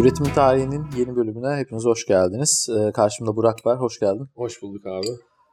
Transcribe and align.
Üretim 0.00 0.26
tarihinin 0.34 0.86
yeni 0.96 1.16
bölümüne 1.16 1.56
hepiniz 1.56 1.84
hoş 1.84 2.06
geldiniz. 2.06 2.68
Ee, 2.70 2.92
karşımda 2.92 3.36
Burak 3.36 3.66
var, 3.66 3.80
hoş 3.80 4.00
geldin. 4.00 4.28
Hoş 4.34 4.62
bulduk 4.62 4.86
abi. 4.86 5.06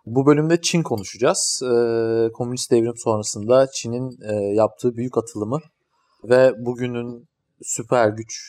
Bu 0.05 0.25
bölümde 0.25 0.61
Çin 0.61 0.83
konuşacağız. 0.83 1.61
Ee, 1.63 2.31
komünist 2.33 2.71
devrim 2.71 2.97
sonrasında 2.97 3.67
Çin'in 3.71 4.17
e, 4.29 4.33
yaptığı 4.55 4.95
büyük 4.95 5.17
atılımı 5.17 5.59
ve 6.23 6.53
bugünün 6.65 7.27
süper 7.61 8.09
gücü 8.09 8.39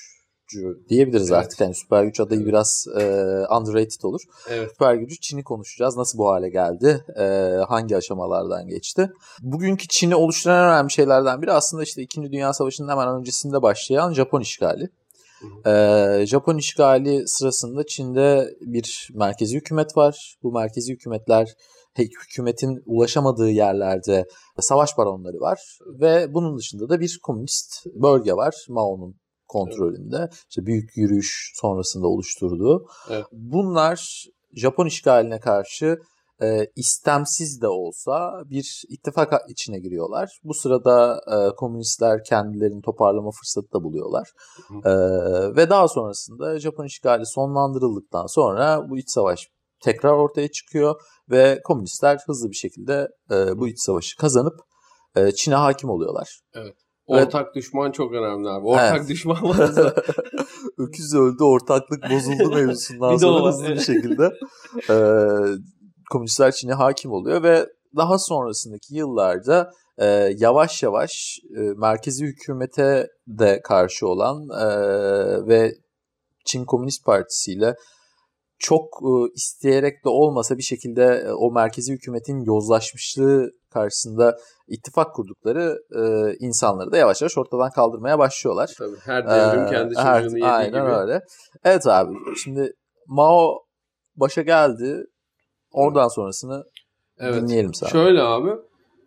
diyebiliriz 0.89 1.31
Evet. 1.31 1.45
artık. 1.45 1.61
Yani 1.61 1.75
süper 1.75 2.04
güç 2.04 2.21
adayı 2.21 2.46
biraz 2.46 2.86
e, 3.00 3.03
underrated 3.59 4.03
olur. 4.03 4.21
Evet. 4.49 4.71
Süper 4.71 4.95
gücü 4.95 5.21
Çin'i 5.21 5.45
konuşacağız. 5.45 5.96
Nasıl 5.96 6.18
bu 6.18 6.29
hale 6.29 6.49
geldi? 6.49 7.04
E, 7.18 7.25
hangi 7.68 7.96
aşamalardan 7.96 8.68
geçti? 8.68 9.11
Bugünkü 9.43 9.89
Çin'i 9.89 10.14
oluşturan 10.14 10.68
önemli 10.72 10.91
şeylerden 10.91 11.43
biri 11.43 11.53
aslında 11.53 11.82
işte 11.82 12.03
2. 12.03 12.22
Dünya 12.22 12.53
Savaşı'nın 12.53 12.89
hemen 12.89 13.09
öncesinde 13.09 13.63
başlayan 13.63 14.13
Japon 14.13 14.41
işgali. 14.41 14.89
Ee, 15.67 16.26
Japon 16.26 16.57
işgali 16.57 17.29
sırasında 17.29 17.86
Çin'de 17.86 18.54
bir 18.61 19.08
merkezi 19.14 19.57
hükümet 19.57 19.96
var. 19.96 20.36
Bu 20.43 20.53
merkezi 20.53 20.93
hükümetler 20.93 21.54
hükümetin 21.98 22.82
ulaşamadığı 22.86 23.50
yerlerde 23.50 24.26
savaş 24.61 24.98
baronları 24.98 25.40
var 25.40 25.79
ve 26.00 26.34
bunun 26.34 26.58
dışında 26.58 26.89
da 26.89 27.00
bir 27.00 27.18
komünist 27.22 27.86
bölge 27.86 28.32
var 28.32 28.54
Mao'nun 28.68 29.17
kontrolünde. 29.48 30.29
İşte 30.48 30.67
büyük 30.67 30.96
yürüyüş 30.96 31.53
sonrasında 31.54 32.06
oluşturduğu. 32.06 32.86
Evet. 33.11 33.25
Bunlar 33.33 34.25
Japon 34.55 34.86
işgaline 34.86 35.41
karşı 35.41 35.98
e, 36.42 36.67
istemsiz 36.77 37.62
de 37.62 37.69
olsa 37.69 38.33
bir 38.50 38.83
ittifak 38.89 39.33
içine 39.48 39.78
giriyorlar. 39.78 40.41
Bu 40.44 40.55
sırada 40.55 41.20
e, 41.27 41.56
komünistler 41.56 42.25
kendilerini 42.25 42.83
toparlama 42.83 43.31
fırsatı 43.31 43.72
da 43.72 43.84
buluyorlar. 43.84 44.28
E, 44.84 44.92
ve 45.56 45.70
daha 45.70 45.89
sonrasında 45.89 46.61
Japon 46.61 46.84
işgali 46.84 47.27
sonlandırıldıktan 47.27 48.27
sonra 48.27 48.91
bu 48.91 48.98
iç 48.98 49.11
savaş 49.11 49.48
tekrar 49.84 50.12
ortaya 50.12 50.48
çıkıyor 50.48 51.00
ve 51.31 51.61
komünistler 51.65 52.19
hızlı 52.27 52.50
bir 52.50 52.56
şekilde 52.56 53.09
e, 53.31 53.59
bu 53.59 53.69
iç 53.69 53.81
savaşı 53.81 54.17
kazanıp 54.17 54.55
e, 55.17 55.33
Çin'e 55.33 55.55
hakim 55.55 55.91
oluyorlar. 55.91 56.41
Ortak 57.06 57.55
düşman 57.55 57.91
çok 57.91 58.12
önemli 58.12 58.48
abi. 58.48 58.67
Ortak 58.67 58.97
Evet. 58.97 59.09
düşman 59.09 59.43
varsa 59.43 59.95
Öküz 60.78 61.15
öldü, 61.15 61.43
ortaklık 61.43 62.11
bozuldu 62.11 62.50
mevzusundan 62.55 63.17
sonra 63.17 63.48
hızlı 63.48 63.69
bir 63.69 63.81
şekilde 63.81 64.25
e, 64.91 64.97
komünistler 66.11 66.53
Çin'e 66.53 66.72
hakim 66.72 67.12
oluyor 67.12 67.42
ve 67.42 67.66
daha 67.97 68.19
sonrasındaki 68.19 68.94
yıllarda 68.94 69.70
e, 69.98 70.06
yavaş 70.39 70.83
yavaş 70.83 71.39
e, 71.56 71.61
merkezi 71.61 72.25
hükümete 72.27 73.08
de 73.27 73.61
karşı 73.64 74.06
olan 74.08 74.48
e, 74.61 74.66
ve 75.48 75.72
Çin 76.44 76.64
Komünist 76.64 77.05
Partisi 77.06 77.53
ile 77.53 77.75
çok 78.58 78.84
e, 79.03 79.33
isteyerek 79.34 80.05
de 80.05 80.08
olmasa 80.08 80.56
bir 80.58 80.62
şekilde 80.62 81.05
e, 81.27 81.33
o 81.33 81.53
merkezi 81.53 81.92
hükümetin 81.92 82.41
yozlaşmışlığı 82.44 83.50
karşısında 83.72 84.36
ittifak 84.69 85.14
kurdukları 85.14 85.77
e, 85.97 86.34
insanları 86.41 86.92
da 86.92 86.97
yavaş 86.97 87.22
yavaş 87.22 87.38
ortadan 87.38 87.70
kaldırmaya 87.70 88.19
başlıyorlar. 88.19 88.70
tabii 88.78 88.97
her 89.05 89.27
devrim 89.31 89.66
Ee, 89.66 89.70
kendi 89.70 89.94
her- 89.97 90.22
çocuğunu 90.22 90.38
yediği 90.38 90.50
aynen 90.53 90.84
gibi. 90.84 90.94
öyle. 90.94 91.20
Evet 91.64 91.86
abi 91.86 92.14
şimdi 92.42 92.72
Mao 93.06 93.58
başa 94.16 94.42
geldi. 94.42 95.05
Oradan 95.73 96.09
sonrasını 96.09 96.65
Evet. 97.19 97.43
dinleyelim 97.43 97.75
sana. 97.75 97.91
Şöyle 97.91 98.23
abi. 98.23 98.51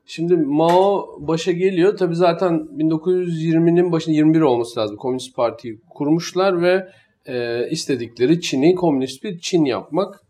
Şimdi 0.05 0.35
Mao 0.35 1.07
başa 1.19 1.51
geliyor. 1.51 1.97
Tabii 1.97 2.15
zaten 2.15 2.53
1920'nin 2.53 3.91
başında 3.91 4.15
21 4.15 4.41
olması 4.41 4.79
lazım. 4.79 4.97
Komünist 4.97 5.35
Parti'yi 5.35 5.79
kurmuşlar 5.89 6.61
ve 6.61 6.87
e, 7.25 7.67
istedikleri 7.69 8.41
Çin'i 8.41 8.75
komünist 8.75 9.23
bir 9.23 9.39
Çin 9.39 9.65
yapmak. 9.65 10.21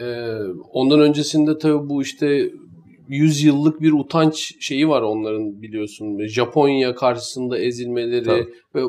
E, 0.00 0.32
ondan 0.72 1.00
öncesinde 1.00 1.58
tabii 1.58 1.88
bu 1.88 2.02
işte 2.02 2.50
100 3.08 3.44
yıllık 3.44 3.80
bir 3.80 3.92
utanç 3.92 4.54
şeyi 4.60 4.88
var 4.88 5.02
onların 5.02 5.62
biliyorsun. 5.62 6.26
Japonya 6.26 6.94
karşısında 6.94 7.58
ezilmeleri 7.58 8.24
Tabii. 8.24 8.46
ve 8.74 8.80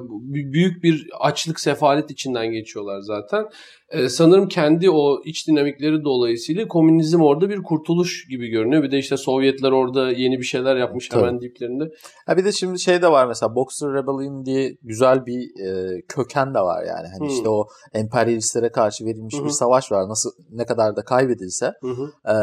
büyük 0.54 0.84
bir 0.84 1.08
açlık 1.20 1.60
sefalet 1.60 2.12
içinden 2.12 2.52
geçiyorlar 2.52 3.00
zaten. 3.02 3.46
Ee, 3.92 4.10
sanırım 4.10 4.48
kendi 4.48 4.90
o 4.90 5.22
iç 5.26 5.48
dinamikleri 5.48 6.04
dolayısıyla 6.04 6.68
komünizm 6.68 7.22
orada 7.22 7.50
bir 7.50 7.64
kurtuluş 7.64 8.28
gibi 8.30 8.48
görünüyor. 8.48 8.84
Bir 8.84 8.92
de 8.92 8.98
işte 8.98 9.18
Sovyetler 9.18 9.72
orada 9.72 10.12
yeni 10.12 10.38
bir 10.40 10.44
şeyler 10.44 10.76
yapmış 10.76 11.08
Tabii. 11.10 11.22
hemen 11.22 11.42
diplerinde. 11.42 11.92
Ha 12.26 12.38
bir 12.38 12.46
de 12.46 12.52
şimdi 12.52 12.80
şey 12.80 13.02
de 13.02 13.12
var 13.12 13.28
mesela 13.28 13.56
Boxer 13.56 13.90
Rebellion 13.90 14.46
diye 14.46 14.78
güzel 14.84 15.26
bir 15.26 15.40
e, 15.66 16.02
köken 16.08 16.54
de 16.54 16.60
var 16.60 16.84
yani. 16.88 17.08
Hani 17.08 17.20
Hmm. 17.20 17.36
işte 17.36 17.50
o 17.50 17.68
emperyalistlere 17.94 18.70
karşı 18.72 19.06
verilmiş 19.06 19.36
hı. 19.40 19.46
bir 19.46 19.50
savaş 19.50 19.92
var. 19.92 20.10
Nasıl 20.10 20.30
ne 20.52 20.66
kadar 20.66 20.96
da 20.96 21.02
kaybedilse 21.04 21.74
hı. 21.82 22.12
e, 22.26 22.36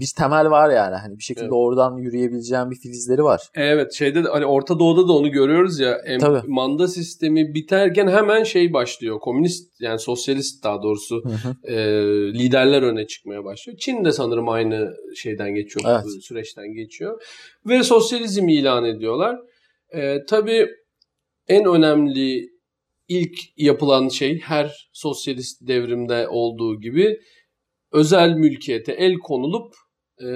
bir 0.00 0.12
temel 0.16 0.50
var 0.50 0.70
yani. 0.70 0.94
Hani 0.96 1.18
bir 1.18 1.22
şekilde 1.22 1.44
Evet. 1.44 1.52
oradan 1.56 1.96
yürüyebileceğin 1.96 2.70
bir 2.70 2.76
filizleri 2.76 3.22
var. 3.22 3.40
Evet 3.54 3.92
şeyde 3.94 4.24
de 4.24 4.28
hani 4.28 4.46
Orta 4.46 4.78
Doğu'da 4.78 5.08
da 5.08 5.12
onu 5.12 5.30
görüyoruz 5.30 5.78
ya. 5.80 5.96
Em- 6.06 6.20
Tabii. 6.20 6.40
manda 6.46 6.88
sistemi 6.88 7.54
biterken 7.54 8.08
hemen 8.08 8.42
şey 8.42 8.72
başlıyor. 8.72 9.20
Komünist 9.20 9.80
yani 9.80 9.98
sosyalist 9.98 10.62
daha 10.68 10.82
doğrusu 10.82 11.24
Hı 11.24 11.28
hı. 11.28 11.72
e, 11.72 11.76
liderler 12.32 12.82
öne 12.82 13.06
çıkmaya 13.06 13.44
başlıyor. 13.44 13.78
Çin 13.78 14.04
de 14.04 14.12
sanırım 14.12 14.48
aynı 14.48 14.94
şeyden 15.16 15.54
geçiyor, 15.54 15.84
Evet. 15.88 16.22
süreçten 16.22 16.72
geçiyor. 16.72 17.22
Ve 17.66 17.82
sosyalizmi 17.82 18.54
ilan 18.54 18.84
ediyorlar. 18.84 19.38
E, 19.94 20.24
tabii 20.28 20.68
en 21.48 21.64
önemli 21.64 22.48
ilk 23.08 23.38
yapılan 23.56 24.08
şey 24.08 24.40
her 24.40 24.90
sosyalist 24.92 25.68
devrimde 25.68 26.28
olduğu 26.28 26.80
gibi 26.80 27.20
özel 27.92 28.30
mülkiyete 28.30 28.92
el 28.92 29.14
konulup 29.14 29.74
e, 30.22 30.28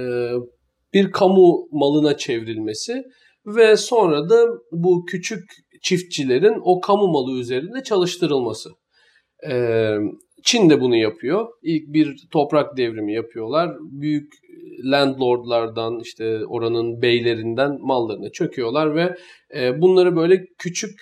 bir 0.94 1.12
kamu 1.12 1.69
malına 1.71 2.16
çevrilmesi 2.16 3.03
ve 3.47 3.76
sonra 3.76 4.28
da 4.28 4.47
bu 4.72 5.04
küçük 5.04 5.44
çiftçilerin 5.82 6.60
o 6.65 6.81
kamu 6.81 7.09
malı 7.09 7.41
üzerinde 7.41 7.82
çalıştırılması. 7.82 8.71
Çin 10.42 10.70
de 10.70 10.80
bunu 10.80 10.97
yapıyor. 10.97 11.48
İlk 11.62 11.88
bir 11.88 12.16
toprak 12.30 12.76
devrimi 12.76 13.14
yapıyorlar. 13.14 13.76
Büyük 13.80 14.32
landlordlardan 14.84 16.00
işte 16.00 16.47
oranın 16.47 17.03
beylerinden 17.03 17.78
mallarını 17.80 18.32
çöküyorlar 18.32 18.94
ve 18.94 19.16
bunları 19.80 20.16
böyle 20.16 20.47
küçük 20.58 21.00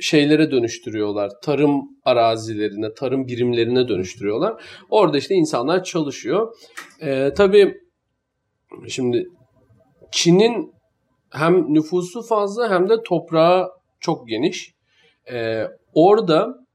şeylere 0.00 0.50
dönüştürüyorlar. 0.50 1.30
Tarım 1.42 1.82
arazilerine, 2.04 2.94
tarım 2.94 3.26
birimlerine 3.26 3.88
dönüştürüyorlar. 3.88 4.64
Orada 4.90 5.18
işte 5.18 5.34
insanlar 5.34 5.84
çalışıyor. 5.84 6.54
Tabii 7.36 7.74
şimdi 8.88 9.26
Çin'in 10.12 10.72
hem 11.30 11.74
nüfusu 11.74 12.22
fazla 12.22 12.70
hem 12.70 12.88
de 12.88 13.02
toprağı 13.02 13.68
çok 14.00 14.28
geniş. 14.28 14.74
E, 15.32 15.64
orada 15.94 16.65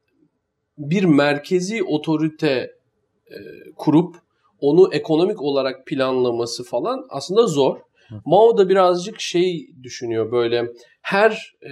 bir 0.77 1.03
merkezi 1.03 1.83
otorite 1.83 2.71
e, 3.27 3.37
kurup 3.75 4.15
onu 4.59 4.93
ekonomik 4.93 5.41
olarak 5.41 5.85
planlaması 5.87 6.63
falan 6.63 7.05
aslında 7.09 7.47
zor. 7.47 7.77
Hı. 8.09 8.15
Mao 8.25 8.57
da 8.57 8.69
birazcık 8.69 9.19
şey 9.19 9.67
düşünüyor 9.83 10.31
böyle 10.31 10.65
her 11.01 11.55
e, 11.61 11.71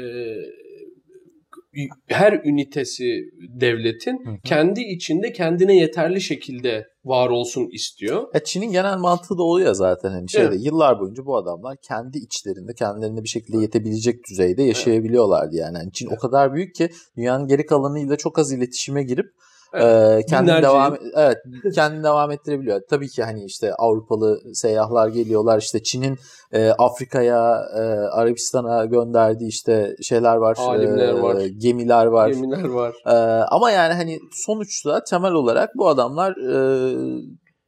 her 2.07 2.33
ünitesi 2.33 3.21
devletin 3.61 4.25
Hı 4.25 4.31
hı. 4.31 4.35
kendi 4.45 4.81
içinde 4.81 5.31
kendine 5.31 5.75
yeterli 5.75 6.21
şekilde 6.21 6.87
var 7.05 7.29
olsun 7.29 7.69
istiyor. 7.71 8.27
Ya 8.33 8.43
Çin'in 8.43 8.71
genel 8.71 8.97
mantığı 8.97 9.37
da 9.37 9.43
oluyor 9.43 9.73
zaten 9.73 10.09
hani 10.09 10.29
şeyde 10.29 10.47
Evet. 10.47 10.65
yıllar 10.65 10.99
boyunca 10.99 11.25
bu 11.25 11.37
adamlar 11.37 11.77
kendi 11.81 12.17
içlerinde 12.17 12.73
kendilerine 12.73 13.23
bir 13.23 13.29
şekilde 13.29 13.57
yetebilecek 13.57 14.15
düzeyde 14.29 14.63
yaşayabiliyorlardı 14.63 15.55
yani. 15.55 15.77
Yani 15.77 15.91
Çin 15.93 16.07
o 16.07 16.17
kadar 16.17 16.53
büyük 16.53 16.75
ki 16.75 16.89
dünyanın 17.17 17.47
geri 17.47 17.65
kalanıyla 17.65 18.15
çok 18.15 18.39
az 18.39 18.51
iletişime 18.51 19.03
girip 19.03 19.25
Evet. 19.73 20.23
e, 20.23 20.25
kendini 20.29 20.47
Binlerce 20.47 20.67
devam 20.67 20.93
yıl. 20.93 21.01
evet 21.15 21.37
kendini 21.75 22.03
devam 22.03 22.31
ettirebiliyor. 22.31 22.81
Tabii 22.89 23.07
ki 23.07 23.23
hani 23.23 23.43
işte 23.45 23.73
Avrupalı 23.73 24.39
seyyahlar 24.53 25.07
geliyorlar 25.07 25.59
işte 25.59 25.83
Çin'in 25.83 26.17
e, 26.51 26.69
Afrika'ya 26.69 27.61
e, 27.75 27.81
Arabistan'a 28.11 28.85
gönderdiği 28.85 29.47
işte 29.47 29.95
şeyler 30.01 30.35
var. 30.35 30.57
Alimler 30.59 31.09
e, 31.09 31.21
var. 31.21 31.41
Gemiler 31.57 32.05
var. 32.05 32.29
Gemiler 32.29 32.69
var. 32.69 32.95
Ee, 33.05 33.11
ama 33.49 33.71
yani 33.71 33.93
hani 33.93 34.19
sonuçta 34.45 35.03
temel 35.09 35.31
olarak 35.31 35.69
bu 35.77 35.87
adamlar 35.87 36.31
e, 36.31 36.57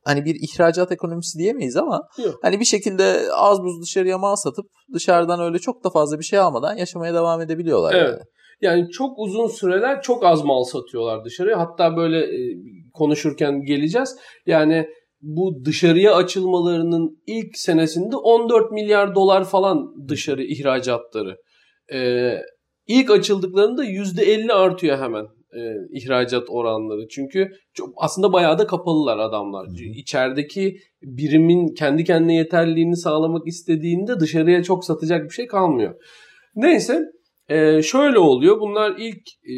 hani 0.06 0.26
bir 0.26 0.36
ihracat 0.42 0.92
ekonomisi 0.92 1.40
diyemeyiz 1.40 1.78
ama 1.78 2.02
Yok. 2.26 2.36
hani 2.42 2.60
bir 2.60 2.66
şekilde 2.66 3.22
az 3.34 3.60
buz 3.64 3.82
dışarıya 3.82 4.18
mal 4.18 4.36
satıp 4.36 4.66
dışarıdan 4.94 5.40
öyle 5.40 5.60
çok 5.60 5.84
da 5.84 5.90
fazla 5.90 6.20
bir 6.20 6.24
şey 6.24 6.40
almadan 6.40 6.76
yaşamaya 6.76 7.14
devam 7.14 7.42
edebiliyorlar. 7.42 7.94
Evet. 7.94 8.10
Yani. 8.10 8.22
Yani 8.62 8.90
çok 8.90 9.20
uzun 9.20 9.48
süreler 9.48 10.02
çok 10.02 10.26
az 10.26 10.44
mal 10.44 10.64
satıyorlar 10.64 11.26
dışarıya. 11.26 11.60
Hatta 11.60 11.98
böyle 11.98 12.20
e, 12.20 12.58
konuşurken 12.94 13.62
geleceğiz. 13.62 14.16
Yani 14.46 14.88
bu 15.22 15.66
dışarıya 15.66 16.16
açılmalarının 16.16 17.22
ilk 17.28 17.58
senesinde 17.58 18.16
14 18.16 18.72
milyar 18.72 19.16
dolar 19.16 19.44
falan 19.44 20.08
dışarı 20.08 20.44
ihracatları. 20.44 21.38
Ee, 21.94 22.38
ilk 22.88 23.12
açıldıklarında 23.12 23.86
%50 23.86 24.54
artıyor 24.54 24.98
hemen 24.98 25.26
e, 25.56 25.60
ihracat 25.92 26.44
oranları. 26.50 27.08
Çünkü 27.08 27.52
çok, 27.74 27.90
aslında 27.98 28.34
bayağı 28.34 28.60
da 28.60 28.68
kapalılar 28.68 29.18
adamlar. 29.18 29.68
Hı 29.68 29.72
hı. 29.72 29.84
İçerideki 29.96 30.78
birimin 31.02 31.74
kendi 31.74 32.04
kendine 32.04 32.36
yeterliliğini 32.36 32.98
sağlamak 32.98 33.48
istediğinde 33.48 34.20
dışarıya 34.20 34.64
çok 34.64 34.86
satacak 34.86 35.24
bir 35.24 35.34
şey 35.34 35.48
kalmıyor. 35.48 35.96
Neyse 36.56 37.02
e, 37.52 37.82
şöyle 37.82 38.20
oluyor. 38.20 38.60
Bunlar 38.60 38.96
ilk 38.98 39.28
e, 39.28 39.56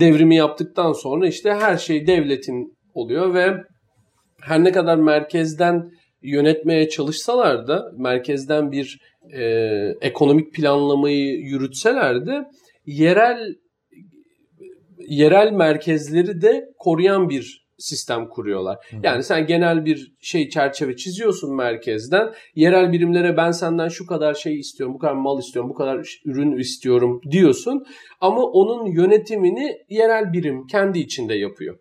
devrimi 0.00 0.36
yaptıktan 0.36 0.92
sonra 0.92 1.28
işte 1.28 1.54
her 1.54 1.76
şey 1.76 2.06
devletin 2.06 2.76
oluyor 2.94 3.34
ve 3.34 3.56
her 4.42 4.64
ne 4.64 4.72
kadar 4.72 4.96
merkezden 4.96 5.90
yönetmeye 6.22 6.88
çalışsalar 6.88 7.66
da 7.66 7.92
merkezden 7.98 8.72
bir 8.72 8.98
e, 9.32 9.44
ekonomik 10.00 10.54
planlamayı 10.54 11.40
yürütseler 11.40 12.26
de 12.26 12.44
yerel 12.86 13.54
yerel 15.08 15.52
merkezleri 15.52 16.42
de 16.42 16.64
koruyan 16.78 17.28
bir 17.28 17.63
sistem 17.78 18.28
kuruyorlar. 18.28 18.76
Hı. 18.90 18.96
Yani 19.02 19.22
sen 19.22 19.46
genel 19.46 19.84
bir 19.84 20.12
şey 20.20 20.48
çerçeve 20.48 20.96
çiziyorsun 20.96 21.56
merkezden. 21.56 22.34
Yerel 22.54 22.92
birimlere 22.92 23.36
ben 23.36 23.50
senden 23.50 23.88
şu 23.88 24.06
kadar 24.06 24.34
şey 24.34 24.58
istiyorum, 24.58 24.94
bu 24.94 24.98
kadar 24.98 25.14
mal 25.14 25.38
istiyorum, 25.38 25.70
bu 25.70 25.74
kadar 25.74 26.18
ürün 26.24 26.56
istiyorum 26.56 27.20
diyorsun. 27.30 27.84
Ama 28.20 28.42
onun 28.42 28.86
yönetimini 28.86 29.76
yerel 29.88 30.32
birim 30.32 30.66
kendi 30.66 30.98
içinde 30.98 31.34
yapıyor. 31.34 31.78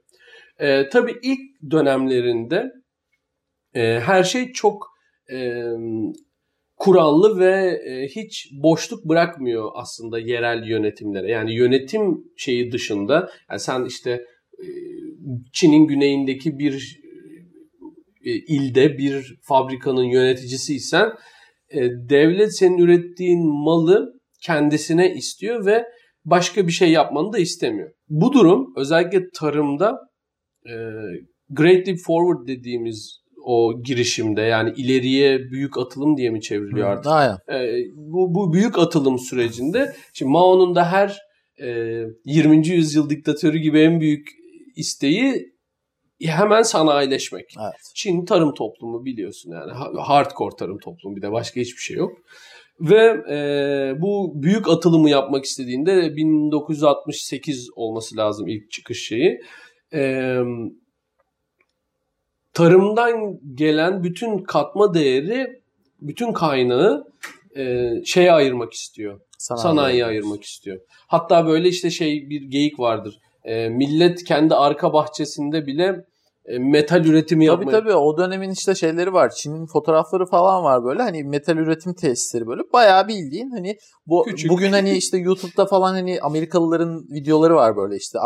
Ee, 0.59 0.89
tabii 0.89 1.15
ilk 1.23 1.71
dönemlerinde 1.71 2.71
e, 3.73 3.99
her 3.99 4.23
şey 4.23 4.51
çok 4.51 4.87
e, 5.31 5.63
kurallı 6.77 7.39
ve 7.39 7.81
e, 7.85 8.07
hiç 8.07 8.49
boşluk 8.63 9.05
bırakmıyor 9.05 9.71
aslında 9.75 10.19
yerel 10.19 10.67
yönetimlere. 10.67 11.31
Yani 11.31 11.53
yönetim 11.55 12.23
şeyi 12.37 12.71
dışında 12.71 13.29
yani 13.49 13.59
sen 13.59 13.85
işte 13.85 14.25
Çin'in 15.53 15.87
güneyindeki 15.87 16.59
bir 16.59 16.99
e, 18.25 18.31
ilde 18.31 18.97
bir 18.97 19.35
fabrikanın 19.41 20.03
yöneticisiysen 20.03 21.09
e, 21.69 21.89
devlet 22.09 22.57
senin 22.57 22.77
ürettiğin 22.77 23.47
malı 23.63 24.13
kendisine 24.41 25.13
istiyor 25.13 25.65
ve 25.65 25.85
başka 26.25 26.67
bir 26.67 26.71
şey 26.71 26.91
yapmanı 26.91 27.33
da 27.33 27.39
istemiyor. 27.39 27.91
Bu 28.09 28.33
durum 28.33 28.73
özellikle 28.77 29.19
tarımda 29.39 29.97
e, 30.65 30.73
Great 31.49 31.87
Leap 31.87 31.97
Forward 31.97 32.47
dediğimiz 32.47 33.23
o 33.45 33.83
girişimde 33.83 34.41
yani 34.41 34.73
ileriye 34.77 35.39
büyük 35.39 35.77
atılım 35.77 36.17
diye 36.17 36.29
mi 36.29 36.41
çevriliyor 36.41 36.89
artık? 36.89 37.11
Aynen. 37.11 37.37
E, 37.51 37.83
bu, 37.95 38.35
bu 38.35 38.53
büyük 38.53 38.79
atılım 38.79 39.19
sürecinde 39.19 39.93
şimdi 40.13 40.31
Mao'nun 40.31 40.75
da 40.75 40.91
her 40.91 41.17
e, 41.61 41.99
20. 42.25 42.67
yüzyıl 42.67 43.09
diktatörü 43.09 43.57
gibi 43.57 43.79
en 43.79 43.99
büyük 43.99 44.42
isteği 44.75 45.53
hemen 46.21 46.61
sanayileşmek. 46.61 47.55
Evet. 47.61 47.91
Çin 47.95 48.25
tarım 48.25 48.53
toplumu 48.53 49.05
biliyorsun 49.05 49.51
yani 49.51 49.71
hardcore 50.01 50.55
tarım 50.55 50.77
toplumu 50.77 51.15
bir 51.15 51.21
de 51.21 51.31
başka 51.31 51.61
hiçbir 51.61 51.81
şey 51.81 51.97
yok. 51.97 52.17
Ve 52.79 53.23
e, 53.29 53.37
bu 54.01 54.31
büyük 54.35 54.69
atılımı 54.69 55.09
yapmak 55.09 55.45
istediğinde 55.45 56.15
1968 56.15 57.69
olması 57.75 58.17
lazım 58.17 58.47
ilk 58.47 58.71
çıkış 58.71 59.07
şeyi. 59.07 59.39
E, 59.93 60.37
tarımdan 62.53 63.39
gelen 63.53 64.03
bütün 64.03 64.37
katma 64.37 64.93
değeri, 64.93 65.61
bütün 66.01 66.33
kaynağı 66.33 67.07
e, 67.57 67.91
şeye 68.05 68.31
ayırmak 68.31 68.73
istiyor. 68.73 69.19
Sanayi 69.37 69.61
Sanayiye 69.61 70.05
ayırmak 70.05 70.43
istiyor. 70.43 70.79
Hatta 71.07 71.47
böyle 71.47 71.67
işte 71.67 71.89
şey 71.89 72.29
bir 72.29 72.41
geyik 72.41 72.79
vardır. 72.79 73.19
E, 73.43 73.69
millet 73.69 74.23
kendi 74.23 74.55
arka 74.55 74.93
bahçesinde 74.93 75.65
bile 75.65 76.05
e, 76.45 76.59
metal 76.59 77.05
üretimi 77.05 77.45
yapmaya... 77.45 77.71
Tabii 77.71 77.83
tabii 77.83 77.93
o 77.93 78.17
dönemin 78.17 78.49
işte 78.49 78.75
şeyleri 78.75 79.13
var. 79.13 79.29
Çin'in 79.29 79.65
fotoğrafları 79.65 80.25
falan 80.25 80.63
var 80.63 80.83
böyle. 80.83 81.01
Hani 81.01 81.23
metal 81.23 81.57
üretim 81.57 81.93
tesisleri 81.93 82.47
böyle. 82.47 82.61
Bayağı 82.73 83.07
bildiğin 83.07 83.51
hani 83.51 83.77
bu 84.05 84.23
Küçük. 84.23 84.51
bugün 84.51 84.71
hani 84.71 84.91
işte 84.91 85.17
YouTube'da 85.17 85.65
falan 85.65 85.93
hani 85.93 86.19
Amerikalıların 86.21 87.03
videoları 87.11 87.55
var 87.55 87.77
böyle 87.77 87.95
işte 87.95 88.19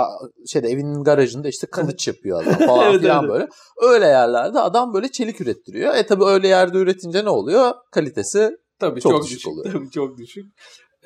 şeyde 0.48 0.68
evinin 0.68 1.04
garajında 1.04 1.48
işte 1.48 1.68
kılıç 1.68 2.08
yapıyor 2.08 2.44
adam 2.44 2.68
falan 2.68 2.90
evet, 2.90 3.02
filan 3.02 3.26
evet. 3.26 3.34
böyle. 3.34 3.48
Öyle 3.94 4.06
yerlerde 4.06 4.60
adam 4.60 4.94
böyle 4.94 5.12
çelik 5.12 5.42
ürettiriyor. 5.42 5.96
E 5.96 6.06
tabii 6.06 6.26
öyle 6.26 6.48
yerde 6.48 6.78
üretince 6.78 7.26
ne 7.26 7.30
oluyor? 7.30 7.72
Kalitesi 7.92 8.52
tabii 8.80 9.02
çok, 9.02 9.12
çok 9.12 9.24
düşük, 9.24 9.38
düşük 9.38 9.52
oluyor. 9.52 9.74
Tabii 9.74 9.90
çok 9.90 10.18
düşük. 10.18 10.46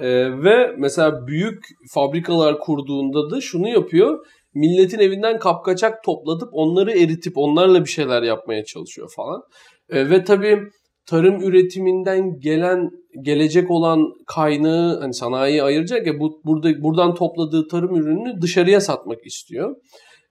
Ee, 0.02 0.44
ve 0.44 0.76
mesela 0.78 1.28
büyük 1.28 1.64
fabrikalar 1.94 2.60
kurduğunda 2.60 3.30
da 3.30 3.42
şunu 3.42 3.70
yapıyor 3.70 4.26
milletin 4.54 5.00
evinden 5.00 5.40
kapkaçak 5.40 6.04
toplatıp 6.04 6.50
onları 6.52 6.92
eritip 6.92 7.38
onlarla 7.38 7.86
bir 7.86 7.90
şeyler 7.90 8.24
yapmaya 8.24 8.66
çalışıyor 8.66 9.12
falan. 9.16 9.42
E, 9.90 10.10
ve 10.10 10.24
tabii 10.24 10.60
tarım 11.06 11.44
üretiminden 11.44 12.40
gelen 12.40 12.90
gelecek 13.22 13.72
olan 13.72 14.14
kaynağı 14.28 15.00
hani 15.00 15.14
sanayiye 15.14 15.64
ayıracak 15.64 16.08
ya 16.08 16.20
bu 16.20 16.42
burada 16.46 16.84
buradan 16.84 17.16
topladığı 17.16 17.68
tarım 17.68 17.96
ürününü 17.96 18.42
dışarıya 18.42 18.82
satmak 18.82 19.26
istiyor. 19.26 19.76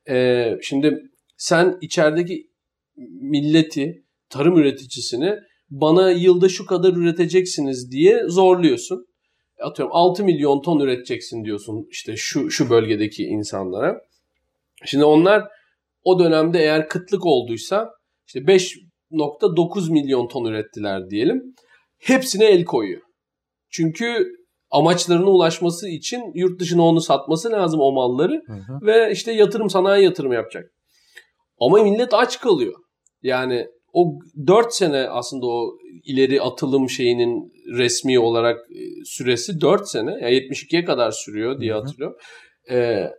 E, 0.09 0.47
şimdi 0.63 0.99
sen 1.37 1.79
içerideki 1.81 2.47
milleti, 3.21 4.05
tarım 4.31 4.59
üreticisini 4.59 5.35
bana 5.71 6.11
yılda 6.11 6.49
şu 6.49 6.67
kadar 6.67 6.93
üreteceksiniz 6.93 7.93
diye 7.93 8.23
zorluyorsun. 8.29 9.07
Atıyorum 9.63 9.97
6 9.97 10.25
milyon 10.25 10.63
ton 10.63 10.81
üreteceksin 10.81 11.45
diyorsun 11.45 11.87
işte 11.91 12.17
şu 12.17 12.51
şu 12.51 12.71
bölgedeki 12.71 13.25
insanlara. 13.25 14.01
Şimdi 14.85 15.05
onlar 15.05 15.45
o 16.05 16.19
dönemde 16.19 16.59
eğer 16.59 16.89
kıtlık 16.89 17.27
olduysa 17.27 17.91
işte 18.27 18.41
5.9 18.41 19.93
milyon 19.93 20.29
ton 20.29 20.45
ürettiler 20.45 21.11
diyelim. 21.11 21.55
Hepsine 21.99 22.45
el 22.45 22.65
koyuyor. 22.65 23.03
Çünkü 23.71 24.27
amaçlarına 24.71 25.31
ulaşması 25.31 25.89
için 25.89 26.23
yurt 26.35 26.61
dışına 26.61 26.83
onu 26.83 27.01
satması 27.01 27.51
lazım 27.51 27.81
o 27.81 27.93
malları 27.93 28.43
hı 28.47 28.53
hı. 28.53 28.87
ve 28.87 29.13
işte 29.13 29.33
yatırım 29.33 29.71
sanayi 29.71 30.05
yatırım 30.05 30.33
yapacak. 30.33 30.71
Ama 31.61 31.83
millet 31.83 32.15
aç 32.15 32.41
kalıyor. 32.41 32.75
Yani 33.23 33.67
o 33.93 34.19
4 34.47 34.75
sene 34.75 35.09
aslında 35.09 35.47
o 35.47 35.71
ileri 36.05 36.43
atılım 36.43 36.91
şeyinin 36.91 37.53
resmi 37.71 38.19
olarak 38.19 38.61
e, 38.71 39.05
süresi 39.05 39.61
4 39.61 39.89
sene. 39.89 40.11
Yani 40.11 40.35
72'ye 40.35 40.85
kadar 40.85 41.11
sürüyor 41.11 41.61
diye 41.61 41.73
hatırlıyorum. 41.73 42.17
Ee, 42.71 43.11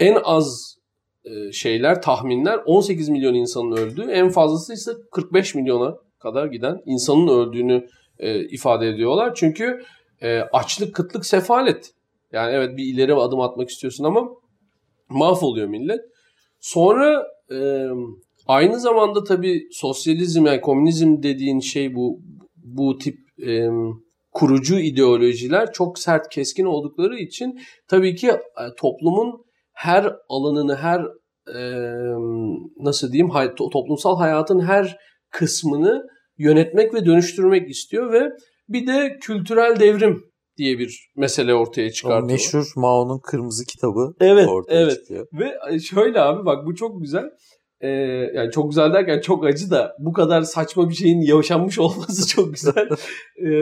en 0.00 0.16
az 0.24 0.76
e, 1.24 1.52
şeyler, 1.52 2.02
tahminler 2.02 2.60
18 2.66 3.08
milyon 3.08 3.34
insanın 3.34 3.76
öldüğü, 3.76 4.10
en 4.10 4.30
fazlası 4.30 4.72
ise 4.72 4.92
45 5.12 5.54
milyona 5.54 5.94
kadar 6.18 6.46
giden 6.46 6.82
insanın 6.86 7.28
öldüğünü 7.28 7.86
e, 8.18 8.40
ifade 8.40 8.88
ediyorlar. 8.88 9.34
Çünkü 9.34 9.82
e, 10.22 10.40
açlık, 10.40 10.94
kıtlık, 10.94 11.26
sefalet. 11.26 11.90
Yani 12.32 12.52
evet 12.54 12.76
bir 12.76 12.94
ileri 12.94 13.14
adım 13.14 13.40
atmak 13.40 13.68
istiyorsun 13.68 14.04
ama 14.04 14.28
mahvoluyor 15.08 15.68
millet. 15.68 16.00
Sonra 16.60 17.26
e, 17.52 17.88
aynı 18.46 18.80
zamanda 18.80 19.24
tabii 19.24 19.68
sosyalizm 19.72 20.46
yani 20.46 20.60
komünizm 20.60 21.22
dediğin 21.22 21.60
şey 21.60 21.94
bu 21.94 22.20
bu 22.62 22.98
tip 22.98 23.18
e, 23.46 23.68
kurucu 24.32 24.78
ideolojiler 24.78 25.72
çok 25.72 25.98
sert 25.98 26.28
keskin 26.28 26.64
oldukları 26.64 27.18
için 27.18 27.60
tabii 27.88 28.14
ki 28.14 28.28
e, 28.28 28.40
toplumun 28.78 29.44
her 29.72 30.16
alanını, 30.28 30.76
her 30.76 31.00
e, 31.54 31.60
nasıl 32.78 33.12
diyeyim 33.12 33.30
hay, 33.30 33.54
toplumsal 33.54 34.16
hayatın 34.16 34.60
her 34.60 34.96
kısmını 35.30 36.02
yönetmek 36.38 36.94
ve 36.94 37.06
dönüştürmek 37.06 37.70
istiyor 37.70 38.12
ve 38.12 38.30
bir 38.68 38.86
de 38.86 39.18
kültürel 39.20 39.80
devrim 39.80 40.22
diye 40.58 40.78
bir 40.78 41.10
mesele 41.16 41.54
ortaya 41.54 41.90
çıkartıyor. 41.90 42.30
Meşhur 42.30 42.72
Mao'nun 42.76 43.18
kırmızı 43.18 43.64
kitabı 43.66 44.14
evet, 44.20 44.48
ortaya 44.48 44.80
evet. 44.80 44.98
çıkıyor. 45.00 45.26
Ve 45.32 45.78
şöyle 45.80 46.20
abi 46.20 46.44
bak 46.44 46.66
bu 46.66 46.74
çok 46.74 47.00
güzel. 47.00 47.24
Ee, 47.82 47.88
yani 48.34 48.50
çok 48.50 48.70
güzel 48.70 48.92
derken 48.92 49.20
çok 49.20 49.44
acı 49.44 49.70
da 49.70 49.96
bu 49.98 50.12
kadar 50.12 50.42
saçma 50.42 50.88
bir 50.88 50.94
şeyin 50.94 51.20
yaşanmış 51.20 51.78
olması 51.78 52.28
çok 52.28 52.54
güzel. 52.54 52.88
ee, 53.46 53.60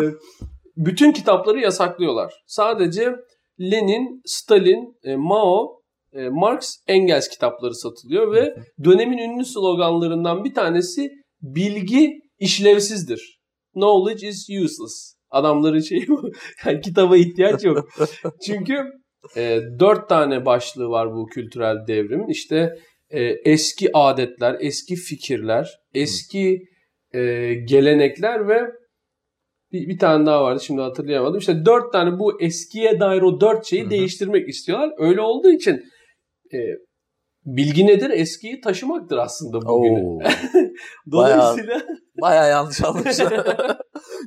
bütün 0.77 1.12
kitapları 1.12 1.61
yasaklıyorlar. 1.61 2.35
Sadece 2.47 3.17
Lenin, 3.61 4.23
Stalin, 4.25 4.99
e, 5.05 5.17
Mao 5.17 5.81
e, 6.12 6.29
Marx 6.29 6.77
Engels 6.87 7.29
kitapları 7.29 7.75
satılıyor 7.75 8.33
ve 8.33 8.55
dönemin 8.85 9.19
ünlü 9.19 9.45
sloganlarından 9.45 10.45
bir 10.45 10.55
tanesi 10.55 11.11
bilgi 11.43 12.21
işlevsizdir. 12.39 13.41
Knowledge 13.75 14.29
is 14.29 14.49
useless. 14.50 15.15
Adamların 15.31 15.81
şeyi 15.81 16.09
bu. 16.09 16.31
Yani 16.67 16.81
kitaba 16.81 17.17
ihtiyaç 17.17 17.65
yok. 17.65 17.89
Çünkü 18.47 18.75
e, 19.37 19.61
dört 19.81 20.09
tane 20.09 20.47
başlığı 20.47 20.89
var 20.89 21.15
bu 21.15 21.27
kültürel 21.27 21.77
devrimin. 21.87 22.29
İşte 22.29 22.79
e, 23.11 23.21
eski 23.45 23.90
adetler, 23.95 24.57
eski 24.61 24.97
fikirler, 24.97 25.79
eski 25.95 26.62
e, 27.14 27.55
gelenekler 27.55 28.49
ve 28.49 28.61
bir, 29.73 29.88
bir 29.88 29.99
tane 29.99 30.26
daha 30.26 30.43
vardı 30.43 30.62
şimdi 30.64 30.81
hatırlayamadım. 30.81 31.38
İşte 31.38 31.64
dört 31.64 31.93
tane 31.93 32.19
bu 32.19 32.43
eskiye 32.43 33.00
dair 33.00 33.23
o 33.23 33.40
dört 33.40 33.67
şeyi 33.67 33.83
Hı-hı. 33.83 33.90
değiştirmek 33.90 34.49
istiyorlar. 34.49 34.93
Öyle 34.99 35.21
olduğu 35.21 35.50
için 35.50 35.85
e, 36.52 36.59
bilgi 37.45 37.87
nedir? 37.87 38.11
Eskiyi 38.11 38.61
taşımaktır 38.61 39.17
aslında 39.17 39.61
bugünü. 39.62 40.07
Oo. 40.07 40.19
Dolayısıyla 41.12 41.83
Baya 42.21 42.47
yanlış 42.47 42.85
anlamışlar. 42.85 43.33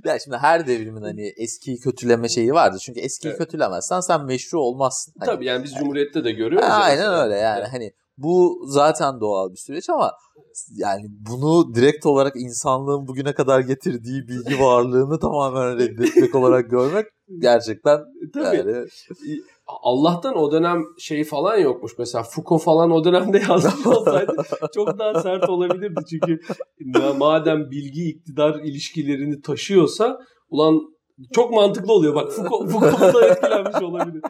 ya 0.05 0.19
şimdi 0.19 0.37
her 0.37 0.67
devrimin 0.67 1.01
hani 1.01 1.33
eskiyi 1.37 1.79
kötüleme 1.79 2.29
şeyi 2.29 2.53
vardır. 2.53 2.81
Çünkü 2.85 2.99
eskiyi 2.99 3.29
Evet. 3.29 3.37
kötülemezsen 3.37 3.99
sen 3.99 4.25
meşru 4.25 4.59
olmazsın. 4.59 5.13
Hani, 5.19 5.27
tabii 5.27 5.45
yani 5.45 5.63
biz 5.63 5.73
Cumhuriyet'te 5.73 6.23
de 6.23 6.31
görüyoruz. 6.31 6.69
Ha, 6.69 6.83
aynen 6.83 7.13
öyle 7.13 7.35
yani. 7.35 7.65
Hani 7.65 7.91
bu 8.17 8.63
zaten 8.67 9.19
doğal 9.19 9.51
bir 9.51 9.57
süreç 9.57 9.89
ama 9.89 10.11
yani 10.71 11.05
bunu 11.09 11.75
direkt 11.75 12.05
olarak 12.05 12.33
insanlığın 12.35 13.07
bugüne 13.07 13.33
kadar 13.33 13.59
getirdiği 13.59 14.27
bilgi 14.27 14.59
varlığını 14.59 15.19
tamamen 15.19 15.77
reddetmek 15.77 16.35
olarak 16.35 16.69
görmek 16.69 17.05
gerçekten 17.39 17.99
Tabii. 18.33 18.57
yani 18.57 18.87
Allah'tan 19.67 20.37
o 20.37 20.51
dönem 20.51 20.83
şey 20.99 21.23
falan 21.23 21.57
yokmuş. 21.57 21.91
Mesela 21.97 22.23
Foucault 22.23 22.63
falan 22.63 22.91
o 22.91 23.03
dönemde 23.03 23.37
yazmış 23.49 23.87
olsaydı 23.87 24.35
çok 24.73 24.99
daha 24.99 25.21
sert 25.21 25.49
olabilirdi. 25.49 26.01
Çünkü 26.09 26.39
ma- 26.79 27.17
madem 27.17 27.71
bilgi 27.71 28.09
iktidar 28.09 28.59
ilişkilerini 28.59 29.41
taşıyorsa 29.41 30.19
ulan 30.49 30.92
çok 31.33 31.51
mantıklı 31.51 31.93
oluyor. 31.93 32.15
Bak 32.15 32.31
Foucault, 32.31 32.71
Foucault 32.71 33.13
bundan 33.13 33.31
etkilenmiş 33.31 33.81
olabilir. 33.81 34.21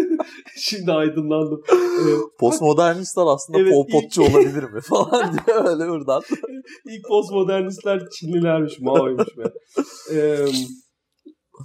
Şimdi 0.56 0.92
aydınlandım. 0.92 1.62
Evet, 2.02 2.20
postmodernistler 2.38 3.22
aslında 3.26 3.58
Evet, 3.58 3.72
Pol 3.72 3.86
Potçu 3.88 4.22
olabilir 4.22 4.62
mi 4.62 4.80
falan 4.80 5.32
diye 5.32 5.56
öyle 5.56 5.88
buradan. 5.88 6.22
İlk 6.88 7.08
postmodernistler 7.08 8.02
Çinlilermiş, 8.10 8.80
Mao'ymuş 8.80 9.38
be. 9.38 9.44
Ee, 10.14 10.46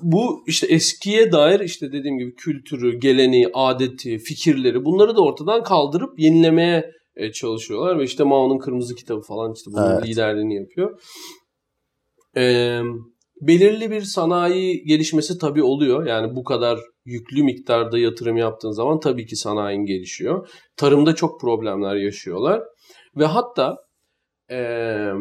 bu 0.03 0.43
işte 0.47 0.67
eskiye 0.67 1.31
dair 1.31 1.59
işte 1.59 1.91
dediğim 1.91 2.17
gibi 2.17 2.35
kültürü, 2.35 2.99
geleneği, 2.99 3.49
adeti, 3.53 4.17
fikirleri 4.17 4.85
bunları 4.85 5.15
da 5.15 5.21
ortadan 5.21 5.63
kaldırıp 5.63 6.19
yenilemeye 6.19 6.91
e, 7.15 7.31
çalışıyorlar 7.31 7.99
ve 7.99 8.03
işte 8.03 8.23
Mao'nun 8.23 8.57
kırmızı 8.57 8.95
kitabı 8.95 9.21
falan 9.21 9.53
işte 9.53 9.71
bunun 9.73 9.91
Evet. 9.91 10.07
liderliğini 10.07 10.55
yapıyor. 10.55 11.01
Ee, 12.37 12.81
belirli 13.41 13.91
bir 13.91 14.01
sanayi 14.01 14.83
gelişmesi 14.83 15.37
tabii 15.37 15.63
oluyor. 15.63 16.05
Yani 16.05 16.35
bu 16.35 16.43
kadar 16.43 16.79
yüklü 17.05 17.43
miktarda 17.43 17.99
yatırım 17.99 18.37
yaptığın 18.37 18.71
zaman 18.71 18.99
tabii 18.99 19.25
ki 19.25 19.35
sanayin 19.35 19.85
gelişiyor. 19.85 20.49
Tarımda 20.77 21.15
çok 21.15 21.41
problemler 21.41 21.95
yaşıyorlar. 21.95 22.63
Ve 23.15 23.25
hatta 23.25 23.75
eee, 24.49 25.13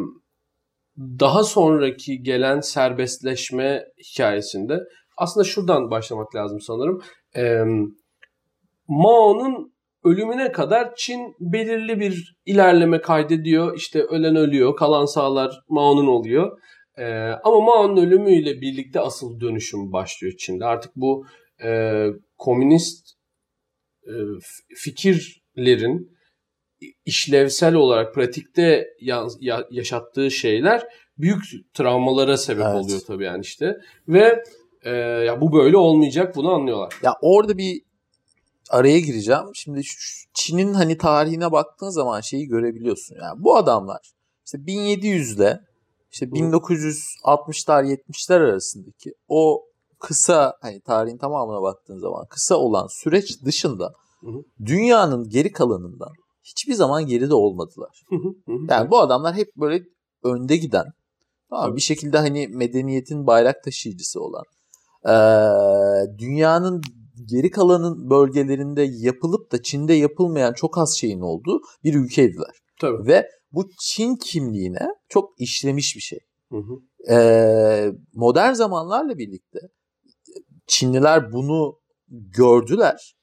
daha 0.99 1.44
sonraki 1.44 2.23
gelen 2.23 2.61
serbestleşme 2.61 3.85
hikayesinde 4.12 4.78
aslında 5.18 5.44
şuradan 5.44 5.90
başlamak 5.90 6.35
lazım 6.35 6.61
sanırım. 6.61 7.00
Eee, 7.37 7.64
Mao'nun 8.88 9.73
ölümüne 10.04 10.52
kadar 10.52 10.94
Çin 10.96 11.35
belirli 11.40 12.00
bir 12.00 12.37
ilerleme 12.46 13.00
kaydediyor. 13.00 13.76
İşte 13.76 14.02
ölen 14.02 14.37
ölüyor, 14.37 14.76
kalan 14.76 15.04
sağlar 15.04 15.61
Mao'nun 15.68 16.06
oluyor. 16.06 16.58
Ee, 16.99 17.05
ama 17.45 17.61
Mao'nun 17.61 17.97
ölümüyle 18.07 18.61
birlikte 18.61 19.00
asıl 19.00 19.41
dönüşüm 19.41 19.93
başlıyor 19.93 20.35
Çin'de. 20.38 20.65
Artık 20.65 20.97
bu 20.97 21.26
e, 21.65 22.07
komünist 22.38 23.07
e, 24.07 24.12
fikirlerin 24.75 26.17
işlevsel 27.05 27.75
olarak 27.75 28.15
pratikte 28.15 28.87
ya- 29.00 29.26
ya- 29.41 29.67
yaşattığı 29.71 30.31
şeyler 30.31 30.87
büyük 31.19 31.43
travmalara 31.75 32.37
sebep 32.37 32.65
Evet. 32.67 32.75
oluyor 32.75 33.00
tabii 33.07 33.25
yani 33.25 33.41
işte. 33.41 33.76
Ve 34.09 34.45
e, 34.83 34.91
ya 35.00 35.41
bu 35.41 35.53
böyle 35.53 35.76
olmayacak 35.76 36.37
bunu 36.37 36.53
anlıyorlar. 36.53 36.93
Ya 37.03 37.15
orada 37.23 37.59
bir 37.59 37.83
araya 38.71 39.00
gireceğim. 39.00 39.45
Şimdi 39.55 39.81
Çin'in 40.35 40.75
hani 40.75 40.99
tarihine 40.99 41.53
baktığın 41.53 41.91
zaman 41.91 42.21
şeyi 42.21 42.47
görebiliyorsun. 42.47 43.17
Yani 43.23 43.45
bu 43.45 43.57
adamlar 43.57 44.12
işte 44.47 44.59
1700'le 44.59 45.61
işte 46.16 46.26
1960'lar 46.26 47.85
70'ler 47.85 48.35
arasındaki 48.35 49.12
o 49.28 49.62
kısa 50.00 50.54
hani 50.61 50.80
tarihin 50.80 51.18
tamamına 51.18 51.62
baktığın 51.62 51.99
zaman 51.99 52.26
kısa 52.30 52.56
olan 52.56 52.87
süreç 52.90 53.44
dışında 53.44 53.92
Hı 54.20 54.30
hı. 54.30 54.42
dünyanın 54.66 55.28
geri 55.28 55.52
kalanından 55.52 56.12
hiçbir 56.44 56.75
zaman 56.75 57.06
geride 57.06 57.35
olmadılar. 57.35 58.02
Hı. 58.08 58.16
Yani 58.70 58.90
bu 58.90 58.99
adamlar 58.99 59.35
hep 59.35 59.49
böyle 59.56 59.85
önde 60.25 60.56
giden, 60.56 60.85
tamam, 61.50 61.76
bir 61.76 61.80
şekilde 61.80 62.18
hani 62.18 62.49
medeniyetin 62.49 63.26
bayrak 63.26 63.64
taşıyıcısı 63.64 64.20
olan, 64.20 64.44
dünyanın 66.18 66.82
geri 67.25 67.50
kalanın 67.50 68.11
bölgelerinde 68.11 68.82
yapılıp 68.82 69.52
da 69.52 69.62
Çin'de 69.62 69.94
yapılmayan 69.94 70.52
çok 70.52 70.78
az 70.78 70.96
şeyin 70.99 71.20
olduğu 71.20 71.61
bir 71.85 71.94
ülkeydiler. 71.94 72.54
Tabii. 72.80 73.06
Ve 73.06 73.28
bu 73.56 73.70
Çin 73.80 74.16
kimliğine 74.16 74.88
çok 75.08 75.40
işlemiş 75.40 75.96
bir 75.96 76.00
şey. 76.00 76.18
Hı 76.50 76.56
hı. 76.58 76.75
Eee, 77.08 77.92
modern 78.14 78.52
zamanlarla 78.52 79.18
birlikte 79.18 79.58
Çinliler 80.66 81.32
bunu 81.32 81.78
gördüler 82.08 83.14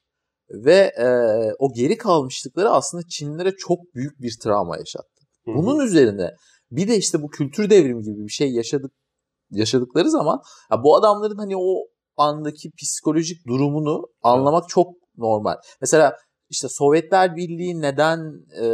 ve 0.50 0.92
eee, 0.98 1.52
o 1.58 1.72
geri 1.74 1.98
kalmışlıkları 1.98 2.70
aslında 2.70 3.02
Çinlilere 3.08 3.56
çok 3.56 3.94
büyük 3.94 4.20
bir 4.20 4.38
travma 4.42 4.76
yaşattı. 4.76 5.22
Hı 5.44 5.50
hı. 5.50 5.54
Bunun 5.54 5.86
üzerine 5.86 6.30
bir 6.70 6.88
de 6.88 6.96
işte 6.96 7.22
bu 7.22 7.28
kültür 7.28 7.70
devrimi 7.70 8.02
gibi 8.02 8.24
bir 8.24 8.32
şey 8.32 8.52
yaşadık 8.52 8.92
yaşadıkları 9.50 10.10
zaman 10.10 10.42
ya 10.70 10.82
bu 10.82 10.96
adamların 10.96 11.36
hani 11.38 11.56
o 11.56 11.86
andaki 12.16 12.70
psikolojik 12.82 13.46
durumunu 13.46 14.02
anlamak 14.22 14.68
çok 14.68 14.94
normal. 15.16 15.56
Mesela 15.80 16.16
işte 16.54 16.68
Sovyetler 16.68 17.36
Birliği 17.36 17.80
neden 17.80 18.18
e, 18.62 18.66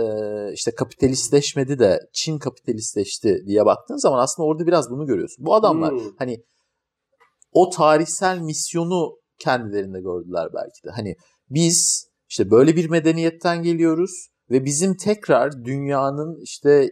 işte 0.52 0.74
kapitalistleşmedi 0.74 1.78
de 1.78 2.00
Çin 2.12 2.38
kapitalistleşti 2.38 3.42
diye 3.46 3.66
baktığın 3.66 3.96
zaman 3.96 4.18
aslında 4.18 4.46
orada 4.46 4.66
biraz 4.66 4.90
bunu 4.90 5.06
görüyorsun. 5.06 5.46
Bu 5.46 5.54
adamlar 5.54 5.92
Hmm. 5.92 6.00
hani 6.18 6.42
o 7.52 7.70
tarihsel 7.70 8.38
misyonu 8.38 9.18
kendilerinde 9.38 10.00
gördüler 10.00 10.48
belki 10.54 10.84
de. 10.84 10.90
Hani 10.90 11.14
biz 11.50 12.08
işte 12.28 12.50
böyle 12.50 12.76
bir 12.76 12.90
medeniyetten 12.90 13.62
geliyoruz 13.62 14.28
ve 14.50 14.64
bizim 14.64 14.96
tekrar 14.96 15.64
dünyanın 15.64 16.40
işte 16.42 16.90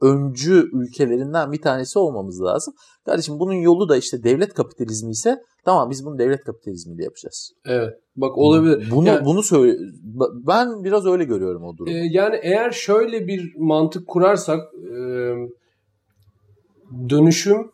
öncü 0.00 0.70
ülkelerinden 0.72 1.52
bir 1.52 1.62
tanesi 1.62 1.98
olmamız 1.98 2.42
lazım. 2.42 2.74
Kardeşim 3.04 3.38
bunun 3.38 3.52
yolu 3.52 3.88
da 3.88 3.96
işte 3.96 4.22
devlet 4.22 4.54
kapitalizmi 4.54 5.10
ise 5.10 5.36
tamam 5.66 5.90
biz 5.90 6.04
bunu 6.04 6.18
devlet 6.18 6.44
kapitalizmiyle 6.44 7.04
yapacağız. 7.04 7.52
Evet. 7.66 7.94
Bak 8.16 8.38
olabilir. 8.38 8.88
Bunu 8.90 9.08
Yani- 9.08 9.24
bunu 9.24 9.42
söyle 9.42 9.76
ben 10.46 10.84
biraz 10.84 11.06
öyle 11.06 11.24
görüyorum 11.24 11.64
o 11.64 11.76
durumu. 11.76 11.96
Ee, 11.96 12.08
yani 12.10 12.40
eğer 12.42 12.70
şöyle 12.70 13.26
bir 13.26 13.54
mantık 13.56 14.08
kurarsak 14.08 14.60
e, 14.74 14.98
dönüşüm 17.08 17.70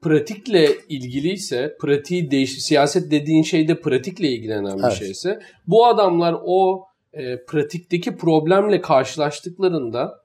pratikle 0.00 0.68
ilgiliyse, 0.88 1.76
pratiği 1.80 2.30
değiş 2.30 2.62
siyaset 2.62 3.10
dediğin 3.10 3.42
şey 3.42 3.68
de 3.68 3.80
pratikle 3.80 4.28
ilgilenen 4.28 4.78
bir 4.78 4.82
Evet. 4.82 4.92
şeyse, 4.92 5.40
bu 5.66 5.86
adamlar 5.86 6.36
o 6.44 6.84
e, 7.12 7.44
pratikteki 7.44 8.16
problemle 8.16 8.80
karşılaştıklarında 8.80 10.20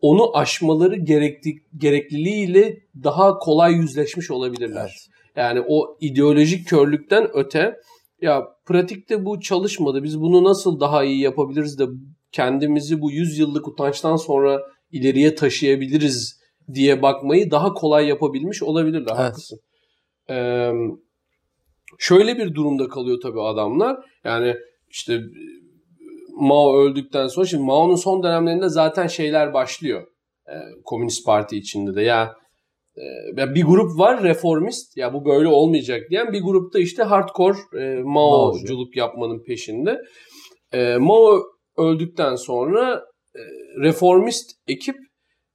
onu 0.00 0.36
aşmaları 0.36 0.96
gerekli, 0.96 1.62
gerekliliğiyle 1.78 2.78
daha 3.04 3.38
kolay 3.38 3.72
yüzleşmiş 3.72 4.30
olabilirler. 4.30 4.80
Evet. 4.80 5.13
Yani 5.36 5.64
o 5.68 5.96
ideolojik 6.00 6.68
körlükten 6.68 7.30
öte 7.34 7.76
ya 8.20 8.48
pratikte 8.66 9.24
bu 9.24 9.40
çalışmadı. 9.40 10.02
Biz 10.02 10.20
bunu 10.20 10.44
nasıl 10.44 10.80
daha 10.80 11.04
iyi 11.04 11.20
yapabiliriz 11.20 11.78
de 11.78 11.84
kendimizi 12.32 13.00
bu 13.00 13.10
100 13.10 13.38
yıllık 13.38 13.68
utançtan 13.68 14.16
sonra 14.16 14.62
ileriye 14.92 15.34
taşıyabiliriz 15.34 16.40
diye 16.74 17.02
bakmayı 17.02 17.50
daha 17.50 17.74
kolay 17.74 18.08
yapabilmiş 18.08 18.62
olabilirler. 18.62 19.12
Evet. 19.14 19.18
Haklısın. 19.18 19.60
Ee, 20.30 20.70
şöyle 21.98 22.38
bir 22.38 22.54
durumda 22.54 22.88
kalıyor 22.88 23.18
tabii 23.22 23.40
adamlar. 23.40 23.96
Yani 24.24 24.54
işte 24.90 25.20
Mao 26.36 26.76
öldükten 26.76 27.26
sonra 27.26 27.46
şimdi 27.46 27.62
Mao'nun 27.62 27.96
son 27.96 28.22
dönemlerinde 28.22 28.68
zaten 28.68 29.06
şeyler 29.06 29.54
başlıyor. 29.54 30.06
Ee, 30.48 30.52
Komünist 30.84 31.26
Parti 31.26 31.56
içinde 31.56 31.94
de 31.94 32.02
ya 32.02 32.36
e, 33.38 33.54
bir 33.54 33.64
grup 33.64 33.98
var 33.98 34.22
reformist 34.22 34.96
ya 34.96 35.12
bu 35.12 35.24
böyle 35.24 35.48
olmayacak 35.48 36.00
diyen 36.10 36.32
bir 36.32 36.42
grupta 36.42 36.78
işte 36.78 37.02
hardcore 37.02 37.58
e, 37.80 38.02
Mao'culuk 38.02 38.96
yapmanın 38.96 39.42
peşinde. 39.42 40.00
E, 40.72 40.96
Mao 40.96 41.42
öldükten 41.76 42.34
sonra 42.34 43.04
e, 43.36 43.40
reformist 43.82 44.50
ekip 44.68 44.96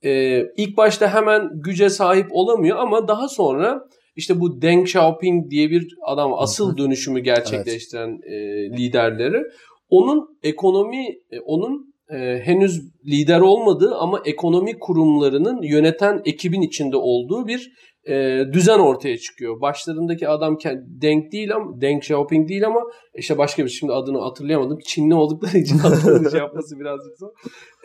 e, 0.03 0.43
ilk 0.57 0.77
başta 0.77 1.13
hemen 1.13 1.49
güce 1.53 1.89
sahip 1.89 2.27
olamıyor 2.31 2.77
ama 2.77 3.07
daha 3.07 3.27
sonra 3.27 3.81
işte 4.15 4.39
bu 4.39 4.61
Deng 4.61 4.83
Xiaoping 4.83 5.51
diye 5.51 5.69
bir 5.69 5.87
adam 6.05 6.33
asıl 6.33 6.77
dönüşümü 6.77 7.19
gerçekleştiren 7.19 8.19
e, 8.23 8.35
liderleri 8.77 9.43
onun 9.89 10.39
ekonomi 10.43 11.07
e, 11.31 11.39
onun 11.39 11.88
e, 12.09 12.41
henüz 12.43 12.81
lider 13.05 13.39
olmadığı 13.39 13.95
ama 13.95 14.21
ekonomi 14.25 14.79
kurumlarının 14.79 15.61
yöneten 15.61 16.21
ekibin 16.25 16.61
içinde 16.61 16.97
olduğu 16.97 17.47
bir 17.47 17.71
e, 18.07 18.43
düzen 18.53 18.79
ortaya 18.79 19.17
çıkıyor. 19.17 19.61
Başlarındaki 19.61 20.27
adam 20.27 20.57
Deng 21.01 21.31
değil 21.31 21.55
ama 21.55 21.81
Deng 21.81 21.97
Xiaoping 21.97 22.49
değil 22.49 22.65
ama 22.65 22.81
işte 23.15 23.37
başka 23.37 23.65
bir 23.65 23.69
şimdi 23.69 23.93
adını 23.93 24.21
hatırlayamadım. 24.21 24.79
Çinli 24.87 25.15
oldukları 25.15 25.57
için 25.57 25.79
adını 25.83 26.31
şey 26.31 26.39
yapması 26.39 26.79
birazcık 26.79 27.17
zor. 27.17 27.29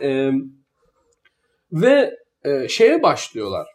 E, 0.03 0.31
ve 1.73 2.11
e, 2.45 2.69
şeye 2.69 3.03
başlıyorlar. 3.03 3.67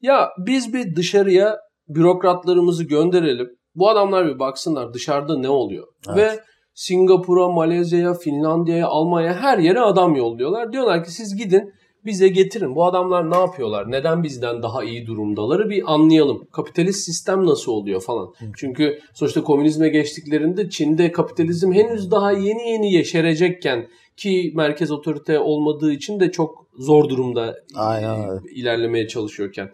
Ya 0.00 0.30
biz 0.46 0.74
bir 0.74 0.96
dışarıya 0.96 1.58
bürokratlarımızı 1.88 2.84
gönderelim. 2.84 3.48
Bu 3.74 3.90
adamlar 3.90 4.26
bir 4.26 4.38
baksınlar 4.38 4.94
dışarıda 4.94 5.38
ne 5.38 5.48
oluyor. 5.48 5.86
Evet. 6.08 6.18
Ve 6.18 6.40
Singapur'a, 6.78 7.48
Malezya'ya, 7.48 8.14
Finlandiya'ya, 8.14 8.86
Almanya'ya 8.86 9.34
her 9.34 9.58
yere 9.58 9.80
adam 9.80 10.16
yolluyorlar. 10.16 10.72
Diyorlar 10.72 11.04
ki 11.04 11.12
siz 11.12 11.36
gidin 11.36 11.72
bize 12.04 12.28
getirin. 12.28 12.74
Bu 12.74 12.84
adamlar 12.84 13.30
ne 13.30 13.36
yapıyorlar? 13.36 13.90
Neden 13.90 14.22
bizden 14.22 14.62
daha 14.62 14.84
iyi 14.84 15.06
durumdaları 15.06 15.70
bir 15.70 15.94
anlayalım. 15.94 16.48
Kapitalist 16.52 17.04
sistem 17.04 17.46
nasıl 17.46 17.72
oluyor 17.72 18.00
falan. 18.00 18.32
Çünkü 18.56 18.98
sonuçta 19.14 19.42
komünizme 19.42 19.88
geçtiklerinde 19.88 20.70
Çin'de 20.70 21.12
kapitalizm 21.12 21.72
henüz 21.72 22.10
daha 22.10 22.32
yeni 22.32 22.70
yeni 22.70 22.92
yeşerecekken 22.92 23.88
ki 24.16 24.52
merkez 24.54 24.90
otorite 24.90 25.38
olmadığı 25.38 25.92
için 25.92 26.20
de 26.20 26.30
çok 26.30 26.66
zor 26.78 27.08
durumda 27.08 27.54
Aynen. 27.74 28.40
ilerlemeye 28.54 29.08
çalışıyorken 29.08 29.70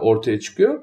ortaya 0.00 0.40
çıkıyor. 0.40 0.82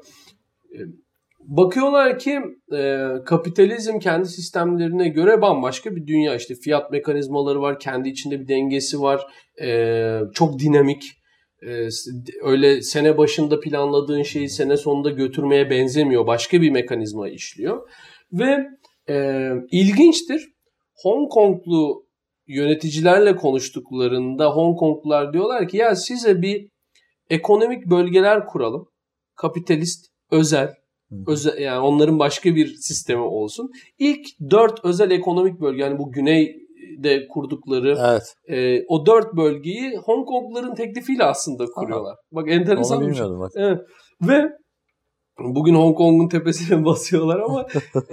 Bakıyorlar 1.47 2.19
ki 2.19 2.39
e, 2.73 3.07
kapitalizm 3.25 3.99
kendi 3.99 4.27
sistemlerine 4.27 5.09
göre 5.09 5.41
bambaşka 5.41 5.95
bir 5.95 6.07
dünya. 6.07 6.35
İşte 6.35 6.55
fiyat 6.55 6.91
mekanizmaları 6.91 7.61
var, 7.61 7.79
kendi 7.79 8.09
içinde 8.09 8.39
bir 8.39 8.47
dengesi 8.47 9.01
var, 9.01 9.21
e, 9.61 10.19
çok 10.33 10.59
dinamik. 10.59 11.03
E, 11.61 11.87
öyle 12.43 12.81
sene 12.81 13.17
başında 13.17 13.59
planladığın 13.59 14.23
şeyi 14.23 14.49
sene 14.49 14.77
sonunda 14.77 15.09
götürmeye 15.09 15.69
benzemiyor. 15.69 16.27
Başka 16.27 16.61
bir 16.61 16.69
mekanizma 16.69 17.29
işliyor. 17.29 17.89
Ve 18.31 18.67
e, 19.09 19.49
ilginçtir. 19.71 20.55
Hong 20.95 21.31
Konglu 21.31 22.05
yöneticilerle 22.47 23.35
konuştuklarında 23.35 24.49
Hong 24.49 24.79
Konglular 24.79 25.33
diyorlar 25.33 25.67
ki 25.67 25.77
ya 25.77 25.95
size 25.95 26.41
bir 26.41 26.69
ekonomik 27.29 27.85
bölgeler 27.85 28.45
kuralım. 28.45 28.87
Kapitalist, 29.35 30.05
özel, 30.31 30.73
özel 31.27 31.57
yani 31.57 31.79
onların 31.79 32.19
başka 32.19 32.55
bir 32.55 32.67
sistemi 32.67 33.21
olsun. 33.21 33.71
İlk 33.99 34.25
dört 34.51 34.85
özel 34.85 35.11
ekonomik 35.11 35.61
bölge 35.61 35.83
yani 35.83 35.99
bu 35.99 36.11
güneyde 36.11 37.27
kurdukları 37.27 37.97
evet. 37.99 38.35
e, 38.47 38.83
o 38.87 39.05
dört 39.05 39.33
bölgeyi 39.33 39.97
Hong 39.97 40.27
Kongluların 40.27 40.75
teklifiyle 40.75 41.23
aslında 41.23 41.65
kuruyorlar. 41.65 42.11
Aha. 42.11 42.19
Bak 42.31 42.51
enteresan 42.51 42.97
Onu 42.97 43.09
bir 43.09 43.13
şey. 43.13 43.25
Bak. 43.25 43.51
Evet. 43.55 43.81
Ve 44.21 44.49
bugün 45.39 45.75
Hong 45.75 45.97
Kong'un 45.97 46.27
tepesine 46.27 46.85
basıyorlar 46.85 47.39
ama 47.39 47.67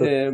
e, 0.07 0.29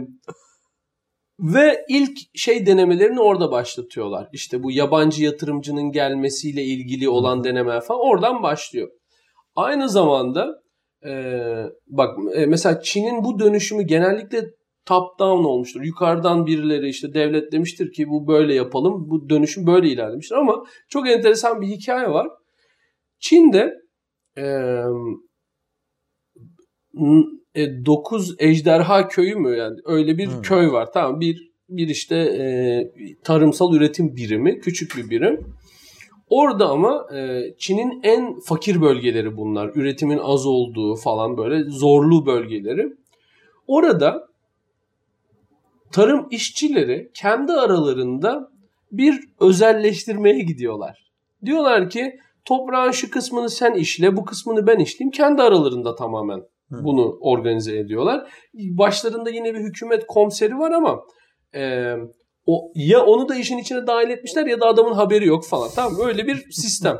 ve 1.39 1.85
ilk 1.89 2.17
şey 2.35 2.65
denemelerini 2.65 3.21
orada 3.21 3.51
başlatıyorlar. 3.51 4.27
İşte 4.33 4.63
bu 4.63 4.71
yabancı 4.71 5.23
yatırımcının 5.23 5.91
gelmesiyle 5.91 6.63
ilgili 6.63 7.09
olan 7.09 7.43
deneme 7.43 7.81
falan 7.81 8.01
oradan 8.01 8.43
başlıyor. 8.43 8.89
Aynı 9.55 9.89
zamanda 9.89 10.61
e, 11.05 11.33
bak 11.87 12.17
e, 12.33 12.45
mesela 12.45 12.81
Çin'in 12.81 13.23
bu 13.23 13.39
dönüşümü 13.39 13.83
genellikle 13.83 14.41
top 14.85 15.19
down 15.19 15.43
olmuştur. 15.43 15.81
Yukarıdan 15.81 16.45
birileri 16.45 16.89
işte 16.89 17.13
devlet 17.13 17.51
demiştir 17.51 17.91
ki 17.91 18.09
bu 18.09 18.27
böyle 18.27 18.55
yapalım. 18.55 19.09
Bu 19.09 19.29
dönüşüm 19.29 19.67
böyle 19.67 19.87
ilerlemiştir 19.87 20.35
ama 20.35 20.63
çok 20.89 21.09
enteresan 21.09 21.61
bir 21.61 21.67
hikaye 21.67 22.09
var. 22.09 22.27
Çin'de 23.19 23.73
e, 24.37 24.43
9 27.85 28.35
e, 28.39 28.47
ejderha 28.47 29.07
köyü 29.07 29.35
mü 29.35 29.57
yani 29.57 29.77
öyle 29.85 30.17
bir 30.17 30.27
hmm. 30.27 30.41
köy 30.41 30.71
var. 30.71 30.89
Tamam 30.93 31.19
bir 31.19 31.49
bir 31.69 31.87
işte 31.87 32.15
e, 32.15 32.43
tarımsal 33.23 33.73
üretim 33.73 34.15
birimi, 34.15 34.59
küçük 34.59 34.97
bir 34.97 35.09
birim. 35.09 35.55
Orada 36.29 36.69
ama 36.69 37.07
e, 37.15 37.43
Çin'in 37.57 37.99
en 38.03 38.39
fakir 38.39 38.81
bölgeleri 38.81 39.37
bunlar. 39.37 39.71
Üretimin 39.75 40.17
az 40.17 40.45
olduğu 40.45 40.95
falan 40.95 41.37
böyle 41.37 41.63
zorlu 41.63 42.25
bölgeleri. 42.25 42.93
Orada 43.67 44.27
tarım 45.91 46.27
işçileri 46.31 47.11
kendi 47.13 47.51
aralarında 47.51 48.51
bir 48.91 49.19
özelleştirmeye 49.39 50.39
gidiyorlar. 50.39 51.11
Diyorlar 51.45 51.89
ki 51.89 52.19
toprağın 52.45 52.91
şu 52.91 53.11
kısmını 53.11 53.49
sen 53.49 53.73
işle, 53.73 54.17
bu 54.17 54.25
kısmını 54.25 54.67
ben 54.67 54.79
işleyeyim. 54.79 55.11
Kendi 55.11 55.41
aralarında 55.41 55.95
tamamen 55.95 56.43
bunu 56.71 57.17
organize 57.21 57.77
ediyorlar. 57.77 58.31
Başlarında 58.53 59.29
yine 59.29 59.53
bir 59.53 59.59
hükümet 59.59 60.07
komiseri 60.07 60.57
var 60.57 60.71
ama 60.71 61.03
e, 61.55 61.93
o 62.49 62.71
ya 62.75 63.05
onu 63.05 63.29
da 63.29 63.35
işin 63.35 63.57
içine 63.57 63.87
dahil 63.87 64.09
etmişler 64.09 64.45
ya 64.45 64.59
da 64.59 64.65
adamın 64.65 64.93
haberi 64.93 65.27
yok 65.27 65.45
falan. 65.45 65.69
Tamam 65.75 66.01
öyle 66.07 66.27
bir 66.27 66.51
sistem. 66.51 66.97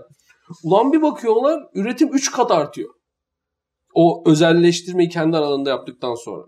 Ulan 0.63 0.93
bir 0.93 1.01
bakıyorlar 1.01 1.63
üretim 1.73 2.13
3 2.13 2.31
kat 2.31 2.51
artıyor. 2.51 2.89
O 3.93 4.23
özelleştirmeyi 4.29 5.09
kendi 5.09 5.37
aralarında 5.37 5.69
yaptıktan 5.69 6.15
sonra. 6.15 6.43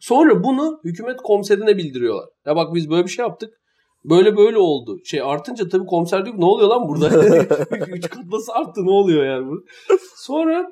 Sonra 0.00 0.44
bunu 0.44 0.80
hükümet 0.84 1.16
komiserine 1.16 1.76
bildiriyorlar. 1.76 2.28
Ya 2.46 2.56
bak 2.56 2.74
biz 2.74 2.90
böyle 2.90 3.04
bir 3.04 3.10
şey 3.10 3.24
yaptık. 3.24 3.54
Böyle 4.04 4.36
böyle 4.36 4.58
oldu. 4.58 4.98
Şey 5.04 5.22
artınca 5.22 5.68
tabii 5.68 5.86
komiser 5.86 6.24
diyor 6.24 6.38
ne 6.38 6.44
oluyor 6.44 6.68
lan 6.68 6.88
burada? 6.88 7.08
3 7.86 8.08
kat 8.08 8.24
nasıl 8.24 8.52
arttı 8.52 8.86
ne 8.86 8.90
oluyor 8.90 9.26
yani? 9.26 9.46
Sonra 10.16 10.66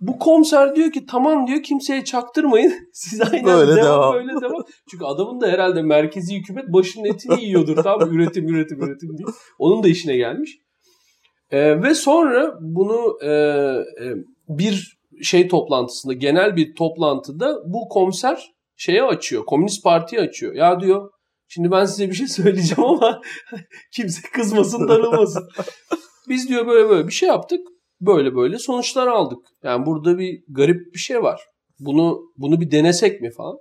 bu 0.00 0.18
komiser 0.18 0.76
diyor 0.76 0.92
ki 0.92 1.06
tamam 1.06 1.46
diyor 1.46 1.62
kimseye 1.62 2.04
çaktırmayın. 2.04 2.72
Siz 2.92 3.20
aynen 3.20 3.44
böyle 3.44 3.76
devam, 3.76 3.84
devam. 3.84 4.14
böyle 4.14 4.40
devam. 4.40 4.64
Çünkü 4.90 5.04
adamın 5.04 5.40
da 5.40 5.48
herhalde 5.48 5.82
merkezi 5.82 6.36
hükümet 6.36 6.72
başının 6.72 7.04
etini 7.04 7.44
yiyordur. 7.44 7.76
tamam 7.76 8.12
üretim 8.14 8.48
üretim 8.48 8.82
üretim 8.82 9.18
diye. 9.18 9.28
Onun 9.58 9.82
da 9.82 9.88
işine 9.88 10.16
gelmiş. 10.16 10.58
Ee, 11.50 11.82
ve 11.82 11.94
sonra 11.94 12.54
bunu 12.60 13.18
e, 13.22 13.30
e, 13.30 14.14
bir 14.48 15.00
şey 15.22 15.48
toplantısında 15.48 16.12
genel 16.12 16.56
bir 16.56 16.74
toplantıda 16.74 17.56
bu 17.66 17.88
komiser 17.88 18.52
şeye 18.76 19.02
açıyor. 19.02 19.44
Komünist 19.44 19.84
Parti'yi 19.84 20.22
açıyor. 20.22 20.54
Ya 20.54 20.80
diyor 20.80 21.10
şimdi 21.48 21.70
ben 21.70 21.84
size 21.84 22.08
bir 22.10 22.14
şey 22.14 22.26
söyleyeceğim 22.42 22.84
ama 22.84 23.20
kimse 23.92 24.28
kızmasın 24.32 24.88
darılmasın. 24.88 25.48
Biz 26.28 26.48
diyor 26.48 26.66
böyle 26.66 26.88
böyle 26.88 27.06
bir 27.06 27.12
şey 27.12 27.28
yaptık 27.28 27.60
böyle 28.00 28.34
böyle 28.34 28.58
sonuçlar 28.58 29.06
aldık. 29.06 29.38
Yani 29.64 29.86
burada 29.86 30.18
bir 30.18 30.42
garip 30.48 30.94
bir 30.94 30.98
şey 30.98 31.22
var. 31.22 31.40
Bunu 31.78 32.20
bunu 32.36 32.60
bir 32.60 32.70
denesek 32.70 33.20
mi 33.20 33.30
falan. 33.30 33.56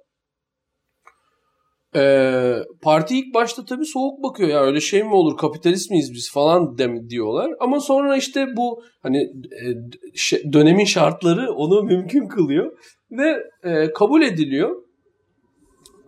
Ee, 1.95 2.55
parti 2.81 3.19
ilk 3.19 3.33
başta 3.33 3.65
tabii 3.65 3.85
soğuk 3.85 4.23
bakıyor 4.23 4.49
ya 4.49 4.61
öyle 4.61 4.79
şey 4.79 5.03
mi 5.03 5.13
olur 5.13 5.37
kapitalist 5.37 5.91
miyiz 5.91 6.11
biz 6.13 6.31
falan 6.33 6.77
dem 6.77 7.09
diyorlar 7.09 7.51
ama 7.59 7.79
sonra 7.79 8.17
işte 8.17 8.45
bu 8.57 8.83
hani 9.03 9.17
e, 9.63 10.53
dönemin 10.53 10.85
şartları 10.85 11.51
onu 11.51 11.83
mümkün 11.93 12.27
kılıyor 12.27 12.77
ve 13.11 13.43
e, 13.63 13.93
kabul 13.93 14.21
ediliyor 14.21 14.83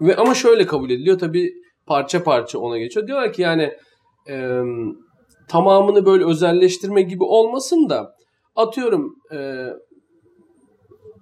ve 0.02 0.16
ama 0.16 0.34
şöyle 0.34 0.66
kabul 0.66 0.90
ediliyor 0.90 1.20
tabii 1.20 1.54
parça 1.86 2.24
parça 2.24 2.60
ona 2.60 2.78
geçiyor 2.78 3.08
diyorlar 3.08 3.34
ki 3.34 3.42
yani 3.42 3.74
e, 4.30 4.60
tamamını 5.50 6.06
böyle 6.06 6.26
özelleştirme 6.26 7.02
gibi 7.02 7.24
olmasın 7.24 7.90
da 7.90 8.16
atıyorum 8.56 9.16
e, 9.34 9.68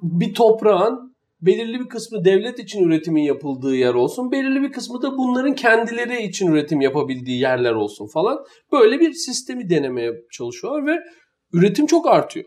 bir 0.02 0.34
toprağın 0.34 1.10
belirli 1.42 1.80
bir 1.80 1.89
kısmı 1.89 2.26
devlet 2.26 2.60
için 2.60 2.84
üretimin 2.84 3.24
yapıldığı 3.24 3.76
yer 3.76 3.94
olsun. 3.94 4.32
Belirli 4.32 4.62
bir 4.62 4.72
kısmı 4.72 5.02
da 5.02 5.18
bunların 5.18 5.56
kendileri 5.56 6.24
için 6.24 6.48
üretim 6.48 6.82
yapabildiği 6.82 7.39
yerler 7.39 7.74
olsun 7.74 8.08
falan. 8.08 8.46
Böyle 8.72 9.00
bir 9.00 9.13
sistemi 9.13 9.70
denemeye 9.70 10.13
çalışıyorlar 10.32 10.86
ve 10.86 11.00
üretim 11.54 11.86
çok 11.86 12.08
artıyor. 12.08 12.46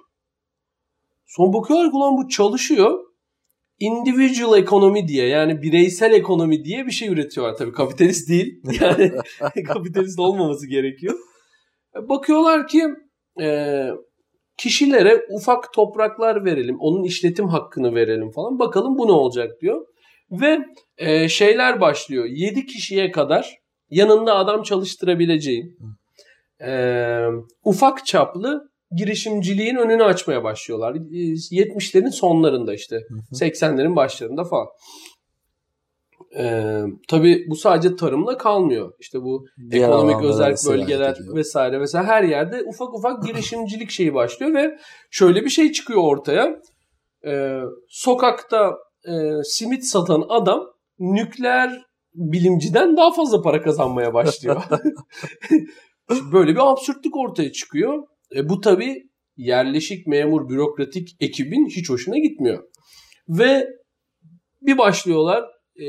Son 1.26 1.52
bakıyorlar 1.52 1.90
ki 1.90 1.96
ulan 1.96 2.16
bu 2.16 2.28
çalışıyor. 2.28 2.98
Individual 3.78 4.58
ekonomi 4.58 5.08
diye 5.08 5.28
yani 5.28 5.62
bireysel 5.62 6.12
ekonomi 6.12 6.64
diye 6.64 6.86
bir 6.86 6.90
şey 6.90 7.08
üretiyorlar. 7.08 7.56
Tabii 7.56 7.72
kapitalist 7.72 8.28
değil. 8.28 8.62
Yani 8.80 9.12
kapitalist 9.66 10.18
olmaması 10.18 10.66
gerekiyor. 10.66 11.14
Bakıyorlar 11.94 12.68
ki 12.68 12.86
e, 13.40 13.88
kişilere 14.56 15.26
ufak 15.30 15.72
topraklar 15.72 16.44
verelim, 16.44 16.76
onun 16.80 17.04
işletim 17.04 17.48
hakkını 17.48 17.94
verelim 17.94 18.30
falan. 18.30 18.58
Bakalım 18.58 18.98
bu 18.98 19.06
ne 19.06 19.12
olacak 19.12 19.60
diyor. 19.60 19.86
Ve 20.30 20.58
e, 20.98 21.28
şeyler 21.28 21.80
başlıyor. 21.80 22.24
7 22.24 22.66
kişiye 22.66 23.10
kadar 23.10 23.58
yanında 23.90 24.36
adam 24.36 24.62
çalıştırabileceğin 24.62 25.78
e, 26.64 26.72
ufak 27.64 28.06
çaplı 28.06 28.72
girişimciliğin 28.96 29.76
önünü 29.76 30.04
açmaya 30.04 30.44
başlıyorlar. 30.44 30.94
70'lerin 30.94 32.10
sonlarında 32.10 32.74
işte 32.74 33.00
80'lerin 33.32 33.96
başlarında 33.96 34.44
falan. 34.44 34.66
Ee, 36.38 36.82
tabii 37.08 37.46
bu 37.50 37.56
sadece 37.56 37.96
tarımla 37.96 38.38
kalmıyor. 38.38 38.92
İşte 39.00 39.22
bu 39.22 39.46
Diğer 39.70 39.88
ekonomik 39.88 40.24
özel 40.24 40.54
bölgeler 40.68 41.16
vesaire 41.34 41.80
vesaire 41.80 42.06
her 42.06 42.22
yerde 42.22 42.62
ufak 42.66 42.94
ufak 42.94 43.26
girişimcilik 43.26 43.90
şeyi 43.90 44.14
başlıyor 44.14 44.54
ve 44.54 44.78
şöyle 45.10 45.44
bir 45.44 45.50
şey 45.50 45.72
çıkıyor 45.72 46.02
ortaya. 46.02 46.60
e, 47.26 47.60
sokakta 47.88 48.74
e, 49.04 49.12
simit 49.44 49.84
satan 49.84 50.24
adam 50.28 50.60
nükleer 50.98 51.82
bilimciden 52.14 52.96
daha 52.96 53.12
fazla 53.12 53.42
para 53.42 53.62
kazanmaya 53.62 54.14
başlıyor. 54.14 54.62
Böyle 56.32 56.52
bir 56.52 56.70
absürtlük 56.72 57.16
ortaya 57.16 57.52
çıkıyor. 57.52 58.02
E, 58.36 58.48
bu 58.48 58.60
tabii 58.60 59.02
yerleşik 59.36 60.06
memur 60.06 60.48
bürokratik 60.48 61.08
ekibin 61.20 61.66
hiç 61.66 61.90
hoşuna 61.90 62.18
gitmiyor. 62.18 62.64
Ve 63.28 63.66
bir 64.62 64.78
başlıyorlar 64.78 65.44
e, 65.76 65.86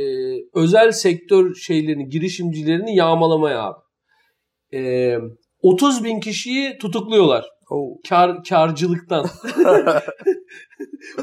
özel 0.53 0.91
sektör 0.91 1.55
şeylerini, 1.55 2.09
girişimcilerini 2.09 2.95
yağmalamaya 2.95 3.63
abi. 3.63 3.79
E, 4.73 5.17
30 5.61 6.03
bin 6.03 6.19
kişiyi 6.19 6.77
tutukluyorlar. 6.77 7.45
Oh. 7.69 7.97
Kar, 8.09 8.43
karcılıktan. 8.43 9.25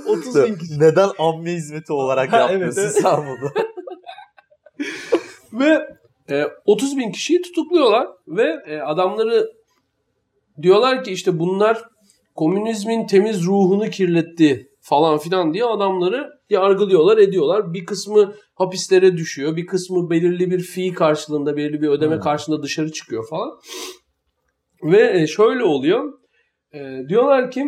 30 0.06 0.36
bin 0.36 0.58
kişi. 0.58 0.80
Neden 0.80 1.08
amme 1.18 1.52
hizmeti 1.52 1.92
olarak 1.92 2.32
yapmıyorsun 2.32 2.82
evet, 2.82 2.92
sen 2.92 3.16
bunu? 3.16 3.50
Ve 5.60 5.86
e, 6.30 6.44
30 6.64 6.96
bin 6.96 7.12
kişiyi 7.12 7.42
tutukluyorlar 7.42 8.08
ve 8.28 8.56
e, 8.66 8.80
adamları 8.80 9.46
diyorlar 10.62 11.04
ki 11.04 11.12
işte 11.12 11.38
bunlar 11.38 11.82
komünizmin 12.34 13.06
temiz 13.06 13.46
ruhunu 13.46 13.90
kirletti 13.90 14.69
falan 14.80 15.18
filan 15.18 15.54
diye 15.54 15.64
adamları 15.64 16.30
yargılıyorlar 16.50 17.18
ediyorlar. 17.18 17.74
Bir 17.74 17.86
kısmı 17.86 18.34
hapislere 18.54 19.16
düşüyor. 19.16 19.56
Bir 19.56 19.66
kısmı 19.66 20.10
belirli 20.10 20.50
bir 20.50 20.60
fee 20.60 20.92
karşılığında 20.92 21.56
belirli 21.56 21.82
bir 21.82 21.88
ödeme 21.88 22.14
Hmm. 22.14 22.22
karşılığında 22.22 22.62
dışarı 22.62 22.92
çıkıyor 22.92 23.28
falan. 23.30 23.50
Ve 24.82 25.20
e, 25.20 25.26
şöyle 25.26 25.64
oluyor. 25.64 26.12
E, 26.74 27.08
diyorlar 27.08 27.50
ki 27.50 27.64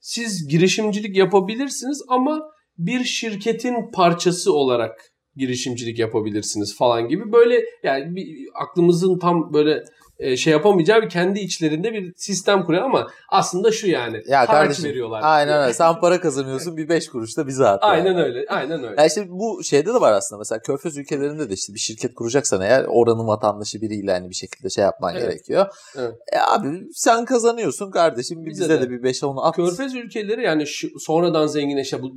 siz 0.00 0.48
girişimcilik 0.48 1.16
yapabilirsiniz 1.16 2.02
ama 2.08 2.50
bir 2.78 3.04
şirketin 3.04 3.90
parçası 3.92 4.52
olarak 4.52 5.12
girişimcilik 5.36 5.98
yapabilirsiniz 5.98 6.76
falan 6.76 7.08
gibi 7.08 7.32
böyle 7.32 7.64
yani 7.82 8.16
bir, 8.16 8.48
aklımızın 8.54 9.18
tam 9.18 9.52
böyle 9.52 9.82
e, 10.18 10.36
şey 10.36 10.52
yapamayacağı 10.52 11.02
bir 11.02 11.08
kendi 11.08 11.40
içlerinde 11.40 11.92
bir 11.92 12.12
sistem 12.16 12.64
kuruyor 12.64 12.82
ama 12.82 13.06
aslında 13.28 13.72
şu 13.72 13.86
yani 13.88 14.22
Ya 14.28 14.38
haraç 14.38 14.50
kardeşim, 14.50 14.84
veriyorlar. 14.84 15.20
Aynen 15.24 15.62
öyle. 15.62 15.72
Sen 15.72 16.00
para 16.00 16.20
kazanıyorsun 16.20 16.76
bir 16.76 16.88
beş 16.88 17.08
kuruş 17.08 17.36
da 17.36 17.46
bize 17.46 17.66
at. 17.66 17.82
yani. 17.82 17.92
Aynen 17.92 18.16
öyle. 18.18 18.46
Aynen 18.48 18.84
öyle. 18.84 18.94
Yani 18.98 19.06
işte 19.06 19.26
bu 19.28 19.64
şeyde 19.64 19.94
de 19.94 20.00
var 20.00 20.12
aslında. 20.12 20.38
Mesela 20.38 20.58
Körfez 20.62 20.96
ülkelerinde 20.96 21.50
de 21.50 21.54
işte 21.54 21.74
bir 21.74 21.78
şirket 21.78 22.14
kuracaksan 22.14 22.60
eğer 22.60 22.84
oranın 22.88 23.26
vatandaşı 23.26 23.80
biriyle 23.80 24.12
hani 24.12 24.28
bir 24.30 24.34
şekilde 24.34 24.70
şey 24.70 24.84
yapman 24.84 25.14
Evet. 25.14 25.22
gerekiyor. 25.30 25.66
Evet. 25.98 26.14
E 26.32 26.38
abi 26.38 26.82
sen 26.94 27.24
kazanıyorsun 27.24 27.90
kardeşim. 27.90 28.44
Bize 28.46 28.64
Bize, 28.64 28.80
de. 28.80 28.82
de. 28.82 28.90
bir 28.90 29.02
5'e 29.10 29.26
onu 29.26 29.44
at. 29.46 29.56
Körfez 29.56 29.94
ülkeleri 29.94 30.42
yani 30.42 30.66
şu, 30.66 30.88
sonradan 31.00 31.46
zenginleşen 31.46 32.02
bu 32.02 32.12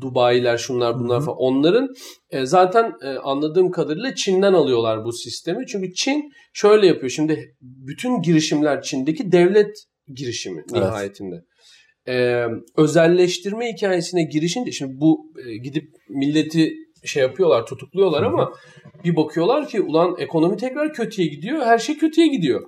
Dubai'ler 0.00 0.56
şunlar 0.58 0.98
bunlar 0.98 1.16
Hı 1.16 1.20
hı. 1.20 1.24
falan 1.26 1.38
onların 1.38 1.94
e, 2.34 2.46
zaten 2.46 2.92
e, 3.02 3.08
anladığım 3.08 3.70
kadarıyla 3.70 4.14
Çin'den 4.14 4.52
alıyorlar 4.52 5.04
bu 5.04 5.12
sistemi. 5.12 5.66
Çünkü 5.66 5.94
Çin 5.94 6.32
şöyle 6.52 6.86
yapıyor. 6.86 7.10
Şimdi 7.10 7.54
bütün 7.60 8.22
girişimler 8.22 8.82
Çin'deki 8.82 9.32
devlet 9.32 9.76
girişimi 10.16 10.62
Evet. 10.72 10.82
nihayetinde. 10.82 11.36
E, 12.08 12.46
özelleştirme 12.76 13.72
hikayesine 13.72 14.22
girişince 14.22 14.72
şimdi 14.72 14.92
bu 15.00 15.32
e, 15.46 15.56
gidip 15.56 15.84
milleti 16.08 16.72
şey 17.04 17.22
yapıyorlar 17.22 17.66
tutukluyorlar 17.66 18.22
ama 18.22 18.52
bir 19.04 19.16
bakıyorlar 19.16 19.68
ki 19.68 19.80
ulan 19.80 20.14
ekonomi 20.18 20.56
tekrar 20.56 20.92
kötüye 20.92 21.28
gidiyor. 21.28 21.66
Her 21.66 21.78
şey 21.78 21.98
kötüye 21.98 22.26
gidiyor. 22.26 22.62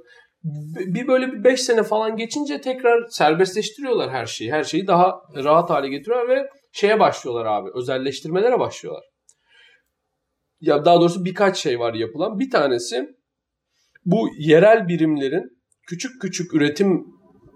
Bir 0.87 1.09
böyle 1.09 1.33
bir 1.33 1.44
5 1.44 1.61
sene 1.61 1.83
falan 1.83 2.16
geçince 2.16 2.61
tekrar 2.61 3.09
serbestleştiriyorlar 3.09 4.11
her 4.11 4.26
şeyi. 4.26 4.52
Her 4.52 4.64
şeyi 4.64 4.87
daha 4.87 5.14
rahat 5.35 5.70
hale 5.70 5.88
getiriyorlar 5.88 6.37
ve 6.37 6.48
şeye 6.72 7.00
başlıyorlar 7.00 7.44
abi. 7.46 7.70
Özelleştirmelere 7.74 8.59
başlıyorlar. 8.59 9.05
Ya 10.61 10.85
daha 10.85 11.01
doğrusu 11.01 11.25
birkaç 11.25 11.57
şey 11.57 11.81
var 11.81 11.95
yapılan. 11.95 12.38
Bir 12.38 12.51
tanesi 12.51 13.16
bu 14.07 14.29
yerel 14.38 14.88
birimlerin 14.88 15.59
küçük 15.87 16.23
küçük 16.23 16.55
üretim 16.55 17.07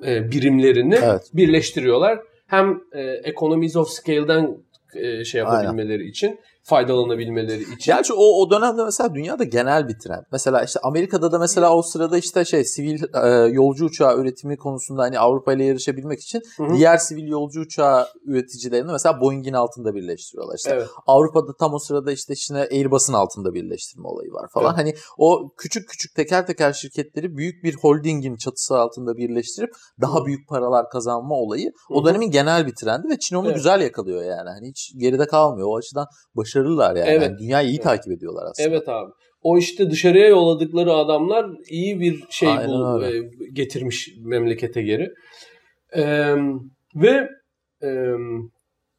e, 0.07 0.31
birimlerini 0.31 0.99
Evet. 1.03 1.31
birleştiriyorlar. 1.35 2.19
Hem 2.47 2.81
e, 2.93 3.01
economies 3.03 3.77
of 3.77 3.89
scale'den 3.89 4.57
e, 4.95 5.25
şey 5.25 5.39
yapabilmeleri 5.39 6.09
için, 6.09 6.41
faydalanabilmeleri 6.63 7.63
için. 7.63 7.93
Gerçi 7.93 8.13
o, 8.13 8.25
o 8.25 8.51
dönemde 8.51 8.85
mesela 8.85 9.15
dünyada 9.15 9.45
genel 9.45 9.89
bir 9.89 9.99
trend. 9.99 10.23
Mesela 10.33 10.63
işte 10.65 10.81
Amerika'da 10.83 11.33
da 11.33 11.39
mesela 11.39 11.77
o 11.77 11.83
sırada 11.83 12.19
işte 12.19 12.45
şey 12.45 12.65
sivil 12.65 13.03
e, 13.25 13.29
yolcu 13.53 13.85
uçağı 13.85 14.19
üretimi 14.19 14.57
konusunda 14.57 15.03
hani 15.03 15.19
Avrupa 15.19 15.53
ile 15.53 15.65
yarışabilmek 15.65 16.21
için 16.21 16.43
Hı 16.57 16.65
hı. 16.65 16.75
diğer 16.75 16.97
sivil 16.97 17.29
yolcu 17.29 17.61
uçağı 17.61 18.07
üreticilerini 18.25 18.93
mesela 18.93 19.21
Boeing'in 19.21 19.53
altında 19.53 19.95
birleştiriyorlar. 19.95 20.57
İşte 20.57 20.71
Evet. 20.71 20.89
Avrupa'da 21.07 21.57
tam 21.57 21.75
o 21.75 21.79
sırada 21.79 22.13
işte 22.13 22.33
işte 22.35 22.69
Airbus'un 22.73 23.13
altında 23.13 23.55
birleştirme 23.55 24.09
olayı 24.09 24.33
var 24.33 24.49
falan. 24.55 24.75
Evet. 24.75 24.79
Hani 24.79 24.95
o 25.19 25.53
küçük 25.57 25.89
küçük 25.89 26.15
teker 26.17 26.47
teker 26.47 26.73
şirketleri 26.73 27.37
büyük 27.37 27.65
bir 27.65 27.75
holdingin 27.75 28.37
çatısı 28.37 28.79
altında 28.79 29.17
birleştirip 29.17 29.71
daha 30.01 30.27
büyük 30.27 30.49
paralar 30.49 30.89
kazanma 30.91 31.35
olayı 31.35 31.67
Hı 31.89 31.95
o 31.95 32.05
dönemin 32.05 32.31
genel 32.31 32.67
bir 32.67 32.75
trendi 32.75 33.09
ve 33.09 33.19
Çin 33.19 33.37
onu 33.37 33.47
Evet. 33.47 33.57
güzel 33.57 33.81
yakalıyor 33.81 34.23
yani. 34.23 34.49
Hani 34.49 34.69
hiç 34.69 34.93
geride 34.99 35.27
kalmıyor. 35.27 35.69
O 35.71 35.77
açıdan 35.77 36.07
başarılılar 36.51 36.97
yani. 36.97 37.11
Evet. 37.11 37.23
Yani 37.23 37.39
dünyayı 37.39 37.69
iyi 37.69 37.75
Evet. 37.75 37.83
takip 37.83 38.13
ediyorlar 38.13 38.47
aslında. 38.51 38.69
Evet 38.69 38.89
abi. 38.89 39.11
O 39.43 39.59
işte 39.59 39.91
dışarıya 39.91 40.29
yolladıkları 40.29 40.93
adamlar 40.93 41.47
iyi 41.71 42.01
bir 42.01 42.25
şey 42.31 42.49
Aynen 42.49 43.03
öyle. 43.03 43.19
e, 43.19 43.23
getirmiş 43.53 44.09
memlekete 44.25 44.83
geri. 44.83 45.09
Ee, 45.97 46.35
ve 46.95 47.29
e, 47.83 47.89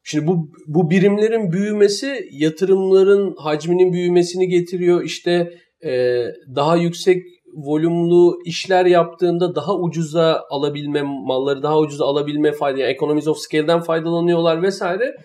şimdi 0.02 0.26
bu 0.26 0.48
bu 0.66 0.90
birimlerin 0.90 1.52
büyümesi 1.52 2.28
yatırımların 2.32 3.34
hacminin 3.38 3.92
büyümesini 3.92 4.48
getiriyor. 4.48 5.02
İşte 5.04 5.50
e, 5.84 6.22
daha 6.56 6.76
yüksek 6.76 7.22
volümlü 7.54 8.32
işler 8.44 8.86
yaptığında 8.86 9.54
daha 9.54 9.76
ucuza 9.76 10.42
alabilme 10.50 11.02
malları 11.02 11.62
daha 11.62 11.78
ucuza 11.78 12.04
alabilme 12.04 12.52
fayda 12.52 12.80
yani 12.80 12.92
economies 12.92 13.28
of 13.28 13.38
scale'den 13.38 13.80
faydalanıyorlar 13.80 14.62
vesaire. 14.62 15.16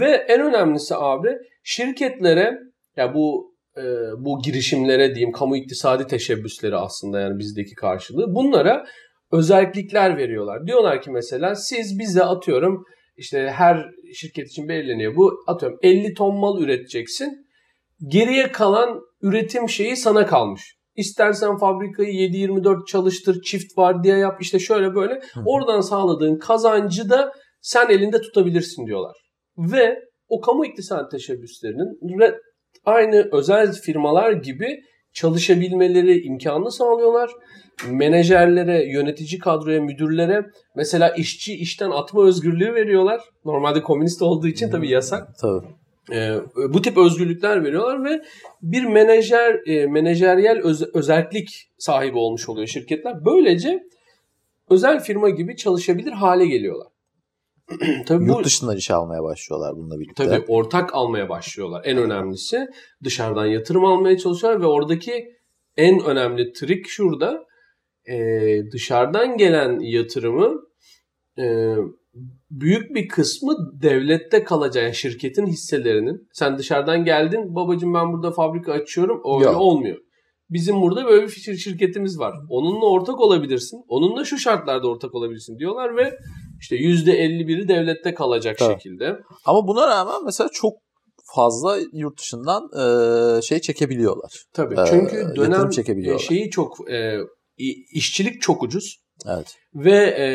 Ve 0.00 0.10
en 0.28 0.40
önemlisi 0.40 0.94
abi 0.94 1.28
şirketlere 1.62 2.58
ya 2.96 3.14
bu 3.14 3.54
e, 3.76 3.82
bu 4.18 4.42
girişimlere 4.44 5.14
diyeyim 5.14 5.32
kamu 5.32 5.56
iktisadi 5.56 6.06
teşebbüsleri 6.06 6.76
aslında 6.76 7.20
yani 7.20 7.38
bizdeki 7.38 7.74
karşılığı 7.74 8.34
bunlara 8.34 8.86
özellikler 9.32 10.16
veriyorlar. 10.16 10.66
Diyorlar 10.66 11.02
ki 11.02 11.10
mesela 11.10 11.54
siz 11.54 11.98
bize 11.98 12.24
atıyorum 12.24 12.84
işte 13.16 13.50
her 13.54 13.86
şirket 14.14 14.48
için 14.48 14.68
belirleniyor 14.68 15.16
bu 15.16 15.32
atıyorum 15.46 15.78
50 15.82 16.14
ton 16.14 16.36
mal 16.36 16.62
üreteceksin. 16.62 17.46
Geriye 18.08 18.52
kalan 18.52 19.00
üretim 19.22 19.68
şeyi 19.68 19.96
sana 19.96 20.26
kalmış. 20.26 20.78
İstersen 20.96 21.56
fabrikayı 21.56 22.12
7-24 22.12 22.86
çalıştır, 22.86 23.42
çift 23.42 23.78
vardiya 23.78 24.16
yap 24.16 24.38
işte 24.40 24.58
şöyle 24.58 24.94
böyle. 24.94 25.20
Oradan 25.46 25.80
sağladığın 25.80 26.38
kazancı 26.38 27.10
da 27.10 27.32
sen 27.60 27.88
elinde 27.88 28.20
tutabilirsin 28.20 28.86
diyorlar. 28.86 29.27
Ve 29.58 30.02
o 30.28 30.40
kamu 30.40 30.66
iktisadi 30.66 31.08
teşebbüslerinin 31.10 31.98
aynı 32.84 33.28
özel 33.32 33.72
firmalar 33.72 34.32
gibi 34.32 34.80
çalışabilmeleri 35.12 36.20
imkanını 36.20 36.72
sağlıyorlar. 36.72 37.30
Menajerlere, 37.90 38.92
yönetici 38.92 39.38
kadroya, 39.38 39.80
müdürlere 39.82 40.46
mesela 40.76 41.08
işçi 41.08 41.54
işten 41.54 41.90
atma 41.90 42.26
özgürlüğü 42.26 42.74
veriyorlar. 42.74 43.20
Normalde 43.44 43.82
komünist 43.82 44.22
olduğu 44.22 44.46
için 44.46 44.70
tabii 44.70 44.90
yasak. 44.90 45.28
Tabii. 45.40 45.66
Ee, 46.12 46.36
bu 46.68 46.82
tip 46.82 46.98
özgürlükler 46.98 47.64
veriyorlar 47.64 48.04
ve 48.04 48.22
bir 48.62 48.84
menajer 48.84 49.60
e, 49.66 49.86
menajeryel 49.86 50.58
öz, 50.62 50.94
özellik 50.94 51.70
sahibi 51.78 52.18
olmuş 52.18 52.48
oluyor 52.48 52.66
şirketler. 52.66 53.24
Böylece 53.24 53.82
özel 54.70 55.00
firma 55.00 55.30
gibi 55.30 55.56
çalışabilir 55.56 56.12
hale 56.12 56.46
geliyorlar. 56.46 56.88
tabii 58.06 58.24
bu 58.24 58.28
Yurt 58.28 58.44
dışından 58.44 58.76
iş 58.76 58.90
almaya 58.90 59.22
başlıyorlar 59.22 59.76
bununla 59.76 59.98
birlikte. 60.00 60.24
tabii 60.26 60.44
ortak 60.48 60.94
almaya 60.94 61.28
başlıyorlar. 61.28 61.82
En 61.84 61.98
önemlisi 61.98 62.66
dışarıdan 63.04 63.46
yatırım 63.46 63.84
almaya 63.84 64.18
çalışıyorlar 64.18 64.62
ve 64.62 64.66
oradaki 64.66 65.28
en 65.76 66.04
önemli 66.04 66.52
trik 66.52 66.88
şurada. 66.88 67.44
Ee, 68.10 68.60
dışarıdan 68.72 69.36
gelen 69.36 69.80
yatırımı 69.80 70.54
e, 71.38 71.74
büyük 72.50 72.94
bir 72.94 73.08
kısmı 73.08 73.56
devlette 73.82 74.44
kalacak 74.44 74.84
yani 74.84 74.94
şirketin 74.94 75.46
hisselerinin. 75.46 76.28
Sen 76.32 76.58
dışarıdan 76.58 77.04
geldin 77.04 77.54
babacığım 77.54 77.94
ben 77.94 78.12
burada 78.12 78.30
fabrika 78.30 78.72
açıyorum 78.72 79.22
öyle 79.36 79.44
Yok. 79.50 79.60
olmuyor. 79.60 79.96
Bizim 80.50 80.80
burada 80.82 81.04
böyle 81.04 81.22
bir 81.26 81.30
şir- 81.32 81.56
şirketimiz 81.56 82.18
var. 82.18 82.34
Onunla 82.50 82.86
ortak 82.90 83.20
olabilirsin. 83.20 83.84
Onunla 83.88 84.24
şu 84.24 84.38
şartlarda 84.38 84.88
ortak 84.88 85.14
olabilirsin 85.14 85.58
diyorlar 85.58 85.96
ve 85.96 86.18
işte 86.60 86.76
%51'i 86.76 87.68
devlette 87.68 88.14
kalacak 88.14 88.58
Tabii. 88.58 88.72
şekilde. 88.72 89.16
Ama 89.44 89.66
buna 89.68 89.86
rağmen 89.88 90.24
mesela 90.24 90.50
çok 90.52 90.72
fazla 91.34 91.78
yurt 91.92 92.18
dışından 92.18 92.62
e, 93.38 93.42
şey 93.42 93.60
çekebiliyorlar. 93.60 94.32
Tabii. 94.52 94.74
Çünkü 94.90 95.16
yatırım 95.16 95.36
dönem 95.36 95.70
çekebiliyorlar. 95.70 96.24
e, 96.24 96.26
şeyi 96.26 96.50
çok 96.50 96.90
e, 96.90 97.18
işçilik 97.92 98.42
çok 98.42 98.62
ucuz 98.62 98.96
Evet. 99.26 99.54
ve 99.74 99.96
e, 100.18 100.26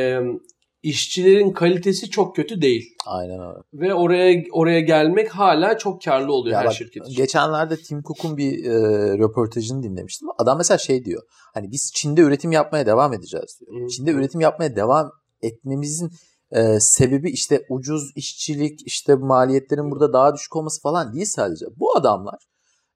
işçilerin 0.84 1.52
kalitesi 1.52 2.10
çok 2.10 2.36
kötü 2.36 2.62
değil. 2.62 2.84
Aynen 3.06 3.40
öyle. 3.40 3.60
Ve 3.74 3.94
oraya 3.94 4.44
oraya 4.52 4.80
gelmek 4.80 5.30
hala 5.30 5.78
çok 5.78 6.02
karlı 6.02 6.34
oluyor 6.34 6.54
Ya 6.54 6.60
her 6.60 6.66
bak, 6.68 6.74
şirket 6.74 7.04
için. 7.08 7.16
Geçenlerde 7.16 7.78
Tim 7.78 8.02
Cook'un 8.02 8.38
bir 8.38 8.66
e, 8.66 8.72
röportajını 9.18 9.84
dinlemiştim. 9.84 10.28
Adam 10.38 10.58
mesela 10.58 10.78
şey 10.78 11.06
diyor. 11.06 11.22
Hani 11.54 11.72
biz 11.72 11.92
Çin'de 11.96 12.22
üretim 12.22 12.52
yapmaya 12.52 12.86
devam 12.86 13.14
edeceğiz 13.14 13.60
diyor. 13.60 13.84
Hı. 13.84 13.88
Çin'de 13.88 14.12
üretim 14.12 14.42
yapmaya 14.42 14.76
devam 14.76 15.12
etmemizin 15.44 16.12
e, 16.52 16.80
sebebi 16.80 17.32
işte 17.32 17.66
ucuz 17.70 18.12
işçilik, 18.16 18.88
işte 18.88 19.16
maliyetlerin 19.16 19.92
burada 19.92 20.14
daha 20.14 20.36
düşük 20.36 20.56
olması 20.56 20.82
falan 20.82 21.14
değil 21.14 21.26
sadece. 21.26 21.66
Bu 21.78 21.98
adamlar 21.98 22.48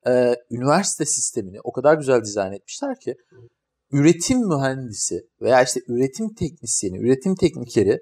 e, 0.08 0.36
üniversite 0.52 1.06
sistemini 1.06 1.58
o 1.64 1.72
kadar 1.72 1.98
güzel 1.98 2.22
dizayn 2.22 2.52
etmişler 2.52 3.00
ki 3.00 3.16
üretim 3.92 4.48
mühendisi 4.48 5.28
veya 5.42 5.64
işte 5.64 5.82
üretim 5.88 6.34
teknisyeni, 6.34 6.98
üretim 6.98 7.36
teknikeri 7.36 8.00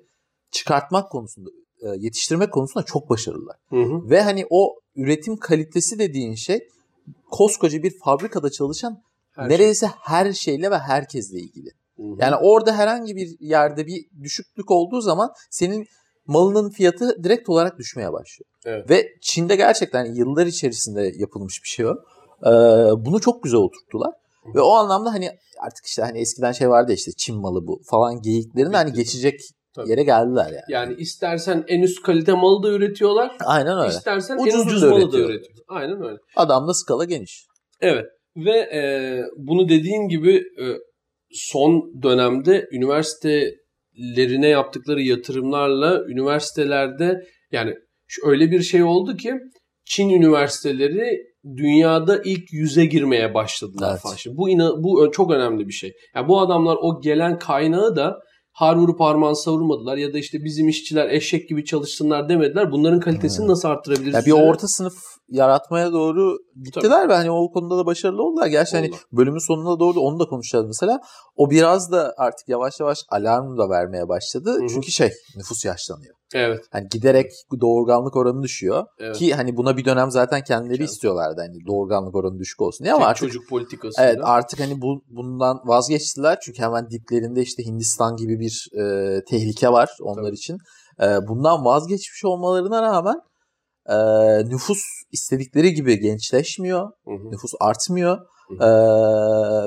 çıkartmak 0.51 1.11
konusunda, 1.11 1.49
e, 1.81 1.87
yetiştirmek 1.97 2.53
konusunda 2.53 2.85
çok 2.85 3.09
başarılılar. 3.09 3.55
Hı 3.69 3.81
hı. 3.81 4.09
Ve 4.09 4.21
hani 4.21 4.45
o 4.49 4.75
üretim 4.95 5.37
kalitesi 5.37 5.99
dediğin 5.99 6.35
şey 6.35 6.67
koskoca 7.31 7.83
bir 7.83 7.99
fabrikada 7.99 8.51
çalışan 8.51 9.03
Her 9.31 9.49
neredeyse 9.49 9.87
her 9.87 10.33
şeyle 10.33 10.71
ve 10.71 10.77
herkesle 10.77 11.39
ilgili. 11.39 11.69
Yani 11.97 12.35
orada 12.35 12.75
herhangi 12.75 13.15
bir 13.15 13.29
yerde 13.39 13.87
bir 13.87 14.05
düşüklük 14.23 14.71
olduğu 14.71 15.01
zaman 15.01 15.29
senin 15.49 15.87
malının 16.27 16.69
fiyatı 16.69 17.23
direkt 17.23 17.49
olarak 17.49 17.77
düşmeye 17.79 18.13
başlıyor. 18.13 18.49
Evet. 18.65 18.89
Ve 18.89 19.07
Çin'de 19.21 19.55
gerçekten 19.55 20.05
yıllar 20.05 20.45
içerisinde 20.45 21.11
yapılmış 21.17 21.63
bir 21.63 21.67
şey 21.67 21.85
o. 21.85 21.93
Ee, 22.45 22.49
bunu 23.05 23.21
çok 23.21 23.43
güzel 23.43 23.59
oturttular. 23.59 24.11
Ve 24.55 24.61
o 24.61 24.71
anlamda 24.71 25.13
hani 25.13 25.29
artık 25.59 25.85
işte 25.85 26.01
hani 26.01 26.19
eskiden 26.19 26.51
şey 26.51 26.69
vardı 26.69 26.93
işte 26.93 27.11
Çin 27.17 27.37
malı 27.37 27.67
bu 27.67 27.81
falan 27.85 28.21
geyiklerin 28.21 28.73
hani 28.73 28.93
geçecek 28.93 29.39
Tabii. 29.73 29.89
yere 29.89 30.03
geldiler 30.03 30.45
yani. 30.45 30.63
Yani 30.69 30.93
istersen 30.93 31.63
en 31.67 31.81
üst 31.81 32.01
kalite 32.03 32.33
malı 32.33 32.63
da 32.63 32.69
üretiyorlar. 32.69 33.37
Aynen 33.45 33.77
öyle. 33.77 33.89
istersen 33.89 34.37
Ucuzunu 34.37 34.61
en 34.61 34.67
ucuz 34.67 34.81
da 34.81 34.89
malı 34.89 34.99
da 34.99 35.03
üretiyor. 35.05 35.29
üretiyor. 35.29 35.57
Aynen 35.67 36.03
öyle. 36.03 36.17
Adamda 36.35 36.73
skala 36.73 37.05
geniş. 37.05 37.45
Evet 37.81 38.05
ve 38.37 38.57
e, 38.57 38.81
bunu 39.37 39.69
dediğin 39.69 40.07
gibi 40.07 40.35
e, 40.35 40.65
son 41.35 41.93
dönemde 42.03 42.67
üniversitelerine 42.71 44.47
yaptıkları 44.47 45.01
yatırımlarla 45.01 46.05
üniversitelerde 46.07 47.21
yani 47.51 47.73
öyle 48.25 48.51
bir 48.51 48.61
şey 48.61 48.83
oldu 48.83 49.17
ki 49.17 49.33
Çin 49.85 50.09
üniversiteleri 50.09 51.17
dünyada 51.57 52.21
ilk 52.25 52.53
yüze 52.53 52.85
girmeye 52.85 53.33
başladılar 53.33 53.91
Evet. 53.91 54.01
falan. 54.01 54.15
Şimdi 54.15 54.37
bu 54.37 54.49
ina- 54.49 54.83
bu 54.83 55.11
çok 55.11 55.31
önemli 55.31 55.67
bir 55.67 55.73
şey. 55.73 55.93
Yani 56.15 56.27
bu 56.27 56.39
adamlar 56.39 56.77
o 56.81 57.01
gelen 57.01 57.39
kaynağı 57.39 57.95
da 57.95 58.19
har 58.55 58.75
vurup 58.75 58.99
harman 58.99 59.33
savurmadılar 59.33 59.97
ya 59.97 60.13
da 60.13 60.17
işte 60.17 60.43
bizim 60.43 60.67
işçiler 60.69 61.09
eşek 61.09 61.49
gibi 61.49 61.65
çalışsınlar 61.65 62.29
demediler. 62.29 62.71
Bunların 62.71 62.99
kalitesini 62.99 63.43
Evet. 63.43 63.49
nasıl 63.49 63.69
arttırabiliriz? 63.69 64.13
Ya 64.13 64.25
bir 64.25 64.31
orta 64.31 64.67
sınıf 64.67 64.93
yaratmaya 65.29 65.93
doğru 65.93 66.37
gittiler 66.63 67.09
ve 67.09 67.13
hani 67.13 67.31
o 67.31 67.51
konuda 67.51 67.77
da 67.77 67.85
başarılı 67.85 68.23
oldular. 68.23 68.47
Gerçi 68.47 68.75
hani 68.77 68.87
Oldu. 68.87 68.95
bölümün 69.11 69.47
sonuna 69.47 69.79
doğru 69.79 69.99
onu 69.99 70.19
da 70.19 70.25
konuşacağız 70.25 70.65
mesela. 70.65 70.99
O 71.35 71.49
biraz 71.49 71.91
da 71.91 72.13
artık 72.17 72.49
yavaş 72.49 72.79
yavaş 72.79 72.99
alarm 73.09 73.57
da 73.57 73.69
vermeye 73.69 74.09
başladı. 74.09 74.53
Hı 74.53 74.63
hı. 74.63 74.67
Çünkü 74.67 74.91
şey 74.91 75.11
nüfus 75.35 75.65
yaşlanıyor. 75.65 76.15
Evet. 76.35 76.65
Hani 76.71 76.87
giderek 76.91 77.31
doğurganlık 77.61 78.15
oranı 78.15 78.43
düşüyor. 78.43 78.85
evet. 78.99 79.15
Ki 79.15 79.33
hani 79.33 79.57
buna 79.57 79.77
bir 79.77 79.85
dönem 79.85 80.11
zaten 80.11 80.43
kendileri 80.43 80.77
Evet. 80.77 80.89
istiyorlardı 80.89 81.41
hani 81.41 81.65
doğurganlık 81.67 82.15
oranı 82.15 82.39
düşük 82.39 82.61
olsun 82.61 82.83
diye 82.83 82.93
ama 82.93 83.01
Tek 83.01 83.09
artık 83.09 83.27
çocuk 83.27 83.49
politikası. 83.49 84.01
Evet 84.01 84.17
artık 84.23 84.59
hani 84.59 84.81
bu 84.81 85.01
bundan 85.07 85.57
vazgeçtiler 85.65 86.37
çünkü 86.41 86.61
hemen 86.61 86.89
diplerinde 86.89 87.41
işte 87.41 87.63
Hindistan 87.65 88.15
gibi 88.15 88.39
bir 88.39 88.67
e, 88.79 89.21
tehlike 89.29 89.69
var 89.69 89.89
onlar 90.01 90.23
Tabii. 90.23 90.35
için. 90.35 90.57
E, 91.01 91.05
bundan 91.27 91.65
vazgeçmiş 91.65 92.25
olmalarına 92.25 92.81
rağmen 92.81 93.15
e, 93.89 93.95
nüfus 94.49 94.79
istedikleri 95.11 95.73
gibi 95.73 95.99
gençleşmiyor, 95.99 96.89
nüfus 97.07 97.51
artmıyor 97.59 98.17
Hı 98.47 98.53
E, 98.53 98.69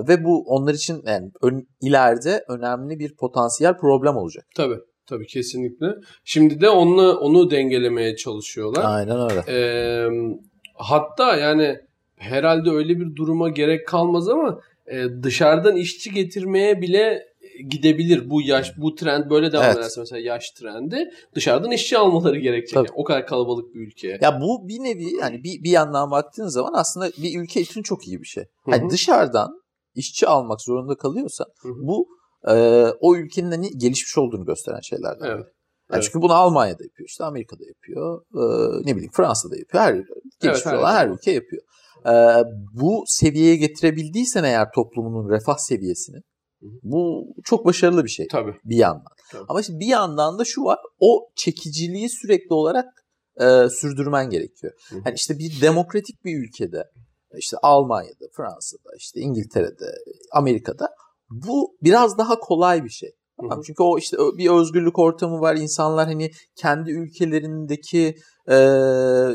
ve 0.08 0.24
bu 0.24 0.44
onlar 0.46 0.74
için 0.74 1.02
yani 1.06 1.30
ön, 1.42 1.66
ileride 1.80 2.44
önemli 2.48 2.98
bir 2.98 3.16
potansiyel 3.16 3.76
problem 3.76 4.16
olacak. 4.16 4.44
Tabii. 4.56 4.78
Tabii 5.08 5.26
kesinlikle. 5.26 5.86
Şimdi 6.24 6.60
de 6.60 6.68
onu 6.68 7.12
onu 7.12 7.50
dengelemeye 7.50 8.16
çalışıyorlar. 8.16 8.84
Aynen 8.86 9.30
öyle. 9.30 9.44
Ee, 9.48 10.08
hatta 10.74 11.36
yani 11.36 11.78
herhalde 12.16 12.70
öyle 12.70 13.00
bir 13.00 13.16
duruma 13.16 13.48
gerek 13.48 13.86
kalmaz 13.86 14.28
ama 14.28 14.60
e, 14.86 15.04
dışarıdan 15.22 15.76
işçi 15.76 16.12
getirmeye 16.14 16.82
bile 16.82 17.28
gidebilir 17.68 18.30
bu 18.30 18.42
yaş 18.42 18.78
bu 18.78 18.94
trend 18.94 19.30
böyle 19.30 19.52
devam 19.52 19.64
Evet. 19.64 19.76
ederse 19.76 20.00
mesela 20.00 20.20
yaş 20.20 20.50
trendi 20.50 21.10
dışarıdan 21.34 21.70
işçi 21.70 21.98
almaları 21.98 22.38
gerekecek. 22.38 22.74
Tabii. 22.74 22.88
Yani 22.88 22.96
o 22.96 23.04
kadar 23.04 23.26
kalabalık 23.26 23.74
bir 23.74 23.80
ülkeye. 23.80 24.18
Ya 24.20 24.40
bu 24.40 24.68
bir 24.68 24.78
nevi 24.78 25.20
hani 25.20 25.44
bir, 25.44 25.62
bir 25.62 25.70
yandan 25.70 26.10
baktığın 26.10 26.48
zaman 26.48 26.72
aslında 26.74 27.10
bir 27.18 27.40
ülke 27.40 27.60
için 27.60 27.82
çok 27.82 28.08
iyi 28.08 28.20
bir 28.22 28.26
şey. 28.26 28.44
Hı 28.44 28.70
Hani 28.70 28.90
dışarıdan 28.90 29.62
işçi 29.94 30.26
almak 30.26 30.60
zorunda 30.60 30.94
kalıyorsa 30.94 31.44
Hı 31.62 31.68
hı. 31.68 31.72
bu 31.78 32.08
e, 32.48 32.52
o 33.00 33.16
ülkenin 33.16 33.50
hani 33.50 33.70
gelişmiş 33.78 34.18
olduğunu 34.18 34.44
gösteren 34.44 34.80
şeylerden. 34.80 35.26
Evet. 35.26 35.46
Yani 35.90 35.98
Evet. 35.98 36.04
Çünkü 36.04 36.22
bunu 36.22 36.32
Almanya'da 36.32 36.84
yapıyor, 36.84 37.08
işte 37.08 37.24
Amerika'da 37.24 37.64
yapıyor, 37.66 38.22
e, 38.34 38.42
ne 38.86 38.96
bileyim 38.96 39.12
Fransa'da 39.12 39.56
yapıyor, 39.56 39.82
her 39.82 39.94
gelişmiş 40.40 40.66
her 40.66 40.74
olan 40.74 40.94
her 40.94 41.08
ülke. 41.08 41.30
yapıyor. 41.32 41.62
E, 42.06 42.44
bu 42.72 43.04
seviyeye 43.06 43.56
getirebildiysen 43.56 44.44
eğer 44.44 44.68
toplumunun 44.74 45.30
refah 45.30 45.56
seviyesini, 45.58 46.16
bu 46.82 47.26
çok 47.44 47.66
başarılı 47.66 48.04
bir 48.04 48.08
şey 48.08 48.26
Tabii. 48.28 48.54
bir 48.64 48.76
yandan. 48.76 49.12
Tabii. 49.32 49.44
Ama 49.48 49.62
şimdi 49.62 49.80
bir 49.80 49.86
yandan 49.86 50.38
da 50.38 50.44
şu 50.44 50.64
var, 50.64 50.78
o 50.98 51.28
çekiciliği 51.36 52.08
sürekli 52.08 52.54
olarak 52.54 52.86
e, 53.40 53.68
sürdürmen 53.68 54.30
gerekiyor. 54.30 54.72
Hı 54.88 54.96
hı. 54.96 55.00
Hani 55.04 55.14
işte 55.14 55.38
bir 55.38 55.60
demokratik 55.60 56.24
bir 56.24 56.38
ülkede, 56.44 56.84
işte 57.38 57.56
Almanya'da, 57.62 58.24
Fransa'da, 58.36 58.90
işte 58.98 59.20
İngiltere'de, 59.20 59.94
Amerika'da 60.32 60.88
bu 61.30 61.76
biraz 61.82 62.18
daha 62.18 62.38
kolay 62.40 62.84
bir 62.84 62.90
şey. 62.90 63.10
Tamam. 63.40 63.56
Hı 63.56 63.60
hı. 63.60 63.62
Çünkü 63.66 63.82
o 63.82 63.98
işte 63.98 64.16
bir 64.38 64.50
özgürlük 64.50 64.98
ortamı 64.98 65.40
var. 65.40 65.56
İnsanlar 65.56 66.06
hani 66.06 66.30
kendi 66.56 66.90
ülkelerindeki 66.90 68.14
e, 68.50 68.56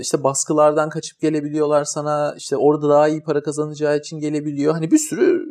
işte 0.01 0.23
baskılardan 0.23 0.89
kaçıp 0.89 1.19
gelebiliyorlar 1.19 1.84
sana. 1.84 2.36
İşte 2.38 2.58
orada 2.58 2.89
daha 2.89 3.08
iyi 3.08 3.23
para 3.23 3.43
kazanacağı 3.43 3.97
için 3.97 4.19
gelebiliyor. 4.19 4.73
Hani 4.73 4.91
bir 4.91 4.97
sürü 4.97 5.43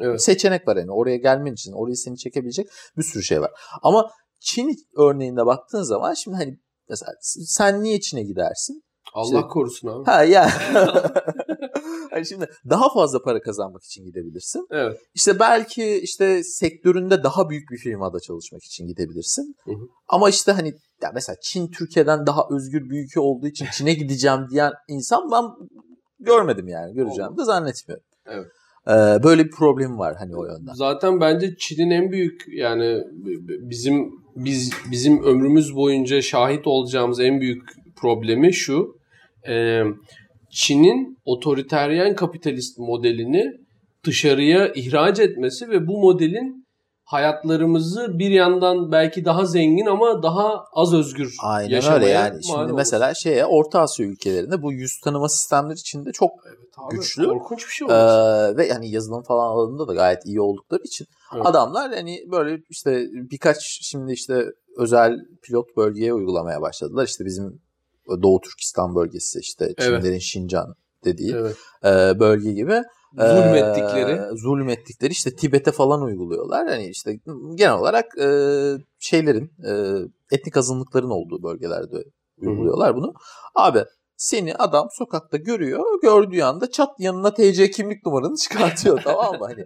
Evet. 0.00 0.22
seçenek 0.22 0.68
var 0.68 0.78
hani 0.78 0.90
oraya 0.92 1.16
gelmen 1.16 1.52
için. 1.52 1.72
Orayı 1.72 1.96
seni 1.96 2.16
çekebilecek 2.18 2.66
bir 2.96 3.02
sürü 3.02 3.22
şey 3.22 3.40
var. 3.40 3.50
Ama 3.82 4.10
Çin 4.40 4.74
örneğinde 4.98 5.46
baktığın 5.46 5.82
zaman 5.82 6.14
şimdi 6.14 6.36
hani 6.36 6.58
mesela 6.88 7.12
sen 7.22 7.82
niye 7.82 8.00
Çin'e 8.00 8.22
gidersin? 8.22 8.82
Allah 9.14 9.24
İşte- 9.38 9.48
korusun 9.48 9.88
abi. 9.88 10.04
Ha 10.04 10.24
ya. 10.24 10.50
hani 12.10 12.26
şimdi 12.26 12.46
daha 12.70 12.92
fazla 12.94 13.22
para 13.22 13.40
kazanmak 13.40 13.84
için 13.84 14.04
gidebilirsin. 14.04 14.66
Evet. 14.70 15.00
İşte 15.14 15.38
belki 15.38 16.00
işte 16.02 16.44
sektöründe 16.44 17.22
daha 17.22 17.50
büyük 17.50 17.70
bir 17.70 17.78
firmada 17.78 18.20
çalışmak 18.20 18.64
için 18.64 18.86
gidebilirsin. 18.86 19.56
Hı 19.64 19.70
hı. 19.70 19.88
Ama 20.08 20.28
işte 20.28 20.52
hani 20.52 20.74
ya 21.02 21.10
mesela 21.14 21.36
Çin 21.42 21.68
Türkiye'den 21.68 22.26
daha 22.26 22.42
özgür 22.50 22.90
bir 22.90 23.04
ülke 23.04 23.20
olduğu 23.20 23.46
için 23.46 23.66
Çin'e 23.72 23.94
gideceğim 23.94 24.46
diyen 24.50 24.72
insan 24.88 25.30
ben 25.30 25.68
görmedim 26.20 26.68
yani. 26.68 26.94
Göreceğim 26.94 27.38
de 27.38 27.44
zannetmiyorum. 27.44 28.04
Evet. 28.26 28.46
Ee, 28.88 29.22
böyle 29.22 29.44
bir 29.44 29.50
problem 29.50 29.98
var 29.98 30.16
hani 30.18 30.36
o 30.36 30.44
yönden. 30.44 30.72
Zaten 30.72 31.20
bence 31.20 31.56
Çin'in 31.58 31.90
en 31.90 32.12
büyük 32.12 32.44
yani 32.48 33.04
bizim 33.46 34.12
biz 34.36 34.72
bizim 34.90 35.24
ömrümüz 35.24 35.76
boyunca 35.76 36.22
şahit 36.22 36.66
olacağımız 36.66 37.20
en 37.20 37.40
büyük 37.40 37.62
problemi 37.96 38.52
şu. 38.52 38.96
Ee, 39.48 39.82
Çin'in 40.56 41.18
otoriteryen 41.24 42.14
kapitalist 42.14 42.78
modelini 42.78 43.52
dışarıya 44.04 44.72
ihraç 44.74 45.20
etmesi 45.20 45.68
ve 45.70 45.86
bu 45.86 45.98
modelin 45.98 46.66
hayatlarımızı 47.04 48.18
bir 48.18 48.30
yandan 48.30 48.92
belki 48.92 49.24
daha 49.24 49.44
zengin 49.44 49.86
ama 49.86 50.22
daha 50.22 50.64
az 50.72 50.94
özgür 50.94 51.34
Aynen 51.42 51.70
yaşamaya 51.74 51.96
öyle 52.00 52.08
yani. 52.08 52.44
Şimdi 52.44 52.58
olması. 52.58 52.74
mesela 52.74 53.14
şeye 53.14 53.46
Orta 53.46 53.80
Asya 53.80 54.06
ülkelerinde 54.06 54.62
bu 54.62 54.72
yüz 54.72 55.00
tanıma 55.04 55.28
sistemleri 55.28 55.78
içinde 55.78 56.12
çok 56.12 56.30
Evet 56.48 56.58
abi, 56.76 56.96
güçlü. 56.96 57.26
Korkunç 57.26 57.66
bir 57.66 57.72
şey 57.72 57.88
Ee, 57.88 57.92
olmuş. 57.92 58.58
ve 58.58 58.66
yani 58.66 58.90
yazılım 58.90 59.22
falan 59.22 59.48
alanında 59.48 59.88
da 59.88 59.94
gayet 59.94 60.26
iyi 60.26 60.40
oldukları 60.40 60.82
için 60.84 61.06
Evet. 61.34 61.46
adamlar 61.46 61.94
hani 61.94 62.18
böyle 62.30 62.58
işte 62.70 63.06
birkaç 63.12 63.56
şimdi 63.82 64.12
işte 64.12 64.44
özel 64.78 65.16
pilot 65.42 65.76
bölgeye 65.76 66.14
uygulamaya 66.14 66.60
başladılar. 66.60 67.06
İşte 67.06 67.24
bizim 67.24 67.65
Doğu 68.22 68.40
Türkistan 68.40 68.94
bölgesi 68.94 69.38
işte 69.38 69.64
Evet. 69.64 70.02
Çinlerin 70.02 70.18
Şincan 70.18 70.74
dediği 71.04 71.34
evet. 71.34 71.56
e, 71.84 72.20
bölge 72.20 72.52
gibi. 72.52 72.82
Ee, 73.18 73.28
Zulmettikleri. 73.28 74.38
zulmettikleri 74.38 75.12
işte 75.12 75.36
Tibet'e 75.36 75.72
falan 75.72 76.02
uyguluyorlar. 76.02 76.68
Hani 76.68 76.86
işte 76.86 77.18
genel 77.54 77.74
olarak 77.74 78.18
e, 78.18 78.28
şeylerin 78.98 79.50
e, 79.68 79.72
etnik 80.36 80.56
azınlıkların 80.56 81.10
olduğu 81.10 81.42
bölgelerde 81.42 82.04
uyguluyorlar 82.36 82.96
bunu. 82.96 83.14
Abi 83.54 83.84
seni 84.16 84.54
adam 84.54 84.88
sokakta 84.92 85.36
görüyor. 85.36 85.84
Gördüğü 86.02 86.42
anda 86.42 86.70
çat 86.70 86.90
yanına 86.98 87.34
TC 87.34 87.70
kimlik 87.70 88.06
numaranı 88.06 88.36
çıkartıyor 88.36 89.00
tamam 89.04 89.38
mı? 89.38 89.46
Hani 89.46 89.60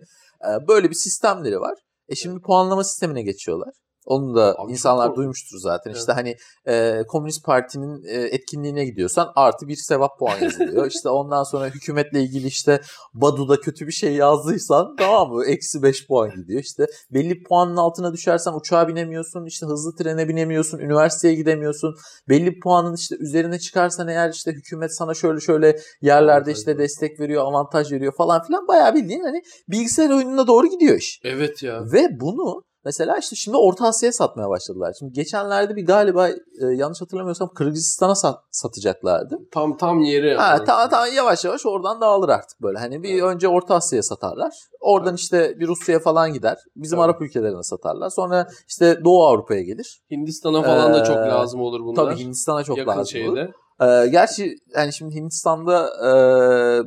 e, 0.55 0.69
böyle 0.69 0.91
bir 0.91 0.95
sistemleri 0.95 1.61
var. 1.61 1.79
E 2.09 2.15
şimdi 2.15 2.41
puanlama 2.41 2.85
sistemine 2.85 3.23
geçiyorlar. 3.23 3.75
Onu 4.07 4.35
da 4.37 4.55
Abi 4.59 4.73
insanlar 4.73 5.07
çok- 5.07 5.17
duymuştur 5.17 5.59
zaten. 5.59 5.91
Evet. 5.91 6.01
İşte 6.01 6.13
hani 6.13 6.37
e, 6.67 7.03
Komünist 7.09 7.45
Parti'nin 7.45 8.05
e, 8.05 8.23
etkinliğine 8.23 8.85
gidiyorsan 8.85 9.33
artı 9.37 9.69
bir 9.69 9.77
sevap 9.77 10.19
puan 10.19 10.39
yazılıyor. 10.43 10.87
işte 10.87 11.09
ondan 11.09 11.43
sonra 11.43 11.67
hükümetle 11.67 12.23
ilgili 12.23 12.47
işte 12.47 12.81
Badu'da 13.15 13.61
kötü 13.61 13.87
bir 13.87 13.93
şey 13.93 14.15
yazdıysan 14.15 14.97
tamam 14.99 15.31
mı? 15.33 15.45
Eksi 15.47 15.83
5 15.83 16.07
puan 16.07 16.31
gidiyor. 16.37 16.61
İşte 16.61 16.87
belli 17.11 17.43
puanın 17.43 17.77
altına 17.77 18.13
düşersen 18.13 18.53
uçağa 18.53 18.89
binemiyorsun. 18.89 19.45
işte 19.47 19.67
hızlı 19.67 19.97
trene 19.97 20.29
binemiyorsun. 20.29 20.79
Üniversiteye 20.79 21.35
gidemiyorsun. 21.35 21.95
Belli 22.29 22.59
puanın 22.61 22.95
işte 22.95 23.17
üzerine 23.21 23.59
çıkarsan 23.59 24.09
eğer 24.09 24.31
işte 24.33 24.53
hükümet 24.53 24.97
sana 24.97 25.15
şöyle 25.15 25.41
şöyle 25.41 25.77
yerlerde 26.03 26.53
işte 26.53 26.79
destek 26.79 27.21
veriyor, 27.21 27.45
avantaj 27.45 27.93
veriyor 27.93 28.13
falan 28.17 28.43
filan. 28.43 28.69
Bayağı 28.69 28.95
bildiğin 28.95 29.21
hani 29.25 29.43
bilgisayar 29.69 30.11
oyununa 30.11 30.47
doğru 30.47 30.67
gidiyor 30.67 30.97
iş. 30.97 31.21
Evet 31.25 31.63
ya. 31.63 31.81
Ve 31.93 32.09
bunu 32.21 32.63
mesela 32.85 33.19
işte 33.19 33.37
şimdi 33.37 33.57
Orta 33.57 33.87
Asya'ya 33.87 34.13
satmaya 34.13 34.49
başladılar. 34.49 34.95
Şimdi 34.99 35.13
geçenlerde 35.13 35.77
bir 35.77 35.87
galiba 35.87 36.29
e, 36.29 36.35
yanlış 36.75 37.01
hatırlamıyorsam 37.01 37.49
Kırgızistan'a 37.55 38.15
sat- 38.15 38.43
satacaklardı. 38.51 39.39
Tam 39.53 39.77
tam 39.77 40.01
yeri. 40.01 40.35
Ha, 40.37 40.65
tamam 40.67 40.89
tamam 40.91 41.09
yavaş 41.17 41.45
yavaş 41.45 41.67
oradan 41.67 42.01
dağılır 42.01 42.29
artık 42.29 42.63
böyle. 42.63 42.79
Hani 42.79 43.03
bir 43.03 43.23
önce 43.23 43.49
Orta 43.49 43.75
Asya'ya 43.75 44.03
satarlar. 44.03 44.53
Oradan 44.81 45.15
işte 45.15 45.61
bir 45.61 45.67
Rusya'ya 45.69 46.01
falan 46.01 46.33
gider. 46.33 46.59
Bizim 46.77 46.99
Evet. 46.99 47.05
Arap 47.05 47.23
ülkelerine 47.23 47.63
satarlar. 47.63 48.11
Sonra 48.11 48.47
işte 48.69 49.05
Doğu 49.05 49.27
Avrupa'ya 49.27 49.63
gelir. 49.63 50.01
Hindistan'a 50.11 50.63
falan 50.63 50.95
da 50.95 51.05
çok 51.05 51.17
Ee, 51.17 51.21
lazım 51.21 51.61
olur 51.61 51.81
bunlar. 51.81 52.05
Tabii 52.05 52.17
Hindistan'a 52.21 52.65
çok 52.65 52.79
Yakın 52.79 52.91
lazım. 52.91 53.01
olur. 53.01 53.37
şeyde. 53.37 53.51
Ee, 53.81 54.09
gerçi 54.09 54.57
yani 54.77 54.93
şimdi 54.93 55.15
Hindistan'da 55.15 55.87
e, 55.87 56.11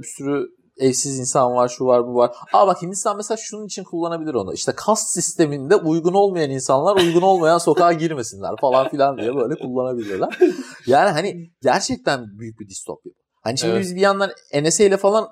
bir 0.01 0.07
sürü 0.17 0.47
evsiz 0.77 1.19
insan 1.19 1.51
var, 1.51 1.67
şu 1.67 1.85
var, 1.85 2.07
bu 2.07 2.15
var. 2.15 2.31
Aa 2.53 2.67
bak 2.67 2.81
Hindistan 2.81 3.17
mesela 3.17 3.37
şunun 3.37 3.65
için 3.65 3.83
kullanabilir 3.83 4.33
onu. 4.33 4.53
İşte 4.53 4.71
kast 4.75 5.09
sisteminde 5.09 5.75
uygun 5.75 6.13
olmayan 6.13 6.49
insanlar 6.49 6.95
uygun 6.95 7.21
olmayan 7.21 7.57
sokağa 7.57 7.93
girmesinler 7.93 8.55
falan 8.61 8.89
filan 8.89 9.17
diye 9.17 9.35
böyle 9.35 9.55
kullanabilirler. 9.55 10.39
Yani 10.87 11.09
hani 11.09 11.51
gerçekten 11.61 12.25
büyük 12.39 12.59
bir 12.59 12.69
distopya. 12.69 13.11
Hani 13.41 13.57
şimdi 13.57 13.73
Evet. 13.73 13.83
biz 13.83 13.95
bir 13.95 14.01
yandan 14.01 14.31
NSA 14.61 14.83
ile 14.83 14.97
falan 14.97 15.27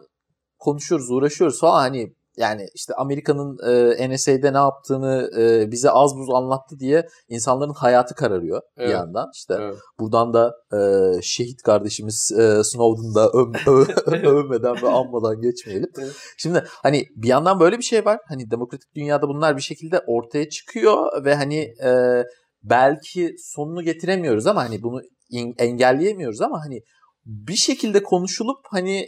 konuşuyoruz, 0.60 1.12
uğraşıyoruz 1.12 1.60
falan 1.60 1.80
hani 1.80 2.14
yani 2.38 2.66
işte 2.76 2.94
Amerika'nın 2.94 3.58
e, 4.00 4.10
NSA'de 4.10 4.54
ne 4.54 4.58
yaptığını 4.58 5.30
e, 5.40 5.72
bize 5.72 5.92
az 5.92 6.16
buz 6.18 6.30
anlattı 6.30 6.80
diye 6.80 7.08
insanların 7.30 7.74
hayatı 7.74 8.16
kararıyor 8.16 8.62
bir 8.78 8.82
Evet. 8.84 8.94
yandan. 8.94 9.30
İşte 9.34 9.54
Evet. 9.60 9.76
Buradan 10.00 10.34
da 10.34 10.54
e, 10.74 10.80
şehit 11.22 11.62
kardeşimiz 11.62 12.32
e, 12.32 12.64
Snowden'da 12.64 13.26
öv- 13.26 14.28
övmeden 14.28 14.82
ve 14.82 14.90
anmadan 14.90 15.42
geçmeyelim. 15.42 15.90
Evet. 16.00 16.12
Şimdi 16.38 16.64
hani 16.84 17.06
bir 17.16 17.28
yandan 17.28 17.60
böyle 17.60 17.78
bir 17.78 17.84
şey 17.84 18.06
var. 18.06 18.20
Hani 18.28 18.52
demokratik 18.52 18.96
dünyada 18.96 19.28
bunlar 19.28 19.58
bir 19.58 19.62
şekilde 19.62 20.00
ortaya 20.08 20.50
çıkıyor 20.50 21.26
ve 21.26 21.36
hani 21.36 21.60
e, 21.84 22.24
belki 22.64 23.36
sonunu 23.38 23.84
getiremiyoruz 23.84 24.48
ama 24.48 24.64
hani 24.64 24.84
bunu 24.84 25.02
in- 25.30 25.56
engelleyemiyoruz 25.58 26.42
ama 26.42 26.60
hani 26.66 26.82
bir 27.26 27.56
şekilde 27.56 28.04
konuşulup 28.04 28.58
hani 28.70 29.06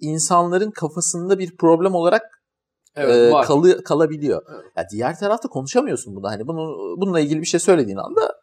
insanların 0.00 0.70
kafasında 0.70 1.38
bir 1.38 1.56
problem 1.56 1.94
olarak 1.94 2.22
Evet 2.96 3.32
var. 3.32 3.46
kalı- 3.46 3.84
kalabiliyor. 3.84 4.42
Evet. 4.54 4.64
Ya 4.76 4.86
diğer 4.92 5.18
tarafta 5.18 5.48
konuşamıyorsun 5.48 6.16
bunu. 6.16 6.28
Hani 6.28 6.46
bunu 6.46 6.76
bununla 7.00 7.20
ilgili 7.20 7.40
bir 7.40 7.46
şey 7.46 7.60
söylediğin 7.60 7.96
anda 7.96 8.34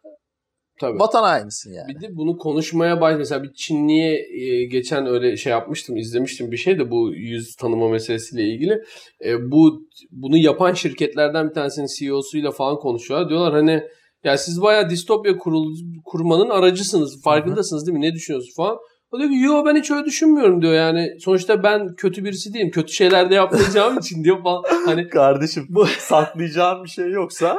Tabii. 0.80 0.98
vatan 0.98 1.22
hainisin 1.22 1.72
yani. 1.72 1.88
Bir 1.88 2.00
de 2.00 2.16
bunu 2.16 2.38
konuşmaya 2.38 3.00
baş 3.00 3.16
mesela 3.18 3.42
bir 3.42 3.52
Çinliye 3.52 4.12
e, 4.14 4.64
geçen 4.64 5.06
öyle 5.06 5.36
şey 5.36 5.50
yapmıştım, 5.50 5.96
izlemiştim 5.96 6.50
bir 6.50 6.56
şey 6.56 6.78
de 6.78 6.90
bu 6.90 7.14
yüz 7.14 7.56
tanıma 7.56 7.88
meselesiyle 7.88 8.44
ilgili. 8.44 8.82
E, 9.24 9.50
bu 9.50 9.88
bunu 10.10 10.36
yapan 10.36 10.72
şirketlerden 10.72 11.48
bir 11.48 11.54
tanesinin 11.54 11.86
CEO'suyla 11.98 12.50
falan 12.50 12.76
konuşuyorlar. 12.76 13.28
Diyorlar 13.28 13.54
hani 13.54 13.82
ya 14.24 14.38
siz 14.38 14.62
bayağı 14.62 14.90
distopya 14.90 15.38
kurul, 15.38 15.76
kurmanın 16.04 16.50
aracısınız. 16.50 17.22
Farkındasınız 17.22 17.86
değil 17.86 17.98
mi? 17.98 18.04
Ne 18.04 18.12
düşünüyorsunuz 18.12 18.56
falan. 18.56 18.78
O 19.14 19.18
diyor 19.18 19.30
ki 19.30 19.36
yo 19.36 19.64
ben 19.64 19.76
hiç 19.76 19.90
öyle 19.90 20.04
düşünmüyorum 20.04 20.62
diyor 20.62 20.72
yani. 20.72 21.20
Sonuçta 21.20 21.62
ben 21.62 21.94
kötü 21.94 22.24
birisi 22.24 22.54
değilim. 22.54 22.70
Kötü 22.70 22.92
şeyler 22.92 23.30
de 23.30 23.34
yapmayacağım 23.34 23.98
için 23.98 24.24
diyor 24.24 24.42
falan. 24.42 24.62
Hani 24.84 25.08
Kardeşim 25.08 25.66
bu 25.68 25.86
saklayacağın 25.98 26.84
bir 26.84 26.88
şey 26.88 27.10
yoksa 27.10 27.56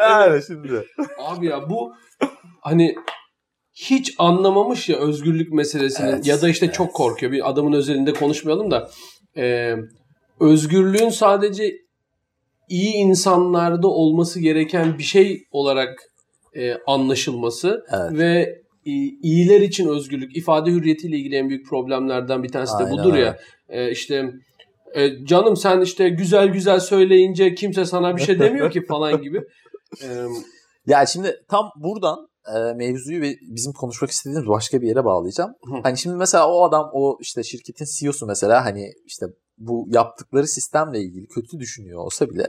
yani 0.00 0.42
şimdi. 0.46 0.86
Abi 1.18 1.46
ya 1.46 1.70
bu 1.70 1.92
hani 2.60 2.94
hiç 3.74 4.14
anlamamış 4.18 4.88
ya 4.88 4.98
özgürlük 4.98 5.52
meselesini 5.52 6.10
Evet, 6.10 6.26
ya 6.26 6.42
da 6.42 6.48
işte 6.48 6.66
evet. 6.66 6.74
çok 6.74 6.94
korkuyor. 6.94 7.32
Bir 7.32 7.50
adamın 7.50 7.72
özelinde 7.72 8.12
konuşmayalım 8.12 8.70
da 8.70 8.90
e, 9.36 9.76
özgürlüğün 10.40 11.08
sadece 11.08 11.72
iyi 12.68 12.94
insanlarda 12.94 13.88
olması 13.88 14.40
gereken 14.40 14.98
bir 14.98 15.02
şey 15.02 15.44
olarak 15.50 16.02
e, 16.56 16.74
anlaşılması 16.86 17.84
Evet. 17.92 18.12
ve 18.12 18.60
iyiler 18.84 19.60
için 19.60 19.88
özgürlük, 19.88 20.36
ifade 20.36 20.70
hürriyetiyle 20.70 21.16
ilgili 21.16 21.36
en 21.36 21.48
büyük 21.48 21.66
problemlerden 21.66 22.42
bir 22.42 22.48
tanesi 22.48 22.72
de 22.72 22.84
Aynen 22.84 22.92
budur 22.92 23.14
ya. 23.14 23.38
E, 23.68 23.90
işte 23.90 24.32
e, 24.94 25.24
canım 25.24 25.56
sen 25.56 25.80
işte 25.80 26.08
güzel 26.08 26.48
güzel 26.48 26.80
söyleyince 26.80 27.54
kimse 27.54 27.84
sana 27.84 28.16
bir 28.16 28.22
şey 28.22 28.38
demiyor 28.38 28.70
ki 28.70 28.84
falan 28.84 29.22
gibi. 29.22 29.40
E, 30.04 30.08
Ya 30.86 31.06
şimdi 31.06 31.36
tam 31.48 31.70
buradan 31.76 32.28
e, 32.54 32.74
mevzuyu 32.74 33.22
ve 33.22 33.36
bizim 33.42 33.72
konuşmak 33.72 34.10
istediğimiz 34.10 34.48
başka 34.48 34.82
bir 34.82 34.88
yere 34.88 35.04
bağlayacağım. 35.04 35.50
Hı. 35.50 35.80
Hani 35.82 35.98
şimdi 35.98 36.16
mesela 36.16 36.52
o 36.52 36.64
adam 36.68 36.90
o 36.92 37.18
işte 37.20 37.42
şirketin 37.42 37.86
CEO'su 37.98 38.26
mesela 38.26 38.64
hani 38.64 38.92
işte 39.06 39.26
bu 39.58 39.86
yaptıkları 39.90 40.46
sistemle 40.46 41.00
ilgili 41.00 41.26
kötü 41.26 41.58
düşünüyor 41.58 41.98
olsa 41.98 42.30
bile 42.30 42.46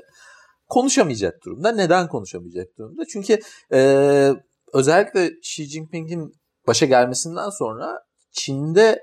konuşamayacak 0.69 1.45
durumda. 1.45 1.71
Neden 1.71 2.07
konuşamayacak 2.07 2.67
durumda? 2.77 3.03
Çünkü 3.13 3.39
e, 3.73 3.79
özellikle 4.73 5.29
Xi 5.29 5.65
Jinping'in 5.65 6.31
başa 6.67 6.85
gelmesinden 6.85 7.49
sonra 7.49 7.99
Çin'de 8.31 8.99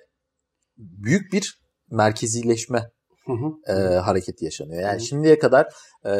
büyük 0.77 1.33
bir 1.33 1.61
merkezileşme 1.91 2.91
Hı 3.27 3.33
hı. 3.33 3.73
e, 3.73 3.97
hareketi 3.97 4.45
yaşanıyor. 4.45 4.83
Yani 4.83 5.01
Hı. 5.01 5.05
şimdiye 5.05 5.39
kadar 5.39 5.67
e, 6.07 6.13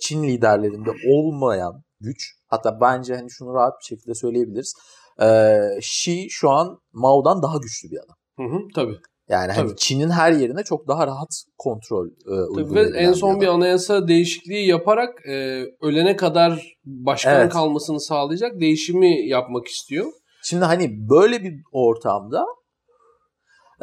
Çin 0.00 0.22
liderlerinde 0.22 0.90
olmayan 1.08 1.82
güç, 2.00 2.34
hatta 2.46 2.80
bence 2.80 3.16
hani 3.16 3.30
şunu 3.30 3.54
rahat 3.54 3.72
bir 3.80 3.84
şekilde 3.96 4.14
söyleyebiliriz. 4.14 4.74
E, 5.20 5.58
Xi 5.78 6.26
şu 6.30 6.50
an 6.50 6.78
Mao'dan 6.92 7.42
daha 7.42 7.58
güçlü 7.58 7.90
bir 7.90 7.98
adam. 7.98 8.16
Hı 8.36 8.56
hı, 8.56 8.58
tabii. 8.74 8.98
Yani 9.28 9.52
hani. 9.52 9.76
Çin'in 9.76 10.10
her 10.10 10.32
yerine 10.32 10.62
çok 10.62 10.88
daha 10.88 11.06
rahat 11.06 11.28
kontrol 11.58 12.06
e, 12.06 12.54
tabii. 12.54 12.74
Ve 12.74 12.98
en 12.98 13.12
son 13.12 13.40
bir 13.40 13.46
anayasa 13.46 14.08
değişikliği 14.08 14.68
yaparak 14.68 15.26
e, 15.28 15.64
ölene 15.80 16.16
kadar 16.16 16.76
başkan 16.84 17.40
Evet. 17.40 17.52
kalmasını 17.52 18.00
sağlayacak 18.00 18.60
değişimi 18.60 19.28
yapmak 19.28 19.66
istiyor. 19.66 20.06
Şimdi 20.42 20.64
hani 20.64 20.90
böyle 21.10 21.42
bir 21.42 21.54
ortamda 21.72 22.46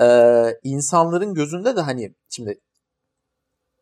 e, 0.01 0.07
insanların 0.63 1.33
gözünde 1.33 1.75
de 1.75 1.81
hani 1.81 2.13
şimdi 2.29 2.59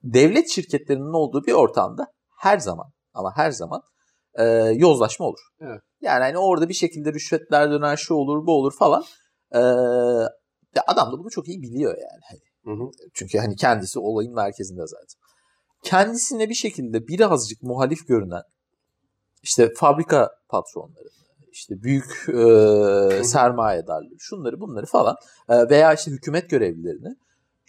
devlet 0.04 0.50
şirketlerinin 0.50 1.14
olduğu 1.14 1.46
bir 1.46 1.54
ortamda 1.54 2.08
her 2.40 2.58
zaman 2.58 2.86
ama 3.14 3.32
her 3.36 3.52
zaman 3.52 3.82
e, 4.40 4.44
yozlaşma 4.76 5.26
olur. 5.26 5.40
Evet. 5.62 5.82
Yani 6.02 6.24
hani 6.24 6.38
orada 6.38 6.70
bir 6.70 6.74
şekilde 6.74 7.14
rüşvetler 7.14 7.72
döner, 7.72 7.98
şu 7.98 8.14
olur, 8.14 8.46
bu 8.46 8.52
olur 8.52 8.74
falan. 8.80 9.04
E, 9.56 9.62
ya 10.76 10.84
adam 10.88 11.14
da 11.14 11.20
bunu 11.20 11.30
çok 11.30 11.48
iyi 11.48 11.62
biliyor 11.62 11.98
yani. 11.98 12.22
Hani 12.30 12.40
Hı 12.64 12.84
hı. 12.84 12.92
çünkü 13.14 13.38
hani 13.38 13.56
kendisi 13.56 14.00
olayın 14.00 14.34
merkezinde 14.34 14.88
zaten. 14.88 15.20
Kendisine 15.84 16.50
bir 16.50 16.54
şekilde 16.54 17.08
birazcık 17.08 17.64
muhalif 17.64 18.08
görünen 18.08 18.44
işte 19.44 19.74
fabrika 19.76 20.32
patronları, 20.50 21.10
işte 21.52 21.84
büyük 21.84 22.30
e, 22.30 23.24
sermayedarları, 23.24 24.20
şunları 24.20 24.60
bunları 24.60 24.86
falan 24.86 25.16
e, 25.50 25.70
veya 25.70 25.94
işte 25.94 26.12
hükümet 26.12 26.50
görevlilerini 26.50 27.16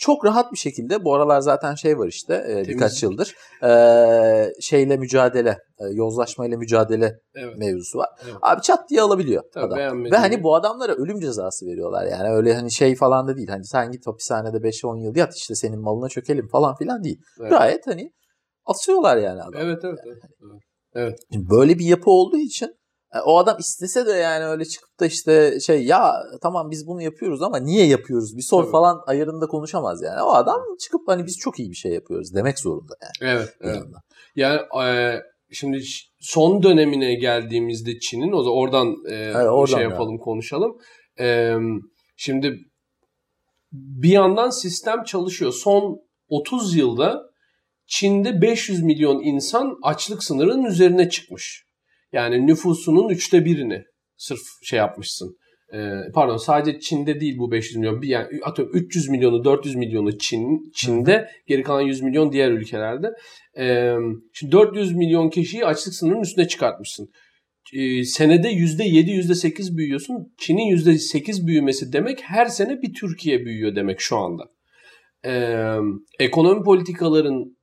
çok 0.01 0.25
rahat 0.25 0.53
bir 0.53 0.59
şekilde 0.59 1.05
bu 1.05 1.15
aralar 1.15 1.41
zaten 1.41 1.75
şey 1.75 1.99
var 1.99 2.09
işte 2.09 2.35
e, 2.49 2.69
birkaç 2.69 3.03
yıldır 3.03 3.35
e, 3.63 4.53
şeyle 4.61 4.97
mücadele, 4.97 5.59
e, 5.79 5.85
yozlaşmayla 5.93 6.57
mücadele 6.57 7.21
Evet. 7.35 7.59
mevzusu 7.59 7.99
var. 7.99 8.09
Evet. 8.25 8.35
Abi 8.43 8.63
çat 8.63 8.91
diye 8.91 9.03
alabiliyor 9.03 9.43
Tabii, 9.55 9.75
adam. 9.75 10.05
Ve 10.05 10.17
hani 10.17 10.43
bu 10.43 10.55
adamlara 10.55 10.93
ölüm 10.93 11.21
cezası 11.21 11.67
veriyorlar 11.67 12.07
yani 12.07 12.29
öyle 12.29 12.55
hani 12.55 12.73
şey 12.73 12.97
falan 12.97 13.29
da 13.29 13.37
değil. 13.37 13.49
Hani 13.49 13.65
sen 13.65 13.91
git 13.91 14.07
hapishanede 14.07 14.57
5-10 14.57 15.05
yıl 15.05 15.17
yat 15.17 15.37
işte 15.37 15.55
senin 15.55 15.81
malına 15.81 16.09
çökelim 16.09 16.49
falan 16.49 16.75
filan 16.75 17.05
değil. 17.05 17.19
Evet. 17.41 17.51
Gayet 17.51 17.87
hani 17.87 18.13
asıyorlar 18.65 19.17
yani 19.17 19.43
adam. 19.43 19.61
Evet 19.63 19.79
evet. 19.85 19.99
evet. 20.07 20.23
evet. 20.95 21.19
Şimdi 21.33 21.51
böyle 21.51 21.79
bir 21.79 21.85
yapı 21.85 22.11
olduğu 22.11 22.39
için 22.39 22.80
o 23.25 23.39
adam 23.39 23.57
istese 23.59 24.07
de 24.07 24.13
yani 24.13 24.45
öyle 24.45 24.65
çıkıp 24.65 25.01
da 25.01 25.07
işte 25.07 25.61
şey 25.61 25.85
ya 25.85 26.13
tamam 26.43 26.71
biz 26.71 26.87
bunu 26.87 27.03
yapıyoruz 27.03 27.43
ama 27.43 27.59
niye 27.59 27.87
yapıyoruz 27.87 28.37
bir 28.37 28.43
sor 28.43 28.63
Tabii. 28.63 28.73
falan 28.73 29.01
ayarında 29.07 29.47
konuşamaz 29.47 30.03
yani. 30.03 30.23
O 30.23 30.31
adam 30.31 30.61
çıkıp 30.81 31.01
hani 31.09 31.27
biz 31.27 31.39
çok 31.39 31.59
iyi 31.59 31.71
bir 31.71 31.77
şey 31.77 31.93
yapıyoruz 31.93 32.35
demek 32.35 32.59
zorunda 32.59 32.95
yani. 33.03 33.33
Evet. 33.33 33.55
evet. 33.61 33.83
Yani 34.37 34.61
e, 34.85 35.17
şimdi 35.53 35.83
son 36.21 36.63
dönemine 36.63 37.15
geldiğimizde 37.15 37.99
Çin'in 37.99 38.33
o 38.33 38.43
zaman 38.43 38.59
oradan, 38.59 38.97
e, 39.09 39.35
oradan 39.37 39.75
şey 39.75 39.83
ya. 39.83 39.91
yapalım 39.91 40.19
konuşalım. 40.19 40.79
E, 41.21 41.55
şimdi 42.17 42.59
bir 43.73 44.11
yandan 44.11 44.51
sistem 44.51 45.05
çalışıyor. 45.05 45.53
Son 45.53 46.01
30 46.29 46.77
yılda 46.77 47.23
Çin'de 47.87 48.43
500 48.43 48.83
milyon 48.83 49.23
insan 49.23 49.79
açlık 49.83 50.25
sınırının 50.25 50.65
üzerine 50.65 51.09
çıkmış. 51.09 51.70
Yani 52.13 52.47
nüfusunun 52.47 53.09
üçte 53.09 53.45
birini 53.45 53.85
sırf 54.17 54.41
şey 54.63 54.79
yapmışsın. 54.79 55.37
Ee, 55.75 55.95
pardon 56.15 56.37
sadece 56.37 56.81
Çin'de 56.81 57.21
değil 57.21 57.39
bu 57.39 57.51
500 57.51 57.77
milyon. 57.77 58.03
Bir 58.03 58.09
yani 58.09 58.27
atıyorum 58.43 58.77
300 58.77 59.09
milyonu 59.09 59.45
400 59.45 59.77
milyonu 59.77 60.19
Çin 60.19 60.73
Çin'de 60.75 61.31
geri 61.47 61.63
kalan 61.63 61.81
100 61.81 62.03
milyon 62.03 62.33
diğer 62.33 62.51
ülkelerde. 62.51 63.09
Ee, 63.59 63.95
şimdi 64.33 64.53
400 64.53 64.97
milyon 64.97 65.31
kişiyi 65.31 65.67
açlık 65.67 65.95
sınırının 65.95 66.21
üstüne 66.21 66.49
çıkartmışsın. 66.49 67.09
Ee, 67.75 68.05
senede 68.05 68.49
%7 68.49 69.11
%8 69.11 69.77
büyüyorsun. 69.77 70.35
Çin'in 70.39 70.77
%8 70.77 71.47
büyümesi 71.47 71.93
demek 71.93 72.23
her 72.23 72.47
sene 72.47 72.83
bir 72.83 72.95
Türkiye 72.95 73.45
büyüyor 73.45 73.77
demek 73.77 74.01
şu 74.01 74.17
anda. 74.17 74.45
Ee, 75.25 75.77
ekonomi 76.19 76.65
politikaların 76.65 77.57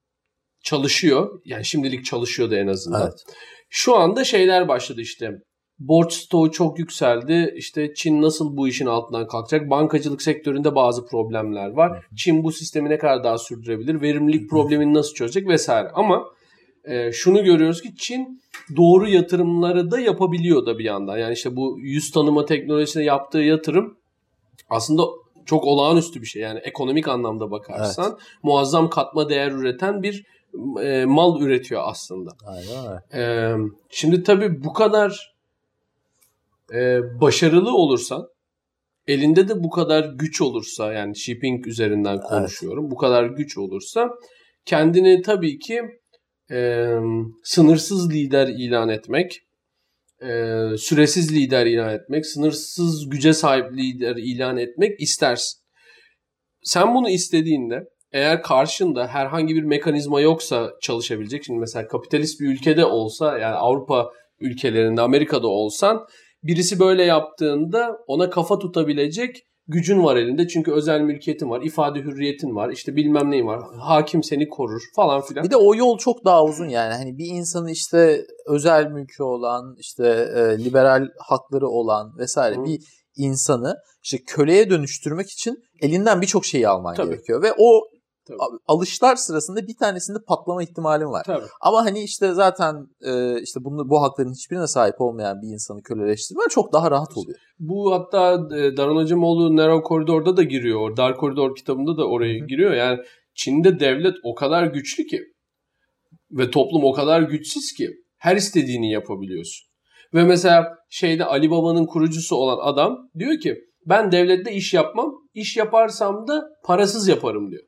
çalışıyor. 0.64 1.42
Yani 1.46 1.66
şimdilik 1.66 2.06
çalışıyordu 2.06 2.56
en 2.56 2.68
azından. 2.68 3.02
Evet. 3.02 3.36
Şu 3.70 3.96
anda 3.96 4.24
şeyler 4.24 4.68
başladı 4.68 5.02
işte. 5.02 5.32
Borç 5.80 6.14
stoğu 6.14 6.52
çok 6.52 6.80
yükseldi. 6.80 7.54
İşte 7.56 7.94
Çin 7.94 8.22
nasıl 8.22 8.58
bu 8.58 8.68
işin 8.68 8.86
altından 8.86 9.28
kalkacak? 9.28 9.70
Bankacılık 9.70 10.22
sektöründe 10.22 10.76
bazı 10.76 11.06
problemler 11.06 11.70
var. 11.70 12.06
Çin 12.16 12.44
bu 12.44 12.52
sistemi 12.52 12.90
ne 12.90 12.98
kadar 12.98 13.24
daha 13.24 13.38
sürdürebilir? 13.38 14.02
Verimlilik 14.02 14.50
problemini 14.50 14.94
nasıl 14.94 15.14
çözecek 15.14 15.48
vesaire. 15.48 15.90
Ama 15.94 16.26
e, 16.86 17.12
şunu 17.12 17.44
görüyoruz 17.44 17.82
ki 17.82 17.96
Çin 17.98 18.42
doğru 18.76 19.10
yatırımları 19.10 19.92
da 19.92 20.00
yapabiliyor 20.00 20.66
da 20.66 20.80
bir 20.80 20.84
yandan. 20.84 21.18
Yani 21.18 21.34
işte 21.34 21.56
bu 21.56 21.78
yüz 21.80 22.12
tanıma 22.12 22.46
teknolojisine 22.46 23.04
yaptığı 23.04 23.40
yatırım 23.40 23.98
aslında 24.70 25.04
çok 25.46 25.64
olağanüstü 25.64 26.22
bir 26.22 26.28
şey. 26.28 26.42
Yani 26.42 26.60
ekonomik 26.60 27.08
anlamda 27.08 27.52
bakarsan 27.52 28.18
muazzam 28.44 28.90
katma 28.90 29.30
değer 29.30 29.52
üreten 29.52 30.04
bir 30.04 30.26
e, 30.84 31.06
mal 31.06 31.42
üretiyor 31.42 31.82
aslında. 31.86 32.32
Aynen. 32.46 33.02
Ee, 33.14 33.56
şimdi 33.90 34.24
tabii 34.24 34.64
bu 34.64 34.74
kadar 34.74 35.36
e, 36.74 37.00
başarılı 37.22 37.76
olursan 37.76 38.28
elinde 39.08 39.48
de 39.48 39.64
bu 39.64 39.70
kadar 39.70 40.14
güç 40.16 40.42
olursa 40.42 40.94
yani 40.94 41.18
shipping 41.18 41.68
üzerinden 41.68 42.22
konuşuyorum. 42.22 42.92
Bu 42.92 42.96
kadar 42.96 43.26
güç 43.26 43.58
olursa 43.58 44.10
kendini 44.66 45.22
tabii 45.22 45.60
ki 45.60 45.82
e, 46.52 46.88
sınırsız 47.44 48.14
lider 48.14 48.48
ilan 48.48 48.90
etmek, 48.90 49.40
e, 50.22 50.62
süresiz 50.78 51.36
lider 51.36 51.66
ilan 51.66 51.94
etmek, 51.94 52.26
sınırsız 52.26 53.10
güce 53.10 53.34
sahip 53.34 53.74
lider 53.74 54.16
ilan 54.16 54.58
etmek 54.58 55.02
istersin. 55.02 55.62
Sen 56.64 56.96
bunu 56.96 57.10
istediğinde 57.10 57.84
eğer 58.12 58.42
karşında 58.42 59.08
herhangi 59.08 59.56
bir 59.56 59.64
mekanizma 59.64 60.22
yoksa 60.22 60.72
çalışabilecek. 60.82 61.44
Şimdi 61.46 61.60
mesela 61.60 61.88
kapitalist 61.88 62.42
bir 62.42 62.48
ülkede 62.48 62.86
olsa 62.86 63.38
yani 63.38 63.56
Avrupa 63.56 64.12
ülkelerinde 64.40 65.02
Amerika'da 65.02 65.48
olsan 65.48 66.06
birisi 66.44 66.80
böyle 66.80 67.04
yaptığında 67.04 67.98
ona 68.08 68.30
kafa 68.30 68.60
tutabilecek 68.60 69.48
gücün 69.68 70.04
var 70.04 70.16
elinde. 70.16 70.48
Çünkü 70.48 70.72
özel 70.72 71.02
mülkiyetin 71.02 71.50
var, 71.50 71.62
ifade 71.62 72.00
hürriyetin 72.00 72.56
var, 72.56 72.70
işte 72.70 72.96
bilmem 72.96 73.32
neyin 73.32 73.48
var. 73.48 73.62
Hakim 73.80 74.24
seni 74.24 74.50
korur 74.50 74.82
falan 74.96 75.22
filan. 75.22 75.46
Bir 75.46 75.52
de 75.52 75.58
o 75.58 75.76
yol 75.76 75.98
çok 75.98 76.26
daha 76.26 76.44
uzun 76.44 76.70
yani. 76.70 76.94
Hani 76.94 77.18
bir 77.18 77.26
insanı 77.26 77.72
işte 77.72 78.22
özel 78.48 78.88
mülkü 78.92 79.24
olan, 79.24 79.76
işte 79.80 80.08
e, 80.36 80.64
liberal 80.66 81.08
hakları 81.20 81.68
olan 81.68 82.18
vesaire 82.18 82.56
Hı. 82.56 82.66
bir 82.66 82.80
insanı 83.16 83.76
işte 84.04 84.18
köleye 84.28 84.70
dönüştürmek 84.70 85.30
için 85.30 85.64
elinden 85.82 86.22
birçok 86.22 86.46
şeyi 86.46 86.68
alman 86.68 86.96
Tabii. 86.96 87.10
gerekiyor 87.10 87.42
ve 87.42 87.54
o 87.58 87.82
Tabii. 88.28 88.60
alışlar 88.68 89.16
sırasında 89.16 89.68
bir 89.68 89.78
tanesinde 89.80 90.18
patlama 90.28 90.64
ihtimalin 90.64 91.06
var. 91.06 91.24
Tabii. 91.26 91.46
Ama 91.62 91.86
hani 91.86 92.04
işte 92.04 92.34
zaten 92.34 92.88
e, 93.02 93.42
işte 93.42 93.60
bunu 93.64 93.90
bu 93.90 94.02
hakların 94.02 94.34
hiçbirine 94.34 94.68
sahip 94.68 95.02
olmayan 95.02 95.42
bir 95.42 95.48
insanı 95.48 95.82
köleleştirmen 95.82 96.48
çok 96.48 96.74
daha 96.74 96.92
rahat 96.92 97.18
oluyor. 97.18 97.38
Bu 97.60 97.94
hatta 97.94 98.34
e, 98.34 98.78
Daron 98.78 98.98
Acemoğlu 98.98 99.56
Narrow 99.56 99.84
Koridor'da 99.84 100.38
da 100.38 100.44
giriyor. 100.44 100.98
Dar 100.98 101.18
Koridor 101.18 101.56
kitabında 101.56 101.98
da 101.98 102.08
oraya 102.08 102.42
hı. 102.42 102.48
giriyor. 102.48 102.74
Yani 102.74 103.00
Çin'de 103.36 103.80
devlet 103.80 104.16
o 104.24 104.36
kadar 104.36 104.64
güçlü 104.64 105.06
ki 105.06 105.22
ve 106.32 106.52
toplum 106.52 106.84
o 106.84 106.92
kadar 106.92 107.22
güçsüz 107.22 107.74
ki 107.78 107.90
her 108.18 108.36
istediğini 108.36 108.92
yapabiliyorsun. 108.92 109.68
Ve 110.14 110.24
mesela 110.24 110.78
şeyde 110.90 111.26
Ali 111.26 111.52
Baba'nın 111.52 111.86
kurucusu 111.86 112.36
olan 112.36 112.58
adam 112.62 112.98
diyor 113.20 113.40
ki 113.40 113.56
ben 113.86 114.12
devlette 114.12 114.54
iş 114.54 114.74
yapmam. 114.74 115.14
İş 115.34 115.58
yaparsam 115.58 116.28
da 116.28 116.44
parasız 116.66 117.08
yaparım 117.08 117.52
diyor. 117.52 117.64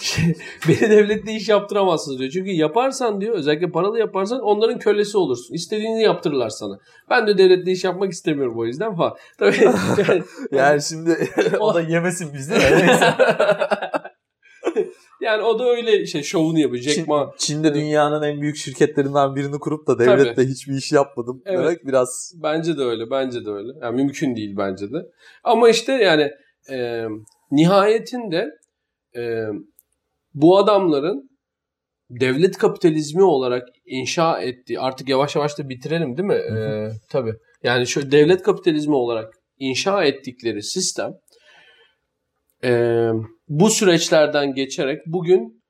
Şey, 0.00 0.24
Beni 0.68 0.90
devlette 0.90 1.32
iş 1.32 1.48
yaptıramazsınız 1.48 2.18
diyor. 2.18 2.30
Çünkü 2.30 2.50
yaparsan 2.50 3.20
diyor 3.20 3.34
özellikle 3.34 3.70
paralı 3.70 3.98
yaparsan 3.98 4.40
onların 4.40 4.78
kölesi 4.78 5.18
olursun. 5.18 5.54
İstediğini 5.54 6.02
yaptırırlar 6.02 6.48
sana. 6.48 6.78
Ben 7.10 7.26
de 7.26 7.38
devlette 7.38 7.70
iş 7.70 7.84
yapmak 7.84 8.12
istemiyorum 8.12 8.58
o 8.58 8.64
yüzden 8.66 8.96
falan. 8.96 9.16
Tabii 9.38 9.56
yani, 10.08 10.22
Yani 10.52 10.82
şimdi 10.82 11.28
o 11.60 11.74
da 11.74 11.80
yemesin 11.80 12.34
bizi. 12.34 12.54
yani 15.20 15.42
o 15.42 15.58
da 15.58 15.64
öyle 15.64 16.06
şey 16.06 16.22
şovunu 16.22 16.58
yapıyor. 16.58 16.82
Jack 16.82 16.96
Çin- 16.96 17.08
Ma. 17.08 17.34
Çin'de 17.38 17.74
dünyanın 17.74 18.22
en 18.22 18.40
büyük 18.40 18.56
şirketlerinden 18.56 19.36
birini 19.36 19.58
kurup 19.58 19.86
da 19.86 19.98
devlette 19.98 20.42
hiçbir 20.42 20.74
iş 20.74 20.92
yapmadım 20.92 21.42
Evet. 21.46 21.58
demek 21.58 21.86
biraz 21.86 22.32
Bence 22.42 22.78
de 22.78 22.82
öyle. 22.82 23.10
Bence 23.10 23.44
de 23.44 23.50
öyle. 23.50 23.72
Yani 23.82 23.96
mümkün 23.96 24.36
değil 24.36 24.54
bence 24.58 24.92
de. 24.92 25.06
Ama 25.44 25.68
işte 25.68 25.92
yani 25.92 26.30
e, 26.70 27.04
nihayetinde 27.50 28.46
e, 29.16 29.44
bu 30.34 30.58
adamların 30.58 31.30
devlet 32.10 32.58
kapitalizmi 32.58 33.22
olarak 33.22 33.68
inşa 33.86 34.40
ettiği 34.40 34.80
artık 34.80 35.08
yavaş 35.08 35.36
yavaş 35.36 35.58
da 35.58 35.68
bitirelim 35.68 36.16
değil 36.16 36.28
mi? 36.28 36.34
Hı 36.34 36.54
hı. 36.54 36.58
E, 36.58 36.90
tabii. 37.10 37.32
Yani 37.62 37.86
şu 37.86 38.12
devlet 38.12 38.42
kapitalizmi 38.42 38.94
olarak 38.94 39.34
inşa 39.58 40.04
ettikleri 40.04 40.62
sistem 40.62 41.12
e, 42.64 43.08
bu 43.48 43.70
süreçlerden 43.70 44.54
geçerek 44.54 45.00
bugün 45.06 45.62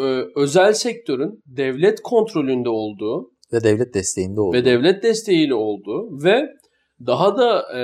e, 0.00 0.04
özel 0.36 0.72
sektörün 0.72 1.42
devlet 1.46 2.00
kontrolünde 2.02 2.68
olduğu 2.68 3.30
ve 3.52 3.64
devlet 3.64 3.94
desteğinde 3.94 4.40
oldu. 4.40 4.56
ve 4.56 4.64
devlet 4.64 5.02
desteğiyle 5.02 5.54
olduğu 5.54 6.24
ve 6.24 6.46
daha 7.06 7.36
da 7.36 7.78
e, 7.78 7.82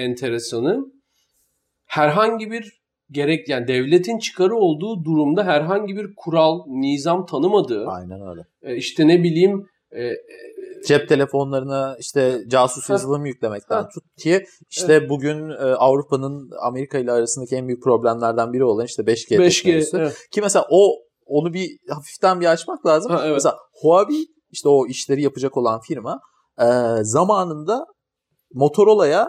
enteresanı 0.00 0.78
herhangi 1.86 2.50
bir 2.50 2.79
gerek 3.10 3.48
yani 3.48 3.68
devletin 3.68 4.18
çıkarı 4.18 4.56
olduğu 4.56 5.04
durumda 5.04 5.44
herhangi 5.44 5.96
bir 5.96 6.14
kural, 6.16 6.60
nizam 6.66 7.26
tanımadığı 7.26 7.86
Aynen 7.86 8.28
öyle. 8.30 8.40
e, 8.62 8.76
işte 8.76 9.08
ne 9.08 9.22
bileyim 9.22 9.66
e, 9.96 10.12
Cep 10.86 11.08
telefonlarına 11.08 11.96
işte 12.00 12.40
casus 12.48 12.90
yazılımı 12.90 13.28
yüklemekten 13.28 13.88
tut 13.88 14.04
ki 14.22 14.44
işte 14.70 15.08
bugün 15.08 15.50
e, 15.50 15.54
Avrupa'nın 15.54 16.50
Amerika 16.62 16.98
ile 16.98 17.12
arasındaki 17.12 17.56
en 17.56 17.68
büyük 17.68 17.82
problemlerden 17.82 18.52
biri 18.52 18.64
olan 18.64 18.86
işte 18.86 19.02
5G, 19.02 19.36
5G 19.36 19.62
teknolojisi. 19.62 19.96
evet. 19.96 20.16
Ki 20.32 20.40
mesela 20.40 20.66
o 20.70 20.92
onu 21.26 21.52
bir 21.52 21.70
hafiften 21.88 22.40
bir 22.40 22.46
açmak 22.46 22.86
lazım. 22.86 23.12
Ha, 23.12 23.20
evet. 23.24 23.34
Mesela 23.34 23.56
Huawei 23.82 24.26
işte 24.50 24.68
o 24.68 24.86
işleri 24.86 25.22
yapacak 25.22 25.56
olan 25.56 25.80
firma 25.80 26.20
e, 26.60 26.66
zamanında 27.02 27.84
Motorola'ya 28.54 29.28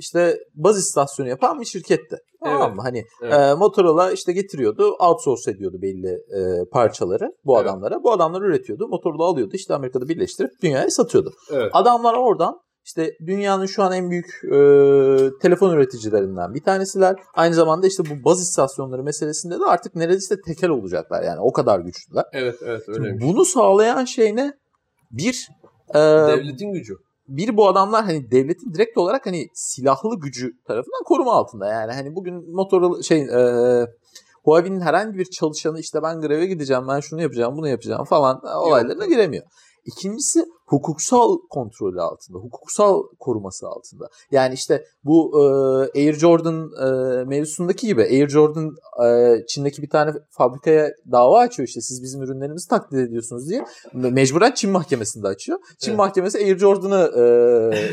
işte 0.00 0.38
baz 0.54 0.78
istasyonu 0.78 1.28
yapan 1.28 1.60
bir 1.60 1.64
şirketti. 1.64 2.16
Tamam 2.44 2.62
Evet. 2.66 2.76
mı? 2.76 2.82
Hani 2.82 3.04
Evet. 3.22 3.34
e, 3.34 3.54
Motorola 3.54 4.12
işte 4.12 4.32
getiriyordu, 4.32 4.96
outsource 5.00 5.50
ediyordu 5.50 5.76
belli 5.82 6.08
e, 6.08 6.40
parçaları 6.72 7.30
bu 7.44 7.56
Evet. 7.56 7.66
adamlara. 7.66 8.02
Bu 8.02 8.12
adamlar 8.12 8.42
üretiyordu. 8.42 8.88
Motorola 8.88 9.24
alıyordu 9.24 9.52
işte 9.54 9.74
Amerika'da 9.74 10.08
birleştirip 10.08 10.50
dünyaya 10.62 10.90
satıyordu. 10.90 11.32
evet. 11.52 11.70
Adamlar 11.72 12.14
oradan 12.14 12.60
işte 12.84 13.12
dünyanın 13.26 13.66
şu 13.66 13.82
an 13.82 13.92
en 13.92 14.10
büyük 14.10 14.26
e, 14.44 14.58
telefon 15.42 15.70
üreticilerinden 15.70 16.54
bir 16.54 16.62
tanesiler. 16.62 17.16
Aynı 17.34 17.54
zamanda 17.54 17.86
işte 17.86 18.02
bu 18.10 18.24
baz 18.24 18.40
istasyonları 18.42 19.02
meselesinde 19.02 19.60
de 19.60 19.64
artık 19.64 19.94
neredeyse 19.94 20.36
tekel 20.46 20.70
olacaklar. 20.70 21.22
Yani 21.22 21.40
o 21.40 21.52
kadar 21.52 21.80
güçlüler. 21.80 22.24
Evet, 22.32 22.56
evet 22.64 22.88
öyleymiş. 22.88 23.24
bunu 23.24 23.44
sağlayan 23.44 24.04
şey 24.04 24.36
ne? 24.36 24.52
Bir 25.10 25.48
e, 25.94 25.98
Devletin 25.98 26.72
gücü. 26.72 26.94
Bir 27.30 27.56
bu 27.56 27.68
adamlar 27.68 28.04
hani 28.04 28.30
devletin 28.30 28.74
direkt 28.74 28.98
olarak 28.98 29.26
hani 29.26 29.48
silahlı 29.54 30.20
gücü 30.20 30.52
tarafından 30.64 31.04
koruma 31.04 31.32
altında. 31.32 31.66
Yani 31.66 31.92
hani 31.92 32.14
bugün 32.14 32.54
Motorola 32.54 33.02
şey 33.02 33.20
e, 33.20 33.86
Huawei'nin 34.44 34.80
herhangi 34.80 35.18
bir 35.18 35.24
çalışanı 35.24 35.80
işte 35.80 36.02
ben 36.02 36.20
greve 36.20 36.46
gideceğim, 36.46 36.88
ben 36.88 37.00
şunu 37.00 37.22
yapacağım, 37.22 37.56
bunu 37.56 37.68
yapacağım 37.68 38.04
falan 38.04 38.40
olaylarına 38.56 39.06
giremiyor. 39.06 39.44
İkincisi 39.84 40.44
hukuksal 40.70 41.38
kontrolü 41.50 42.00
altında, 42.00 42.38
hukuksal 42.38 43.02
koruması 43.18 43.66
altında. 43.66 44.08
Yani 44.30 44.54
işte 44.54 44.84
bu 45.04 45.32
e, 45.34 46.00
Air 46.00 46.14
Jordan 46.14 46.70
e, 46.86 47.24
mevzusundaki 47.24 47.86
gibi 47.86 48.02
Air 48.02 48.28
Jordan 48.28 48.70
e, 49.04 49.36
Çin'deki 49.48 49.82
bir 49.82 49.88
tane 49.90 50.12
fabrikaya 50.30 50.90
dava 51.12 51.38
açıyor 51.38 51.68
işte 51.68 51.80
siz 51.80 52.02
bizim 52.02 52.22
ürünlerimizi 52.22 52.68
taklit 52.68 53.00
ediyorsunuz 53.00 53.48
diye. 53.48 53.64
Me- 53.94 54.10
Mecburen 54.10 54.52
Çin 54.54 54.70
mahkemesinde 54.70 55.28
açıyor. 55.28 55.58
Çin 55.78 55.90
Evet. 55.90 55.98
mahkemesi 55.98 56.38
Air 56.38 56.58
Jordan'ı 56.58 57.10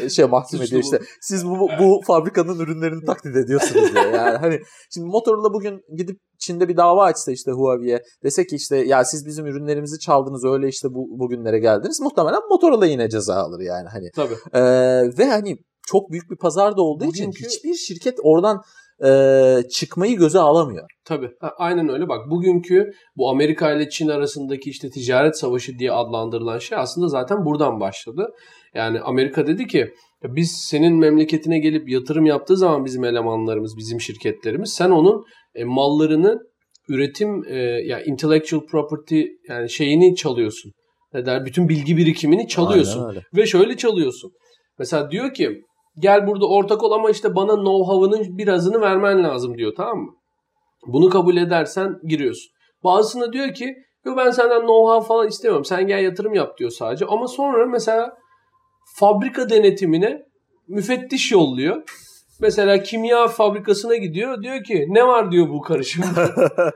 e, 0.03 0.09
şey 0.09 0.25
mahkum 0.29 0.61
ediyor 0.61 0.81
işte. 0.83 0.99
Siz 1.21 1.45
bu, 1.45 1.69
bu 1.79 2.01
fabrikanın 2.07 2.59
ürünlerini 2.59 3.05
taklit 3.05 3.35
ediyorsunuz 3.35 3.93
diye. 3.95 4.03
Yani 4.03 4.37
hani 4.37 4.59
şimdi 4.93 5.07
Motorola 5.07 5.53
bugün 5.53 5.81
gidip 5.97 6.19
Çin'de 6.39 6.67
bir 6.67 6.77
dava 6.77 7.03
açsa 7.03 7.31
işte 7.31 7.51
Huawei'ye 7.51 8.03
dese 8.23 8.47
ki 8.47 8.55
işte 8.55 8.77
ya 8.77 9.05
siz 9.05 9.25
bizim 9.25 9.45
ürünlerimizi 9.45 9.99
çaldınız 9.99 10.45
öyle 10.45 10.67
işte 10.67 10.87
bu 10.93 11.19
bugünlere 11.19 11.59
geldiniz. 11.59 11.99
Muhtemelen 12.01 12.41
Motorola 12.49 12.66
Motorla 12.67 12.85
yine 12.85 13.09
ceza 13.09 13.35
alır 13.35 13.59
yani 13.59 13.87
hani. 13.89 14.09
Tabii. 14.15 14.33
Ee, 14.53 14.61
ve 15.17 15.25
hani 15.25 15.57
çok 15.87 16.11
büyük 16.11 16.31
bir 16.31 16.37
pazar 16.37 16.77
da 16.77 16.81
olduğu 16.81 17.05
için 17.05 17.31
Bugünkü- 17.31 17.45
hiçbir 17.45 17.73
şirket 17.73 18.17
oradan 18.23 18.61
e, 19.05 19.69
çıkmayı 19.69 20.17
göze 20.17 20.39
alamıyor. 20.39 20.85
Tabii. 21.05 21.29
Ha, 21.41 21.51
aynen 21.57 21.89
öyle. 21.89 22.09
Bak 22.09 22.29
bugünkü 22.31 22.91
bu 23.15 23.29
Amerika 23.29 23.71
ile 23.73 23.89
Çin 23.89 24.07
arasındaki 24.07 24.69
işte 24.69 24.89
ticaret 24.89 25.37
savaşı 25.37 25.71
diye 25.79 25.91
adlandırılan 25.91 26.57
şey 26.59 26.77
aslında 26.77 27.07
zaten 27.07 27.45
buradan 27.45 27.79
başladı. 27.79 28.27
Yani 28.75 28.99
Amerika 28.99 29.47
dedi 29.47 29.67
ki 29.67 29.77
"Ya 30.23 30.35
biz 30.35 30.51
senin 30.69 30.95
memleketine 30.99 31.59
gelip 31.59 31.89
yatırım 31.89 32.25
yaptığı 32.25 32.57
zaman 32.57 32.85
bizim 32.85 33.03
elemanlarımız, 33.03 33.77
bizim 33.77 34.01
şirketlerimiz 34.01 34.73
sen 34.73 34.89
onun 34.89 35.23
e, 35.55 35.63
mallarını 35.63 36.39
üretim 36.89 37.43
e, 37.47 37.55
ya 37.85 38.01
intellectual 38.03 38.61
property 38.65 39.21
yani 39.49 39.69
şeyini 39.69 40.15
çalıyorsun. 40.15 40.71
Ne 41.13 41.25
der? 41.25 41.45
Bütün 41.45 41.69
bilgi 41.69 41.97
birikimini 41.97 42.47
çalıyorsun. 42.47 43.17
Ve 43.35 43.45
şöyle 43.45 43.77
çalıyorsun. 43.77 44.31
Mesela 44.79 45.11
diyor 45.11 45.33
ki 45.33 45.61
gel 45.99 46.27
burada 46.27 46.47
ortak 46.47 46.83
ol 46.83 46.91
ama 46.91 47.09
işte 47.09 47.35
bana 47.35 47.51
know-how'ının 47.51 48.37
birazını 48.37 48.81
vermen 48.81 49.23
lazım 49.23 49.57
diyor 49.57 49.73
tamam 49.77 49.97
mı? 49.97 50.11
Bunu 50.87 51.09
kabul 51.09 51.37
edersen 51.37 51.95
giriyorsun. 52.07 52.51
Bazısına 52.83 53.33
diyor 53.33 53.53
ki 53.53 53.75
Yo 54.07 54.17
ben 54.17 54.31
senden 54.31 54.61
know-how 54.61 55.07
falan 55.07 55.27
istemiyorum. 55.27 55.65
Sen 55.65 55.87
gel 55.87 56.03
yatırım 56.03 56.33
yap 56.33 56.57
diyor 56.57 56.69
sadece. 56.69 57.05
Ama 57.05 57.27
sonra 57.27 57.65
mesela 57.65 58.17
fabrika 58.99 59.49
denetimine 59.49 60.21
müfettiş 60.67 61.31
yolluyor. 61.31 61.83
Mesela 62.41 62.83
kimya 62.83 63.27
fabrikasına 63.27 63.95
gidiyor. 63.95 64.43
Diyor 64.43 64.63
ki 64.63 64.85
ne 64.89 65.07
var 65.07 65.31
diyor 65.31 65.49
bu 65.49 65.61
karışımda. 65.61 66.21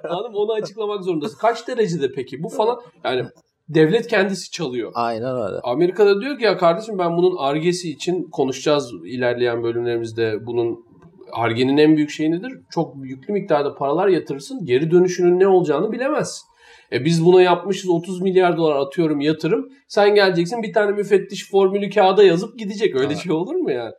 Anladın 0.10 0.32
mı? 0.32 0.38
Onu 0.38 0.54
açıklamak 0.54 1.04
zorundasın. 1.04 1.38
Kaç 1.38 1.68
derecede 1.68 2.08
peki 2.16 2.44
bu 2.44 2.50
falan. 2.50 2.82
Yani 3.04 3.26
devlet 3.70 4.08
kendisi 4.08 4.52
çalıyor. 4.52 4.92
Aynen 4.96 5.36
öyle. 5.36 5.60
Amerika'da 5.64 6.22
diyor 6.22 6.38
ki 6.38 6.44
ya 6.44 6.58
kardeşim 6.58 6.98
ben 6.98 7.18
bunun 7.18 7.36
argesi 7.38 7.90
için 7.92 8.24
konuşacağız 8.32 8.92
ilerleyen 9.06 9.64
bölümlerimizde 9.64 10.46
bunun 10.46 10.86
argenin 11.32 11.78
en 11.78 11.98
büyük 11.98 12.10
şeyi 12.10 12.32
nedir? 12.32 12.52
Çok 12.72 12.96
yüklü 13.04 13.34
miktarda 13.34 13.76
paralar 13.76 14.08
yatırırsın. 14.08 14.66
Geri 14.66 14.92
dönüşünün 14.92 15.40
ne 15.40 15.48
olacağını 15.48 15.92
bilemezsin. 15.92 16.52
E 16.92 17.06
biz 17.06 17.26
buna 17.26 17.42
yapmışız 17.42 17.90
30 17.90 18.22
milyar 18.22 18.58
dolar 18.58 18.76
atıyorum 18.76 19.20
yatırım. 19.22 19.70
Sen 19.88 20.16
geleceksin 20.16 20.64
bir 20.64 20.74
tane 20.74 20.92
müfettiş 20.92 21.50
formülü 21.52 21.90
kağıda 21.90 22.24
yazıp 22.24 22.60
gidecek. 22.60 22.96
Öyle 22.96 23.06
Evet. 23.06 23.18
şey 23.18 23.32
olur 23.32 23.56
mu 23.56 23.72
yani? 23.72 23.94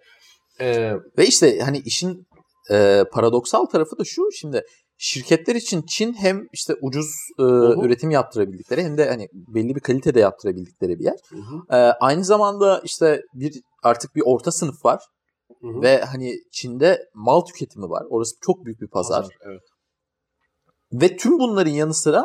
E, 0.61 0.93
Ve 1.19 1.27
işte 1.27 1.59
hani 1.59 1.79
işin 1.85 2.27
e, 2.73 3.05
paradoksal 3.13 3.65
tarafı 3.65 3.99
da 3.99 4.05
şu. 4.05 4.23
Şimdi 4.41 4.63
şirketler 5.03 5.55
için 5.55 5.83
Çin 5.83 6.15
hem 6.15 6.49
işte 6.53 6.75
ucuz 6.81 7.07
e, 7.39 7.43
hı. 7.43 7.77
üretim 7.83 8.11
yaptırabildikleri 8.11 8.85
hem 8.85 8.99
de 8.99 9.09
hani 9.09 9.29
belli 9.33 9.75
bir 9.75 9.81
kalitede 9.81 10.21
yaptırabildikleri 10.21 10.99
bir 10.99 11.05
yer. 11.05 11.17
hı, 11.31 11.77
E, 11.77 11.77
aynı 11.77 12.25
zamanda 12.25 12.81
işte 12.85 13.23
bir 13.35 13.63
artık 13.83 14.15
bir 14.15 14.23
orta 14.27 14.53
sınıf 14.53 14.85
var 14.85 15.03
hı 15.61 15.69
hı. 15.69 15.83
ve 15.83 16.01
hani 16.05 16.35
Çin'de 16.53 17.09
mal 17.15 17.41
tüketimi 17.41 17.91
var. 17.91 18.07
Orası 18.11 18.37
çok 18.41 18.65
büyük 18.65 18.81
bir 18.81 18.89
pazar. 18.89 19.27
Evet. 19.41 19.63
Ve 20.93 21.17
tüm 21.17 21.39
bunların 21.39 21.71
yanı 21.71 21.95
sıra 21.95 22.25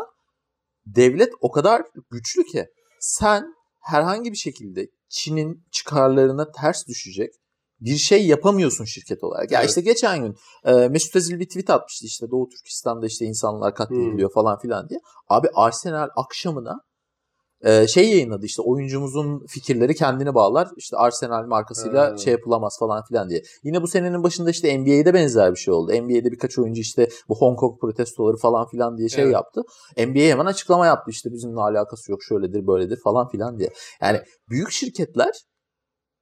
devlet 0.86 1.34
o 1.42 1.52
kadar 1.52 1.82
güçlü 2.12 2.44
ki 2.44 2.66
sen 3.00 3.56
herhangi 3.80 4.32
bir 4.32 4.38
şekilde 4.38 4.88
Çin'in 5.10 5.64
çıkarlarına 5.72 6.52
ters 6.52 6.88
düşecek 6.88 7.34
bir 7.82 7.98
şey 7.98 8.28
yapamıyorsun 8.28 8.86
şirket 8.86 9.24
olarak. 9.24 9.52
Ya 9.52 9.60
Evet. 9.60 9.70
işte 9.70 9.82
geçen 9.82 10.22
gün 10.22 10.36
e, 10.66 10.88
Mesut 10.88 11.16
Özil 11.16 11.40
bir 11.40 11.46
tweet 11.48 11.70
atmıştı 11.70 12.06
işte 12.06 12.26
Doğu 12.32 12.50
Türkistan'da 12.50 13.06
işte 13.06 13.26
insanlar 13.26 13.76
katlediliyor 13.76 14.32
falan 14.34 14.60
filan 14.60 14.90
diye. 14.90 15.00
Abi 15.30 15.48
Arsenal 15.56 16.08
akşamına 16.16 16.80
e, 17.66 17.88
şey 17.88 18.10
yayınladı 18.10 18.46
işte 18.46 18.62
oyuncumuzun 18.62 19.46
fikirleri 19.48 19.96
kendini 19.96 20.36
bağlar. 20.36 20.68
İşte 20.78 20.98
Arsenal 20.98 21.46
markasıyla 21.48 22.12
Ha. 22.12 22.18
şey 22.18 22.32
yapılamaz 22.34 22.78
falan 22.80 23.04
filan 23.04 23.30
diye. 23.30 23.42
Yine 23.64 23.82
bu 23.82 23.88
senenin 23.88 24.24
başında 24.24 24.50
işte 24.50 24.80
NBA'de 24.80 25.14
benzer 25.14 25.52
bir 25.52 25.60
şey 25.60 25.74
oldu. 25.74 25.92
NBA'de 25.92 26.32
birkaç 26.32 26.60
oyuncu 26.60 26.82
işte 26.82 27.10
bu 27.30 27.36
Hong 27.40 27.60
Kong 27.60 27.80
protestoları 27.82 28.38
falan 28.38 28.68
filan 28.68 28.98
diye 28.98 29.10
şey 29.10 29.24
Evet. 29.24 29.34
yaptı. 29.34 29.62
NBA 29.98 30.20
hemen 30.20 30.46
açıklama 30.46 30.86
yaptı 30.86 31.12
işte 31.12 31.30
bizimle 31.32 31.62
alakası 31.62 32.12
yok 32.12 32.24
şöyledir 32.24 32.68
böyledir 32.68 33.00
falan 33.04 33.30
filan 33.30 33.60
diye. 33.60 33.70
Yani 34.02 34.22
büyük 34.50 34.72
şirketler 34.72 35.32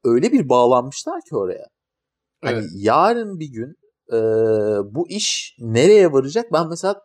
öyle 0.06 0.32
bir 0.32 0.49
bağlanmışlar 0.49 1.20
ki 1.30 1.36
oraya. 1.36 1.66
Hani 2.43 2.53
Evet. 2.58 2.70
yarın 2.76 3.39
bir 3.39 3.51
gün 3.51 3.74
e, 4.12 4.18
bu 4.95 5.10
iş 5.10 5.56
nereye 5.60 6.12
varacak? 6.12 6.45
Ben 6.53 6.70
mesela 6.70 6.95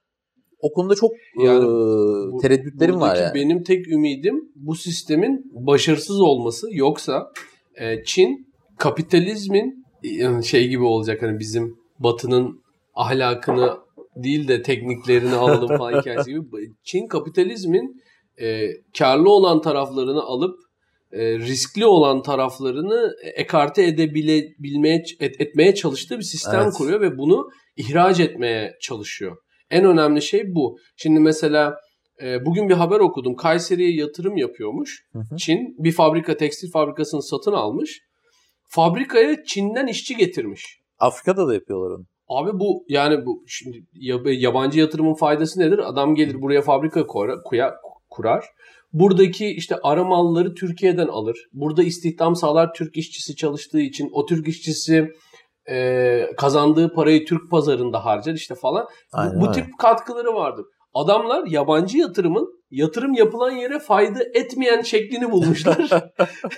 o 0.61 0.73
konuda 0.73 0.95
çok 0.95 1.11
Yani 1.45 1.59
e, 1.59 2.41
tereddütlerim 2.43 3.01
var 3.01 3.17
yani. 3.17 3.35
benim 3.35 3.63
tek 3.63 3.89
ümidim 3.89 4.41
bu 4.55 4.75
sistemin 4.75 5.43
başarısız 5.67 6.21
olması. 6.21 6.67
Yoksa 6.71 7.27
e, 7.81 8.05
Çin 8.05 8.47
kapitalizmin 8.79 9.85
şey 10.45 10.69
gibi 10.69 10.83
olacak 10.83 11.23
hani 11.23 11.39
bizim 11.39 11.77
batının 11.99 12.61
ahlakını 12.95 13.77
değil 14.17 14.49
de 14.49 14.63
tekniklerini 14.63 15.35
alalım 15.35 15.79
falan 15.79 16.01
hikayesi 16.01 16.31
gibi. 16.31 16.43
Çin 16.85 17.07
kapitalizmin 17.07 18.03
e, 18.41 18.69
karlı 18.99 19.31
olan 19.31 19.61
taraflarını 19.61 20.23
alıp 20.23 20.57
e, 21.13 21.39
riskli 21.39 21.87
olan 21.87 22.23
taraflarını 22.23 23.13
ekarte 23.35 23.85
edebilmeye 23.85 25.03
et, 25.21 25.41
etmeye 25.41 25.75
çalıştığı 25.75 26.19
bir 26.19 26.23
sistem 26.25 26.61
Evet. 26.63 26.75
kuruyor 26.75 27.01
ve 27.01 27.19
bunu 27.19 27.49
ihraç 27.77 28.21
etmeye 28.21 28.77
çalışıyor. 28.81 29.37
En 29.71 29.85
önemli 29.85 30.23
şey 30.23 30.55
bu. 30.55 30.79
Şimdi 30.97 31.21
mesela 31.21 31.77
e, 32.23 32.45
bugün 32.47 32.69
bir 32.69 32.75
haber 32.75 33.01
okudum. 33.01 33.37
Kayseri'ye 33.37 33.95
yatırım 33.95 34.37
yapıyormuş. 34.37 35.05
Hı 35.13 35.19
hı. 35.19 35.37
Çin 35.37 35.59
bir 35.79 35.93
fabrika, 35.93 36.37
tekstil 36.37 36.71
fabrikasını 36.71 37.23
satın 37.23 37.53
almış. 37.53 38.01
Fabrikaya 38.69 39.45
Çin'den 39.45 39.87
işçi 39.87 40.17
getirmiş. 40.17 40.81
Afrika'da 40.99 41.49
da 41.49 41.55
yapıyorlar 41.55 41.97
onu. 41.97 42.05
Abi 42.29 42.51
bu 42.59 42.85
yani 42.89 43.27
bu 43.27 43.45
şimdi 43.47 43.79
yab- 43.95 44.33
yabancı 44.39 44.81
yatırımın 44.81 45.15
faydası 45.15 45.61
nedir? 45.61 45.79
Adam 45.79 46.15
gelir 46.15 46.43
buraya 46.43 46.63
fabrika 46.63 47.07
kurar, 47.07 47.39
kuya- 47.45 47.75
kurar. 48.11 48.45
Buradaki 48.93 49.47
işte 49.47 49.77
ara 49.83 50.05
malları 50.05 50.55
Türkiye'den 50.55 51.09
alır. 51.09 51.39
Burada 51.53 51.83
istihdam 51.83 52.37
sağlar 52.37 52.75
Türk 52.75 52.97
işçisi 52.97 53.37
çalıştığı 53.37 53.81
için. 53.81 54.09
O 54.13 54.27
Türk 54.27 54.49
işçisi 54.49 55.09
e, 55.71 56.27
kazandığı 56.37 56.95
parayı 56.95 57.27
Türk 57.27 57.51
pazarında 57.51 58.05
harcar 58.05 58.35
işte 58.35 58.55
falan. 58.55 58.85
Bu- 58.85 59.19
Aynen 59.19 59.41
bu 59.41 59.45
öyle. 59.49 59.53
tip 59.53 59.79
katkıları 59.79 60.35
vardır. 60.35 60.65
Adamlar 60.95 61.47
yabancı 61.47 61.99
yatırımın 61.99 62.61
yatırım 62.71 63.15
yapılan 63.15 63.51
yere 63.51 63.79
fayda 63.79 64.19
etmeyen 64.35 64.83
şeklini 64.83 65.31
bulmuşlar. 65.31 65.77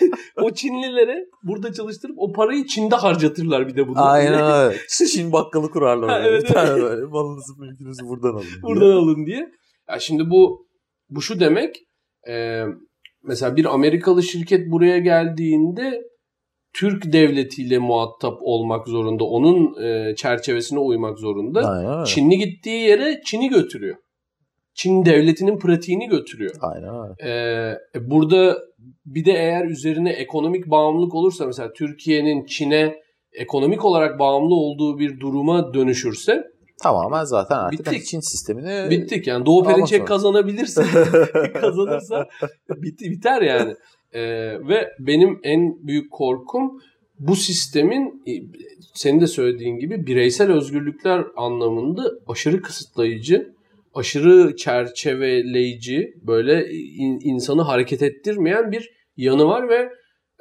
o 0.42 0.50
Çinlilere 0.50 1.24
burada 1.42 1.72
çalıştırıp 1.72 2.14
o 2.18 2.32
parayı 2.32 2.66
Çin'de 2.66 2.94
harcatırlar 2.96 3.68
bir 3.68 3.76
de 3.76 3.88
bunu. 3.88 4.02
Aynen 4.04 4.52
öyle. 4.64 4.76
Çin 5.12 5.32
bakkalı 5.32 5.70
kurarlar 5.70 6.10
Ha, 6.10 6.16
oraya. 6.16 6.28
evet, 6.28 6.42
bir 6.42 6.48
tane 6.54 6.82
böyle. 6.82 7.06
Malınızı 7.06 7.52
mülkünüzü 7.58 8.04
buradan 8.08 8.34
alın. 8.34 8.44
buradan 8.62 8.90
alın 8.90 9.26
diye. 9.26 9.48
Ya 9.90 9.98
şimdi 10.00 10.30
bu 10.30 10.66
bu 11.10 11.22
şu 11.22 11.40
demek 11.40 11.76
e, 12.28 12.64
mesela 13.22 13.56
bir 13.56 13.74
Amerikalı 13.74 14.22
şirket 14.22 14.70
buraya 14.70 14.98
geldiğinde 14.98 16.02
Türk 16.74 17.12
devletiyle 17.12 17.78
muhatap 17.78 18.38
olmak 18.40 18.88
zorunda. 18.88 19.24
Onun 19.24 19.82
e, 19.82 20.14
çerçevesine 20.16 20.78
uymak 20.78 21.18
zorunda. 21.18 21.70
Aynen. 21.70 22.04
Çinli 22.04 22.38
gittiği 22.38 22.80
yere 22.80 23.20
Çin'i 23.24 23.48
götürüyor. 23.48 23.96
Çin 24.74 25.04
devletinin 25.04 25.58
pratiğini 25.58 26.08
götürüyor. 26.08 26.54
Aynen. 26.60 27.14
Ee, 27.24 27.74
burada 28.00 28.58
bir 29.06 29.24
de 29.24 29.32
eğer 29.32 29.64
üzerine 29.64 30.10
ekonomik 30.10 30.66
bağımlılık 30.66 31.14
olursa 31.14 31.46
mesela 31.46 31.72
Türkiye'nin 31.72 32.44
Çin'e 32.44 33.02
ekonomik 33.32 33.84
olarak 33.84 34.18
bağımlı 34.18 34.54
olduğu 34.54 34.98
bir 34.98 35.20
duruma 35.20 35.74
dönüşürse 35.74 36.44
Tamamen 36.82 37.24
zaten 37.24 37.58
artık 37.58 37.72
Bittik. 37.78 37.86
hani 37.86 38.04
Çin 38.04 38.20
sistemini 38.20 38.90
bittik 38.90 39.26
yani. 39.26 39.46
Doğu 39.46 39.64
Perinçek 39.64 40.06
kazanabilirse 40.06 40.84
kazanırsa 41.60 42.28
bitti, 42.70 43.10
biter 43.10 43.42
yani. 43.42 43.74
Ee, 44.12 44.22
ve 44.68 44.88
benim 44.98 45.40
en 45.42 45.86
büyük 45.86 46.10
korkum 46.10 46.80
bu 47.18 47.36
sistemin 47.36 48.22
e, 48.26 48.32
senin 48.94 49.20
de 49.20 49.26
söylediğin 49.26 49.78
gibi 49.78 50.06
bireysel 50.06 50.52
özgürlükler 50.52 51.24
anlamında 51.36 52.10
aşırı 52.26 52.62
kısıtlayıcı, 52.62 53.52
aşırı 53.94 54.56
çerçeveleyici, 54.56 56.14
böyle 56.26 56.70
in- 56.72 57.20
insanı 57.22 57.62
hareket 57.62 58.02
ettirmeyen 58.02 58.72
bir 58.72 58.90
yanı 59.16 59.46
var 59.46 59.68
ve 59.68 59.88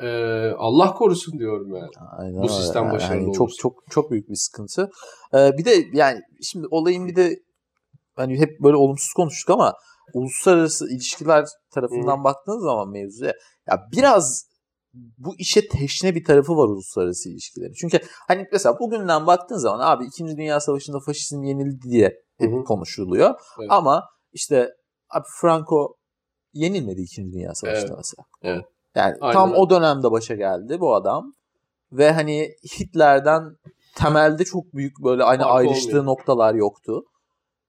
e, 0.01 0.51
Allah 0.57 0.93
korusun 0.93 1.39
diyorum 1.39 1.75
yani. 1.75 1.89
Aynen 2.17 2.41
Bu 2.41 2.49
sistem 2.49 2.83
Yani 2.83 2.93
başarılı 2.93 3.31
çok 3.31 3.41
olursa. 3.41 3.57
çok 3.61 3.83
çok 3.89 4.11
büyük 4.11 4.29
bir 4.29 4.35
sıkıntı. 4.35 4.89
Ee, 5.33 5.51
bir 5.57 5.65
de 5.65 5.85
yani 5.93 6.19
şimdi 6.41 6.67
olayın 6.71 7.07
bir 7.07 7.15
de 7.15 7.35
hani 8.15 8.39
hep 8.39 8.59
böyle 8.59 8.75
olumsuz 8.75 9.13
konuştuk 9.13 9.49
ama 9.49 9.73
uluslararası 10.13 10.89
ilişkiler 10.89 11.45
tarafından 11.73 12.23
baktığınız 12.23 12.63
zaman 12.63 12.89
mevzuya 12.89 13.33
ya 13.67 13.87
biraz 13.91 14.51
bu 15.17 15.35
işe 15.37 15.67
teşne 15.67 16.15
bir 16.15 16.23
tarafı 16.23 16.57
var 16.57 16.67
uluslararası 16.67 17.29
ilişkilerin. 17.29 17.73
Çünkü 17.73 17.99
hani 18.27 18.45
mesela 18.51 18.79
bugünden 18.79 19.27
baktığın 19.27 19.57
zaman 19.57 19.79
abi 19.79 20.05
2. 20.05 20.37
Dünya 20.37 20.59
Savaşı'nda 20.59 20.99
faşizm 21.05 21.43
yenildi 21.43 21.81
diye 21.81 22.21
hep 22.37 22.65
konuşuluyor. 22.67 23.29
Evet. 23.59 23.67
Ama 23.71 24.03
işte 24.33 24.69
abi 25.09 25.25
Franco 25.41 25.95
yenilmedi 26.53 27.01
2. 27.01 27.31
Dünya 27.31 27.55
Savaşı'nda 27.55 27.87
Evet. 27.87 27.97
mesela. 27.97 28.25
Evet. 28.41 28.65
Yani 28.95 29.17
Aynen 29.21 29.33
tam 29.33 29.53
o 29.53 29.69
dönemde 29.69 30.11
başa 30.11 30.35
geldi 30.35 30.79
bu 30.79 30.95
adam. 30.95 31.33
Ve 31.91 32.11
hani 32.11 32.49
Hitler'den 32.79 33.43
temelde 33.95 34.45
çok 34.45 34.73
büyük 34.73 34.93
böyle 35.03 35.23
aynı 35.23 35.41
Farkı 35.41 35.55
ayrıştığı 35.55 35.87
olmuyor. 35.89 36.05
noktalar 36.05 36.53
yoktu. 36.55 37.03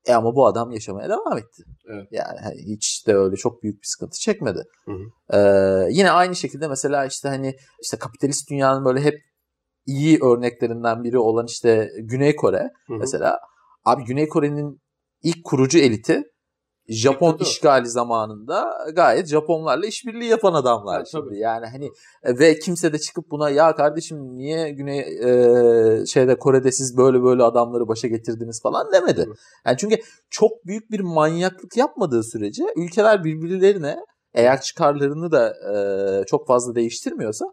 E 0.07 0.14
ama 0.14 0.35
bu 0.35 0.47
adam 0.47 0.70
yaşamaya 0.73 1.09
devam 1.09 1.39
etti. 1.39 1.62
Evet. 1.89 2.09
Yani 2.11 2.39
hani 2.43 2.57
hiç 2.57 3.07
de 3.07 3.16
öyle 3.16 3.37
çok 3.37 3.62
büyük 3.62 3.83
bir 3.83 3.87
sıkıntı 3.87 4.18
çekmedi. 4.18 4.64
Hı 4.85 4.93
Ee, 5.31 5.39
yine 5.91 6.11
aynı 6.11 6.37
şekilde 6.37 6.68
mesela 6.68 7.07
işte 7.07 7.29
hani 7.29 7.57
işte 7.83 7.97
kapitalist 7.97 8.51
dünyanın 8.51 8.85
böyle 8.85 9.01
hep 9.01 9.14
iyi 9.87 10.18
örneklerinden 10.23 11.05
biri 11.05 11.18
olan 11.18 11.47
işte 11.47 11.91
Güney 11.99 12.37
Kore 12.37 12.70
Hı 12.87 12.95
hı. 12.95 12.99
mesela. 12.99 13.39
Abi 13.85 14.05
Güney 14.05 14.29
Kore'nin 14.29 14.81
ilk 15.23 15.45
kurucu 15.45 15.79
eliti 15.79 16.23
Japon 16.89 17.28
Diktatör. 17.33 17.51
işgali 17.51 17.89
zamanında 17.89 18.64
gayet 18.93 19.26
Japonlarla 19.28 19.87
işbirliği 19.87 20.28
yapan 20.28 20.55
adamlar 20.55 20.99
Ha, 20.99 21.05
şimdi. 21.11 21.24
tabii. 21.24 21.39
Yani 21.39 21.66
hani 21.66 21.87
e, 22.22 22.39
ve 22.39 22.59
kimse 22.59 22.93
de 22.93 22.99
çıkıp 22.99 23.30
buna 23.30 23.51
ya 23.51 23.74
kardeşim 23.74 24.37
niye 24.37 24.70
Güney 24.70 24.99
e, 25.01 26.07
şeyde 26.07 26.39
Kore'de 26.39 26.72
siz 26.72 26.97
böyle 26.97 27.22
böyle 27.22 27.43
adamları 27.43 27.89
başa 27.89 28.09
getirdiniz 28.09 28.62
falan 28.62 28.93
demedi. 28.93 29.20
Hı. 29.20 29.35
Yani 29.66 29.76
çünkü 29.78 29.97
çok 30.30 30.66
büyük 30.66 30.91
bir 30.91 31.01
manyaklık 31.01 31.76
yapmadığı 31.76 32.22
sürece 32.22 32.64
ülkeler 32.76 33.24
birbirlerine 33.24 33.97
eğer 34.35 34.61
çıkarlarını 34.61 35.33
da 35.33 35.49
e, 35.72 36.24
çok 36.26 36.47
fazla 36.47 36.74
değiştirmiyorsa 36.74 37.45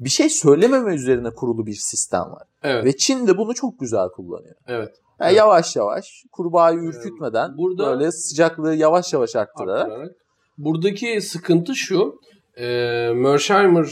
bir 0.00 0.08
şey 0.10 0.28
söylememe 0.30 0.94
üzerine 0.94 1.30
kurulu 1.30 1.66
bir 1.66 1.74
sistem 1.74 2.20
var. 2.20 2.42
Evet. 2.62 2.84
Ve 2.84 2.96
Çin 2.96 3.26
de 3.26 3.38
bunu 3.38 3.54
çok 3.54 3.80
güzel 3.80 4.08
kullanıyor. 4.08 4.54
evet. 4.66 4.94
Yani 5.20 5.28
Evet. 5.28 5.38
Yavaş 5.38 5.76
yavaş 5.76 6.24
kurbağayı 6.32 6.78
ürkütmeden 6.78 7.58
burada- 7.58 7.86
böyle 7.86 8.12
sıcaklığı 8.12 8.74
yavaş 8.74 9.12
yavaş 9.12 9.36
arttırarak 9.36 9.80
arttırarak. 9.82 10.12
Buradaki 10.58 11.20
sıkıntı 11.20 11.74
şu. 11.74 12.20
E, 12.58 12.66
Mersheimer 13.14 13.86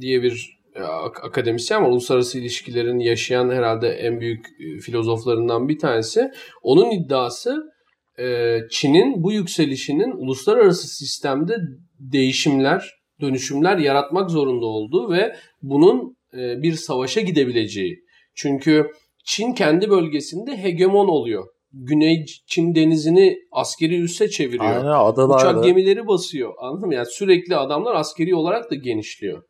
diye 0.00 0.22
bir 0.22 0.58
e, 0.74 0.80
ak- 0.82 1.24
akademisyen 1.24 1.82
var. 1.84 1.88
Uluslararası 1.88 2.38
ilişkilerin 2.38 2.98
yaşayan 2.98 3.50
herhalde 3.50 3.88
en 3.88 4.20
büyük 4.20 4.46
e, 4.60 4.78
filozoflarından 4.80 5.68
bir 5.68 5.78
tanesi. 5.78 6.30
Onun 6.62 6.90
iddiası 6.90 7.72
e, 8.18 8.58
Çin'in 8.70 9.22
bu 9.22 9.32
yükselişinin 9.32 10.12
uluslararası 10.12 10.88
sistemde 10.88 11.56
değişimler, 11.98 12.94
dönüşümler 13.20 13.78
yaratmak 13.78 14.30
zorunda 14.30 14.66
olduğu 14.66 15.10
ve 15.12 15.36
bunun 15.62 16.16
bir 16.32 16.72
savaşa 16.72 17.20
gidebileceği. 17.20 18.04
Çünkü 18.34 18.90
Çin 19.24 19.52
kendi 19.52 19.90
bölgesinde 19.90 20.62
hegemon 20.62 21.08
oluyor. 21.08 21.46
Güney 21.72 22.24
Çin 22.46 22.74
denizini 22.74 23.36
askeri 23.52 24.00
üsse 24.00 24.28
çeviriyor. 24.28 24.64
aynen 24.64 24.86
adalarda 24.86 25.50
Uçak 25.50 25.64
gemileri 25.64 26.06
basıyor. 26.06 26.52
Anladın 26.58 26.88
mı? 26.88 26.94
Yani 26.94 27.06
sürekli 27.06 27.56
adamlar 27.56 27.94
askeri 27.94 28.34
olarak 28.34 28.70
da 28.70 28.74
genişliyor. 28.74 29.42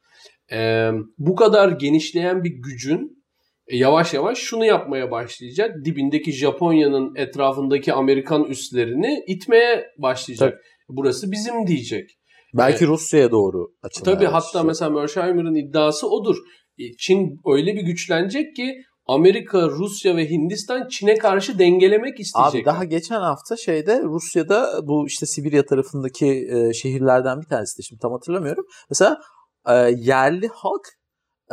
Ee, 0.53 0.91
bu 1.19 1.35
kadar 1.35 1.69
genişleyen 1.69 2.45
bir 2.45 2.51
gücün 2.51 3.21
e, 3.69 3.77
yavaş 3.77 4.15
yavaş 4.15 4.39
şunu 4.39 4.65
yapmaya 4.65 5.11
başlayacak. 5.11 5.71
Dibindeki 5.85 6.33
Japonya'nın 6.33 7.15
etrafındaki 7.17 7.93
Amerikan 7.93 8.45
üslerini 8.45 9.25
itmeye 9.27 9.87
başlayacak. 9.99 10.61
Burası 10.89 11.33
bizim 11.33 11.67
diyecek. 11.67 12.11
belki 12.55 12.87
Rusya'ya 12.87 13.31
doğru 13.31 13.67
açılmaya 13.83 14.15
Tabii 14.15 14.27
hatta 14.27 14.63
mesela 14.63 14.91
Mersheimer'ın 14.91 15.55
iddiası 15.55 16.09
odur. 16.09 16.37
E, 16.79 16.83
Çin 16.99 17.41
öyle 17.47 17.75
bir 17.75 17.83
güçlenecek 17.83 18.57
ki 18.57 18.75
Amerika, 19.11 19.69
Rusya 19.69 20.17
ve 20.17 20.31
Hindistan 20.31 20.89
Çin'e 20.89 21.19
karşı 21.19 21.59
dengelemek 21.59 22.21
isteyecek. 22.21 22.55
Abi 22.55 22.65
daha 22.65 22.85
geçen 22.85 23.21
hafta 23.21 23.57
şeyde 23.57 24.03
Rusya'da 24.03 24.87
bu 24.87 25.07
işte 25.07 25.27
Sibirya 25.27 25.67
tarafındaki 25.67 26.49
e, 26.51 26.73
şehirlerden 26.73 27.41
bir 27.41 27.47
tanesi 27.47 27.79
de 27.79 27.83
şimdi 27.83 28.01
tam 28.01 28.13
hatırlamıyorum. 28.13 28.65
Mesela 28.91 29.21
e, 29.69 29.75
yerli 29.97 30.49
halk 30.49 30.89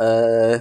e, 0.00 0.04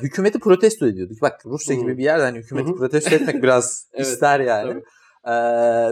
hükümeti 0.02 0.40
protesto 0.40 0.88
ediyordu. 0.88 1.14
Bak 1.22 1.46
Rusya 1.46 1.76
Hı. 1.76 1.82
gibi 1.82 1.98
bir 1.98 2.04
yerde 2.04 2.24
hani 2.24 2.38
hükümeti 2.38 2.70
Hı 2.70 2.74
hı. 2.74 2.78
protesto 2.78 3.16
etmek 3.16 3.36
biraz 3.44 3.88
Evet, 3.94 4.08
ister 4.08 4.40
yani. 4.40 4.70
tabii. 4.70 4.84
E, 5.24 5.36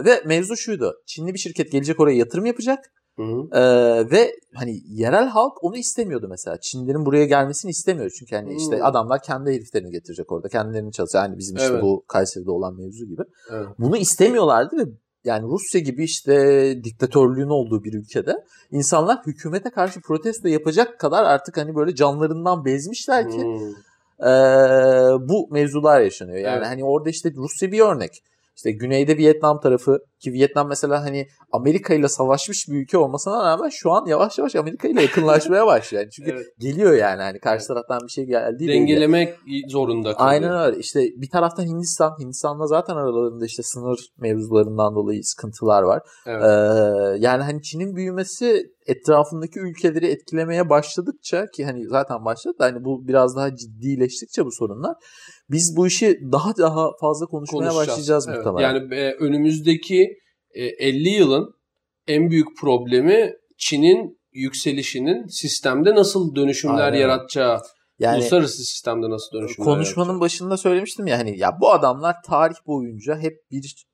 ve 0.04 0.22
mevzu 0.24 0.56
şuydu. 0.56 0.94
Çinli 1.06 1.34
bir 1.34 1.38
şirket 1.38 1.72
gelecek 1.72 2.00
oraya 2.00 2.16
yatırım 2.16 2.46
yapacak. 2.46 2.84
Hı 3.16 3.22
hı. 3.22 3.58
Ee, 3.58 4.10
ve 4.10 4.32
hani 4.54 4.80
yerel 4.88 5.26
halk 5.28 5.64
onu 5.64 5.76
istemiyordu 5.76 6.26
mesela. 6.30 6.60
Çinlerin 6.60 7.06
buraya 7.06 7.24
gelmesini 7.24 7.70
istemiyor. 7.70 8.10
Çünkü 8.18 8.36
hani 8.36 8.54
işte 8.54 8.76
Hmm. 8.76 8.84
adamlar 8.84 9.22
kendi 9.22 9.50
heriflerini 9.50 9.90
getirecek 9.90 10.32
orada. 10.32 10.48
Kendilerini 10.48 10.92
çalışacak. 10.92 11.28
Yani 11.28 11.38
bizim 11.38 11.56
işte 11.56 11.68
Evet. 11.72 11.82
bu 11.82 12.04
Kayseri'de 12.08 12.50
olan 12.50 12.76
mevzu 12.76 13.06
gibi. 13.06 13.22
Evet. 13.50 13.66
Bunu 13.78 13.96
istemiyorlardı 13.96 14.76
ve 14.76 14.82
yani 15.24 15.46
Rusya 15.48 15.80
gibi 15.80 16.04
işte 16.04 16.34
diktatörlüğün 16.84 17.48
olduğu 17.48 17.84
bir 17.84 17.94
ülkede 17.94 18.34
insanlar 18.70 19.18
hükümete 19.26 19.70
karşı 19.70 20.00
protesto 20.00 20.48
yapacak 20.48 21.00
kadar 21.00 21.24
artık 21.24 21.56
hani 21.56 21.74
böyle 21.74 21.94
canlarından 21.94 22.64
bezmişler 22.64 23.30
ki 23.30 23.42
Hmm. 23.42 23.74
ee, 24.20 25.28
bu 25.28 25.48
mevzular 25.50 26.00
yaşanıyor. 26.00 26.38
Yani 26.38 26.56
Evet. 26.56 26.66
hani 26.66 26.84
orada 26.84 27.10
işte 27.10 27.32
Rusya 27.36 27.72
bir 27.72 27.80
örnek. 27.80 28.22
İşte 28.56 28.72
güneyde 28.72 29.16
Vietnam 29.16 29.60
tarafı 29.60 29.98
ki 30.20 30.32
Vietnam 30.32 30.68
mesela 30.68 31.04
hani 31.04 31.26
Amerika 31.52 31.94
ile 31.94 32.08
savaşmış 32.08 32.68
bir 32.68 32.82
ülke 32.82 32.98
olmasına 32.98 33.44
rağmen 33.44 33.68
şu 33.68 33.92
an 33.92 34.06
yavaş 34.06 34.38
yavaş 34.38 34.56
Amerika 34.56 34.88
ile 34.88 35.02
yakınlaşmaya 35.02 35.66
başlıyor. 35.66 36.02
Yani 36.02 36.10
çünkü 36.10 36.30
Evet. 36.30 36.46
geliyor 36.58 36.92
yani 36.92 37.22
hani 37.22 37.38
karşı 37.38 37.66
taraftan 37.66 38.00
bir 38.06 38.12
şey 38.12 38.24
geldiği 38.24 38.68
Dengelemek 38.68 39.34
zorunda 39.68 40.14
kalıyor. 40.14 40.30
Aynen 40.30 40.66
öyle. 40.66 40.78
İşte 40.78 41.00
bir 41.00 41.30
taraftan 41.30 41.64
Hindistan. 41.64 42.16
Hindistan'da 42.20 42.66
zaten 42.66 42.94
aralarında 42.96 43.46
işte 43.46 43.62
sınır 43.62 43.98
mevzularından 44.18 44.94
dolayı 44.94 45.24
sıkıntılar 45.24 45.82
var. 45.82 46.02
Evet. 46.26 46.42
Ee, 46.42 47.16
yani 47.18 47.42
hani 47.42 47.62
Çin'in 47.62 47.96
büyümesi 47.96 48.62
etrafındaki 48.86 49.60
ülkeleri 49.60 50.06
etkilemeye 50.06 50.68
başladıkça 50.68 51.46
ki 51.46 51.64
hani 51.64 51.88
zaten 51.88 52.24
başladı 52.24 52.58
da 52.58 52.64
hani 52.64 52.84
bu 52.84 53.08
biraz 53.08 53.36
daha 53.36 53.54
ciddileştikçe 53.56 54.44
bu 54.44 54.52
sorunlar 54.52 54.94
biz 55.50 55.76
bu 55.76 55.86
işi 55.86 56.18
daha 56.32 56.56
daha 56.56 56.90
fazla 57.00 57.26
konuşmaya 57.26 57.74
başlayacağız 57.74 58.28
Evet. 58.28 58.38
muhtemelen. 58.46 58.68
Yani 58.74 58.94
e, 58.94 59.12
önümüzdeki 59.12 60.18
e, 60.54 60.64
50 60.64 61.08
yılın 61.08 61.54
en 62.06 62.30
büyük 62.30 62.56
problemi 62.60 63.32
Çin'in 63.58 64.18
yükselişinin 64.32 65.26
sistemde 65.26 65.94
nasıl 65.94 66.34
dönüşümler 66.34 66.84
Aynen. 66.92 66.98
yaratacağı, 66.98 67.60
yani 67.98 68.18
uluslararası 68.18 68.64
sistemde 68.64 69.10
nasıl 69.10 69.32
dönüşümler 69.38 69.64
konuşmanın 69.64 70.06
yaratacağı. 70.08 70.20
başında 70.20 70.56
söylemiştim 70.56 71.06
ya 71.06 71.18
hani 71.18 71.38
ya 71.38 71.58
bu 71.60 71.70
adamlar 71.72 72.16
tarih 72.26 72.56
boyunca 72.66 73.18
hep 73.18 73.36
bir 73.50 73.84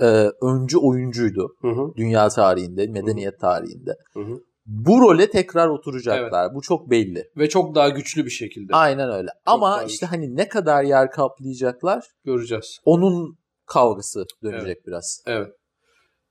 e, 0.00 0.04
öncü 0.42 0.78
oyuncuydu 0.78 1.54
Hı 1.60 1.68
hı, 1.68 1.94
dünya 1.96 2.28
tarihinde, 2.28 2.86
medeniyet 2.86 3.40
tarihinde. 3.40 3.94
hı 4.14 4.20
hı. 4.20 4.40
Bu 4.66 5.00
role 5.00 5.30
tekrar 5.30 5.68
oturacaklar. 5.68 6.54
Bu 6.54 6.60
çok 6.60 6.90
belli. 6.90 7.24
Ve 7.36 7.48
çok 7.48 7.74
daha 7.74 7.88
güçlü 7.88 8.24
bir 8.24 8.30
şekilde 8.30 8.74
Aynen 8.74 9.10
öyle. 9.12 9.28
Ama 9.46 9.70
daha 9.70 9.82
işte 9.82 10.06
güçlü. 10.06 10.16
hani 10.16 10.36
ne 10.36 10.48
kadar 10.48 10.82
yer 10.84 11.10
kaplayacaklar 11.10 12.04
göreceğiz. 12.24 12.78
onun 12.84 13.38
kavgası 13.66 14.24
dönecek 14.42 14.86
biraz. 14.86 15.22
Evet. 15.26 15.48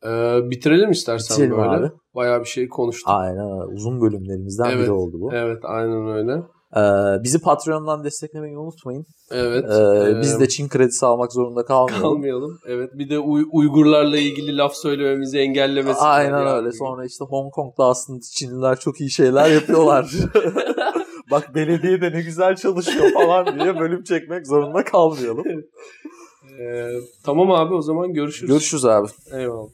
Ee, 0.06 0.40
bitirelim 0.50 0.92
istersen 0.92 1.36
Bitirelim 1.38 1.58
böyle. 1.58 1.70
abi. 1.86 1.92
Bayağı 2.16 2.40
bir 2.40 2.46
şey 2.46 2.68
konuştuk. 2.70 3.10
Aynen 3.10 3.52
öyle. 3.62 3.74
Uzun 3.76 4.02
bölümlerimizden 4.02 4.70
Evet. 4.70 4.80
biri 4.84 4.92
oldu 4.92 5.22
bu. 5.22 5.34
Evet, 5.34 5.60
aynen 5.64 6.08
öyle. 6.08 6.44
Ee, 6.76 7.24
bizi 7.24 7.40
Patreon'dan 7.42 8.04
desteklemeyi 8.04 8.58
unutmayın. 8.58 9.06
Evet. 9.32 9.66
Ee, 9.72 10.10
ee, 10.10 10.22
biz 10.22 10.40
de 10.40 10.48
Çin 10.50 10.68
kredisi 10.68 11.06
almak 11.06 11.34
zorunda 11.34 11.66
kalmayalım. 11.66 12.02
kalmayalım. 12.02 12.60
Evet. 12.68 12.90
Bir 12.94 13.10
de 13.10 13.20
Uy- 13.20 13.48
Uygurlarla 13.52 14.18
ilgili 14.18 14.58
laf 14.58 14.76
söylememizi 14.76 15.38
engellemesinler. 15.40 16.10
Aynen 16.10 16.48
öyle. 16.48 16.72
Sonra 16.72 17.06
işte 17.06 17.26
Hong 17.26 17.54
Kong'da 17.54 17.86
aslında 17.86 18.20
Çinliler 18.34 18.80
çok 18.80 19.02
iyi 19.02 19.12
şeyler 19.12 19.50
yapıyorlar. 19.52 20.12
Bak 21.32 21.56
belediye 21.56 22.02
de 22.02 22.12
ne 22.12 22.22
güzel 22.22 22.56
çalışıyor 22.56 23.12
falan 23.14 23.60
diye 23.60 23.80
bölüm 23.80 24.04
çekmek 24.04 24.48
zorunda 24.48 24.84
kalmayalım. 24.84 25.46
Ee, 26.60 26.92
tamam 27.24 27.52
abi 27.52 27.74
o 27.74 27.82
zaman 27.82 28.14
görüşürüz. 28.14 28.50
Görüşürüz 28.52 28.86
abi. 28.86 29.08
Eyvallah. 29.34 29.70